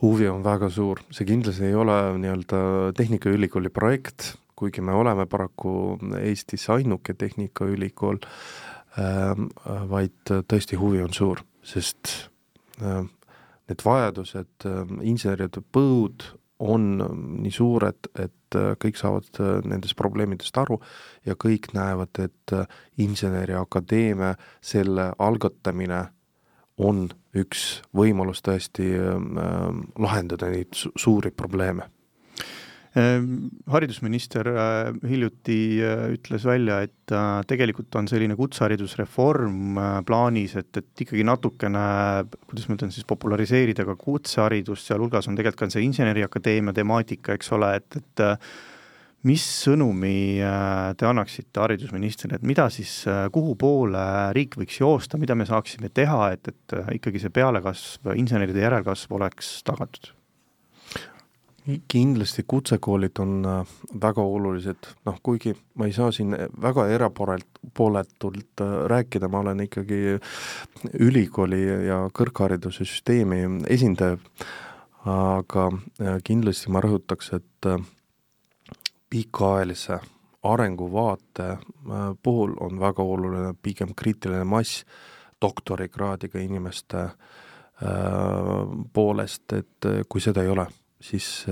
huvi 0.00 0.28
on 0.32 0.40
väga 0.40 0.70
suur, 0.72 1.02
see 1.12 1.26
kindlasti 1.28 1.66
ei 1.68 1.74
ole 1.76 1.94
nii-öelda 2.22 2.60
Tehnikaülikooli 2.96 3.68
projekt, 3.68 4.30
kuigi 4.56 4.80
me 4.80 4.94
oleme 4.96 5.26
paraku 5.28 5.98
Eestis 6.22 6.64
ainuke 6.72 7.12
Tehnikaülikool 7.20 8.16
äh,, 8.96 9.34
vaid 9.92 10.32
tõesti 10.48 10.80
huvi 10.80 11.02
on 11.04 11.12
suur, 11.12 11.44
sest 11.60 12.14
äh, 12.80 13.02
need 13.68 13.84
vajadused 13.84 14.68
äh,, 14.68 14.94
inseneride 15.12 15.60
põud 15.60 16.30
on 16.60 16.88
nii 17.42 17.52
suured, 17.52 18.10
et 18.20 18.56
äh, 18.56 18.72
kõik 18.80 18.98
saavad 19.00 19.40
äh, 19.40 19.52
nendest 19.68 19.96
probleemidest 19.98 20.56
aru 20.60 20.78
ja 21.26 21.36
kõik 21.40 21.70
näevad, 21.76 22.12
et 22.20 22.54
äh, 22.56 22.66
Inseneriakadeemia, 23.00 24.34
selle 24.60 25.10
algatamine 25.18 26.02
on 26.78 27.08
üks 27.36 27.80
võimalus 27.96 28.44
tõesti 28.46 28.92
äh, 28.96 29.16
lahendada 29.98 30.50
neid 30.52 30.76
su 30.76 30.92
suuri 30.98 31.30
probleeme. 31.30 31.88
Ehm, 32.98 33.52
haridusminister 33.70 34.48
äh, 34.50 34.88
hiljuti 35.06 35.78
äh, 35.78 36.08
ütles 36.16 36.42
välja, 36.42 36.80
et 36.82 37.12
äh, 37.14 37.44
tegelikult 37.46 37.94
on 37.94 38.08
selline 38.10 38.34
kutseharidusreform 38.34 39.78
plaanis, 40.08 40.56
et, 40.58 40.72
et 40.74 41.04
ikkagi 41.04 41.22
natukene, 41.22 41.84
kuidas 42.48 42.66
ma 42.66 42.74
ütlen 42.74 42.90
siis, 42.90 43.06
populariseerida 43.06 43.86
ka 43.86 43.94
kutseharidust, 44.00 44.90
sealhulgas 44.90 45.30
on 45.30 45.38
tegelikult 45.38 45.68
ka 45.68 45.70
see 45.70 45.86
Inseneriakadeemia 45.86 46.74
temaatika, 46.74 47.38
eks 47.38 47.54
ole, 47.54 47.70
et, 47.78 48.00
et 48.00 48.24
mis 49.28 49.42
sõnumi 49.64 50.40
äh, 50.40 50.92
te 50.96 51.08
annaksite 51.08 51.60
haridusministrile, 51.60 52.38
et 52.38 52.46
mida 52.46 52.68
siis, 52.72 53.02
äh, 53.10 53.26
kuhu 53.32 53.56
poole 53.60 54.04
riik 54.36 54.56
võiks 54.60 54.80
joosta, 54.80 55.20
mida 55.20 55.36
me 55.36 55.46
saaksime 55.48 55.90
teha, 55.92 56.30
et, 56.36 56.48
et 56.48 56.76
äh, 56.78 56.94
ikkagi 56.96 57.20
see 57.20 57.34
pealekasv, 57.34 58.14
inseneride 58.16 58.64
järelkasv 58.64 59.20
oleks 59.20 59.60
tagatud? 59.68 60.14
kindlasti 61.92 62.42
kutsekoolid 62.48 63.18
on 63.22 63.44
väga 64.02 64.22
olulised, 64.24 64.88
noh 65.06 65.18
kuigi 65.22 65.52
ma 65.78 65.86
ei 65.86 65.92
saa 65.94 66.08
siin 66.10 66.32
väga 66.34 66.86
erapooletult 66.90 68.62
rääkida, 68.90 69.28
ma 69.30 69.42
olen 69.44 69.60
ikkagi 69.68 70.16
ülikooli 71.04 71.60
ja 71.86 72.00
kõrghariduse 72.16 72.88
süsteemi 72.88 73.42
esindaja, 73.70 74.16
aga 75.04 75.68
kindlasti 76.26 76.72
ma 76.74 76.82
rõhutaks, 76.82 77.30
et 77.38 77.70
pikaajalise 79.10 80.00
arenguvaate 80.42 81.48
äh, 81.48 81.58
puhul 82.22 82.54
on 82.60 82.80
väga 82.80 83.02
oluline 83.02 83.54
pigem 83.62 83.94
kriitiline 83.96 84.44
mass 84.44 84.84
doktorikraadiga 85.42 86.38
inimeste 86.40 86.98
äh, 87.00 87.12
poolest, 88.92 89.52
et 89.52 89.86
äh, 89.86 90.02
kui 90.08 90.20
seda 90.20 90.42
ei 90.42 90.48
ole, 90.48 90.66
siis 91.00 91.46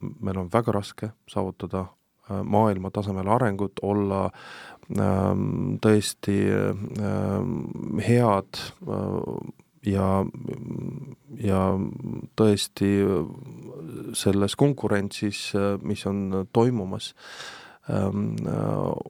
meil 0.00 0.38
on 0.40 0.48
väga 0.52 0.72
raske 0.72 1.10
saavutada 1.28 1.84
maailma 2.44 2.88
tasemel 2.90 3.28
arengut, 3.28 3.82
olla 3.84 4.30
tõesti 5.84 6.36
head 8.06 8.60
ja, 9.86 10.24
ja 11.40 11.62
tõesti 12.36 12.90
selles 14.14 14.56
konkurentsis, 14.56 15.52
mis 15.82 16.06
on 16.06 16.46
toimumas, 16.52 17.12
ähm, 17.90 18.36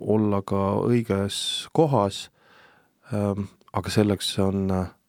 olla 0.01 0.43
ka 0.43 0.62
õiges 0.89 1.68
kohas, 1.72 2.29
ähm, 3.12 3.49
aga 3.72 3.91
selleks 3.91 4.33
on, 4.39 4.66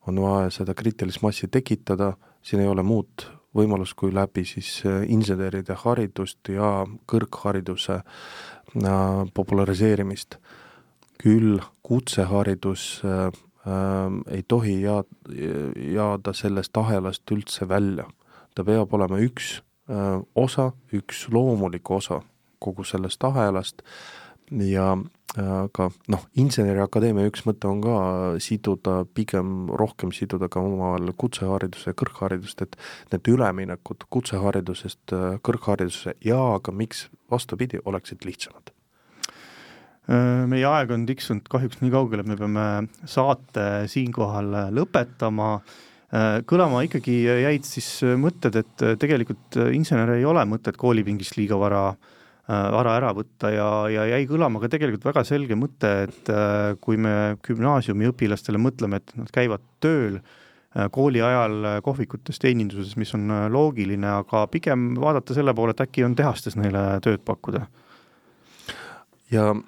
on 0.08 0.22
vaja 0.22 0.52
seda 0.62 0.74
kriitilist 0.78 1.24
massi 1.26 1.48
tekitada, 1.48 2.14
siin 2.46 2.62
ei 2.62 2.70
ole 2.70 2.84
muud 2.86 3.30
võimalus 3.56 3.94
kui 3.96 4.12
läbi 4.14 4.44
siis 4.46 4.82
inseneride 5.08 5.78
haridust 5.86 6.52
ja 6.52 6.84
kõrghariduse 7.08 8.02
populariseerimist. 9.34 10.38
küll 11.16 11.62
kutseharidus 11.82 13.02
äh, 13.06 13.32
ei 13.66 14.44
tohi 14.48 14.82
jaa-, 14.82 15.06
jääda 15.94 16.34
sellest 16.34 16.78
ahelast 16.78 17.32
üldse 17.32 17.68
välja. 17.70 18.06
ta 18.56 18.64
peab 18.64 18.94
olema 18.94 19.18
üks 19.20 19.62
äh, 19.90 20.22
osa, 20.36 20.72
üks 20.94 21.28
loomulik 21.34 21.92
osa 21.92 22.22
kogu 22.60 22.84
sellest 22.84 23.24
ahelast 23.24 23.82
ja 24.52 24.96
aga 25.36 25.90
noh, 26.08 26.28
Inseneriakadeemia 26.40 27.28
üks 27.28 27.44
mõte 27.48 27.68
on 27.68 27.82
ka 27.84 27.96
siduda, 28.44 29.02
pigem 29.18 29.66
rohkem 29.68 30.14
siduda 30.16 30.48
ka 30.52 30.62
omavahel 30.64 31.12
kutsehariduse 31.18 31.92
ja 31.92 31.98
kõrgharidust, 31.98 32.62
et 32.64 32.78
need 33.12 33.34
üleminekud 33.34 34.08
kutseharidusest 34.14 35.18
kõrghariduse 35.44 36.16
ja 36.24 36.40
ka 36.64 36.72
miks 36.72 37.10
vastupidi, 37.32 37.82
oleksid 37.84 38.24
lihtsamad 38.24 38.75
meie 40.06 40.66
aeg 40.70 40.94
on 40.94 41.06
tiksunud 41.08 41.48
kahjuks 41.50 41.82
nii 41.82 41.92
kaugele, 41.94 42.22
et 42.22 42.30
me 42.30 42.38
peame 42.38 42.66
saate 43.10 43.86
siinkohal 43.92 44.52
lõpetama. 44.76 45.56
Äh, 46.16 46.28
kõlama 46.48 46.84
ikkagi 46.86 47.24
jäid 47.26 47.66
siis 47.68 47.90
mõtted, 48.22 48.60
et 48.62 48.86
tegelikult 49.02 49.58
insenere 49.74 50.20
ei 50.20 50.28
ole 50.30 50.44
mõtet 50.48 50.78
koolipingist 50.78 51.40
liiga 51.40 51.58
vara, 51.60 51.88
äh, 51.90 52.68
vara 52.76 52.96
ära 53.00 53.12
võtta 53.18 53.50
ja, 53.54 53.70
ja 53.92 54.06
jäi 54.14 54.28
kõlama 54.30 54.62
ka 54.62 54.70
tegelikult 54.72 55.08
väga 55.10 55.26
selge 55.28 55.58
mõte, 55.58 55.94
et 56.06 56.34
kui 56.86 57.02
me 57.02 57.36
gümnaasiumi 57.46 58.12
õpilastele 58.14 58.62
mõtleme, 58.62 59.02
et 59.02 59.16
nad 59.18 59.32
käivad 59.34 59.66
tööl 59.84 60.22
kooli 60.92 61.22
ajal 61.24 61.80
kohvikutes, 61.80 62.36
teeninduses, 62.44 62.98
mis 63.00 63.14
on 63.16 63.32
loogiline, 63.48 64.10
aga 64.12 64.42
pigem 64.52 64.90
vaadata 65.00 65.34
selle 65.38 65.54
poole, 65.56 65.72
et 65.72 65.84
äkki 65.86 66.04
on 66.04 66.18
tehastes 66.20 66.58
neile 66.60 66.82
tööd 67.02 67.24
pakkuda 67.24 67.64
ja 69.32 69.50
äh, 69.52 69.62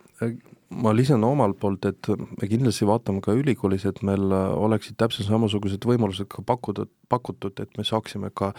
ma 0.70 0.92
lisan 0.94 1.24
omalt 1.24 1.60
poolt, 1.62 1.86
et 1.88 2.10
me 2.12 2.50
kindlasti 2.50 2.88
vaatame 2.88 3.22
ka 3.24 3.36
ülikoolis, 3.38 3.86
et 3.88 4.02
meil 4.08 4.34
oleksid 4.34 4.98
täpselt 5.00 5.30
samasugused 5.30 5.86
võimalused 5.88 6.28
ka 6.32 6.44
pakkuda, 6.48 6.88
pakutud, 7.12 7.60
et 7.64 7.78
me 7.80 7.86
saaksime 7.88 8.32
ka 8.36 8.52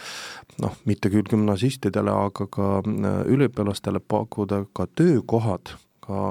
noh, 0.62 0.78
mitte 0.88 1.12
küll 1.12 1.28
gümnasistidele, 1.28 2.14
aga 2.28 2.48
ka 2.52 2.70
äh, 2.80 3.20
üliõpilastele 3.34 4.00
pakkuda 4.00 4.64
ka 4.76 4.88
töökohad 4.98 5.74
ka 6.08 6.22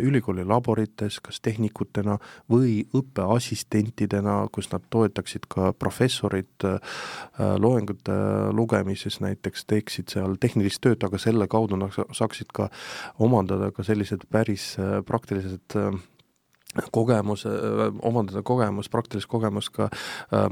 ülikooli 0.00 0.44
laborites, 0.48 1.20
kas 1.20 1.40
tehnikutena 1.44 2.16
või 2.50 2.80
õppeassistentidena, 2.96 4.38
kus 4.52 4.70
nad 4.72 4.84
toetaksid 4.90 5.46
ka 5.52 5.72
professorit 5.76 6.66
äh, 6.68 6.80
loengute 7.60 8.16
lugemises 8.56 9.20
näiteks, 9.20 9.66
teeksid 9.68 10.12
seal 10.16 10.38
tehnilist 10.40 10.82
tööd, 10.82 11.04
aga 11.04 11.20
selle 11.20 11.48
kaudu 11.50 11.78
nad 11.78 11.92
saaksid 11.92 12.52
ka 12.54 12.70
omandada 13.22 13.70
ka 13.74 13.84
sellised 13.86 14.26
päris 14.32 14.72
äh, 14.80 15.00
praktilised 15.06 15.76
äh, 15.78 15.92
kogemus, 16.92 17.44
omandada 18.00 18.40
kogemus, 18.42 18.88
praktilist 18.88 19.28
kogemust 19.28 19.74
ka 19.76 19.90
äh, 19.92 20.46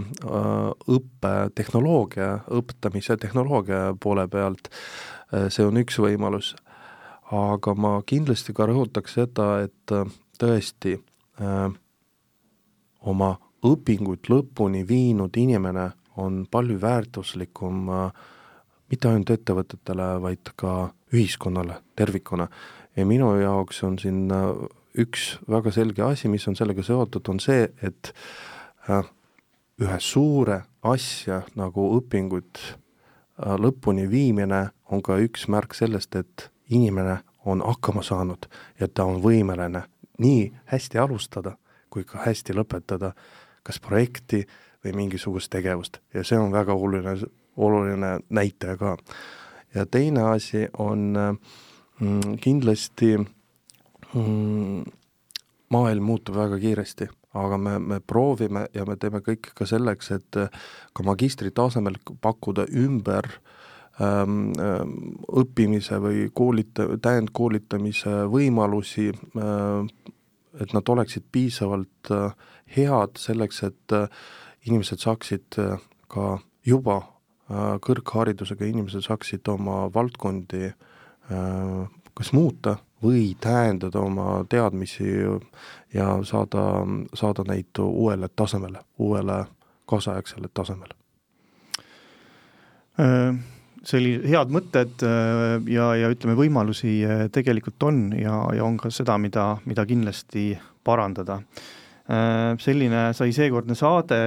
õppetehnoloogia, 0.96 2.32
õpetamise 2.60 3.16
tehnoloogia 3.20 3.94
poole 4.00 4.26
pealt, 4.28 4.68
see 5.30 5.62
on 5.62 5.78
üks 5.78 5.96
võimalus 6.02 6.56
aga 7.30 7.74
ma 7.78 7.92
kindlasti 8.06 8.54
ka 8.56 8.66
rõhutaks 8.70 9.14
seda, 9.18 9.48
et 9.66 9.94
äh, 9.94 10.08
tõesti 10.40 10.96
äh, 10.96 11.70
oma 13.00 13.30
õpinguid 13.66 14.30
lõpuni 14.32 14.82
viinud 14.88 15.36
inimene 15.36 15.90
on 16.20 16.44
palju 16.50 16.80
väärtuslikum 16.82 17.88
äh, 17.94 18.26
mitte 18.90 19.08
ainult 19.08 19.30
ettevõtetele, 19.30 20.10
vaid 20.22 20.52
ka 20.58 20.90
ühiskonnale 21.14 21.80
tervikuna. 21.96 22.48
ja 22.96 23.06
minu 23.06 23.30
jaoks 23.38 23.84
on 23.86 23.98
siin 23.98 24.26
üks 24.98 25.38
väga 25.48 25.70
selge 25.70 26.02
asi, 26.02 26.28
mis 26.28 26.46
on 26.48 26.56
sellega 26.58 26.82
seotud, 26.82 27.28
on 27.30 27.38
see, 27.38 27.68
et 27.82 28.10
ühe 29.80 29.98
suure 30.02 30.62
asja 30.82 31.42
nagu 31.56 31.86
õpingut 31.98 32.60
äh, 32.60 33.56
lõpuni 33.60 34.06
viimine 34.10 34.70
on 34.90 35.02
ka 35.04 35.18
üks 35.22 35.46
märk 35.48 35.76
sellest, 35.76 36.16
et 36.16 36.48
inimene 36.70 37.18
on 37.44 37.62
hakkama 37.66 38.02
saanud 38.02 38.46
ja 38.80 38.88
ta 38.88 39.04
on 39.04 39.22
võimeline 39.22 39.82
nii 40.18 40.52
hästi 40.72 40.98
alustada 40.98 41.56
kui 41.90 42.04
ka 42.04 42.22
hästi 42.24 42.54
lõpetada 42.54 43.12
kas 43.66 43.80
projekti 43.80 44.44
või 44.84 44.94
mingisugust 45.02 45.50
tegevust 45.52 46.00
ja 46.14 46.24
see 46.24 46.38
on 46.38 46.52
väga 46.52 46.74
oluline, 46.74 47.16
oluline 47.56 48.18
näitaja 48.28 48.76
ka. 48.76 48.96
ja 49.74 49.86
teine 49.86 50.22
asi 50.22 50.68
on 50.78 51.14
mm, 52.00 52.36
kindlasti 52.40 53.16
mm, 54.14 54.84
maailm 55.70 56.04
muutub 56.04 56.36
väga 56.36 56.58
kiiresti, 56.58 57.08
aga 57.34 57.58
me, 57.58 57.78
me 57.78 58.00
proovime 58.00 58.66
ja 58.74 58.84
me 58.86 58.96
teeme 58.96 59.20
kõik 59.20 59.52
ka 59.54 59.66
selleks, 59.66 60.10
et 60.10 60.42
ka 60.92 61.02
magistri 61.06 61.50
tasemel 61.50 61.98
pakkuda 62.20 62.66
ümber 62.74 63.26
äh, 63.26 63.49
õppimise 64.00 65.98
või 66.00 66.28
koolita-, 66.32 66.88
täiendkoolitamise 67.02 68.24
võimalusi, 68.32 69.10
äh, 69.12 70.12
et 70.60 70.72
nad 70.72 70.88
oleksid 70.88 71.26
piisavalt 71.32 72.10
äh, 72.14 72.34
head 72.76 73.20
selleks, 73.20 73.62
et 73.68 73.96
äh, 73.96 74.08
inimesed 74.66 75.00
saaksid 75.00 75.58
ka 76.10 76.38
juba 76.66 77.00
kõrgharidusega 77.82 78.62
inimesed 78.68 79.02
saaksid 79.02 79.48
oma 79.50 79.88
valdkondi 79.90 80.68
kas 82.14 82.30
muuta 82.36 82.76
või 83.02 83.32
tähendada 83.40 83.98
oma 84.04 84.44
teadmisi 84.46 85.08
ja 85.94 86.06
saada, 86.22 86.66
saada 87.14 87.42
neid 87.48 87.80
uuele 87.82 88.28
tasemele, 88.36 88.84
uuele 89.02 89.40
kaasaegsele 89.90 90.52
tasemele 90.54 90.94
selli-, 93.86 94.20
head 94.28 94.52
mõtted 94.52 95.04
äh, 95.06 95.58
ja, 95.72 95.90
ja 95.98 96.10
ütleme, 96.12 96.36
võimalusi 96.38 97.00
äh, 97.06 97.26
tegelikult 97.32 97.82
on 97.88 98.08
ja, 98.16 98.42
ja 98.56 98.64
on 98.66 98.78
ka 98.80 98.92
seda, 98.94 99.18
mida, 99.20 99.52
mida 99.68 99.86
kindlasti 99.88 100.52
parandada. 100.84 101.40
Äh, 102.10 102.56
selline 102.62 103.10
sai 103.16 103.34
seekordne 103.36 103.76
saade, 103.78 104.20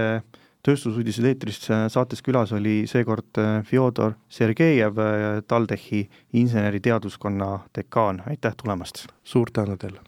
tööstusuudised 0.63 1.25
eetris, 1.27 1.59
saates 1.91 2.23
külas 2.23 2.53
oli 2.55 2.85
seekord 2.87 3.35
Fjodor 3.67 4.13
Sergejev, 4.31 5.01
TalTechi 5.43 6.05
inseneriteaduskonna 6.39 7.49
dekaan, 7.75 8.23
aitäh 8.31 8.55
tulemast! 8.55 9.09
suur 9.27 9.51
tänu 9.51 9.75
teile! 9.77 9.99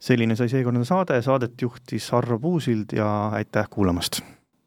selline 0.00 0.36
sai 0.38 0.46
seekordne 0.48 0.86
saade, 0.86 1.18
saadet 1.26 1.58
juhtis 1.60 2.06
Arvo 2.14 2.38
Puusild 2.38 2.94
ja 2.94 3.10
aitäh 3.34 3.66
kuulamast! 3.70 4.22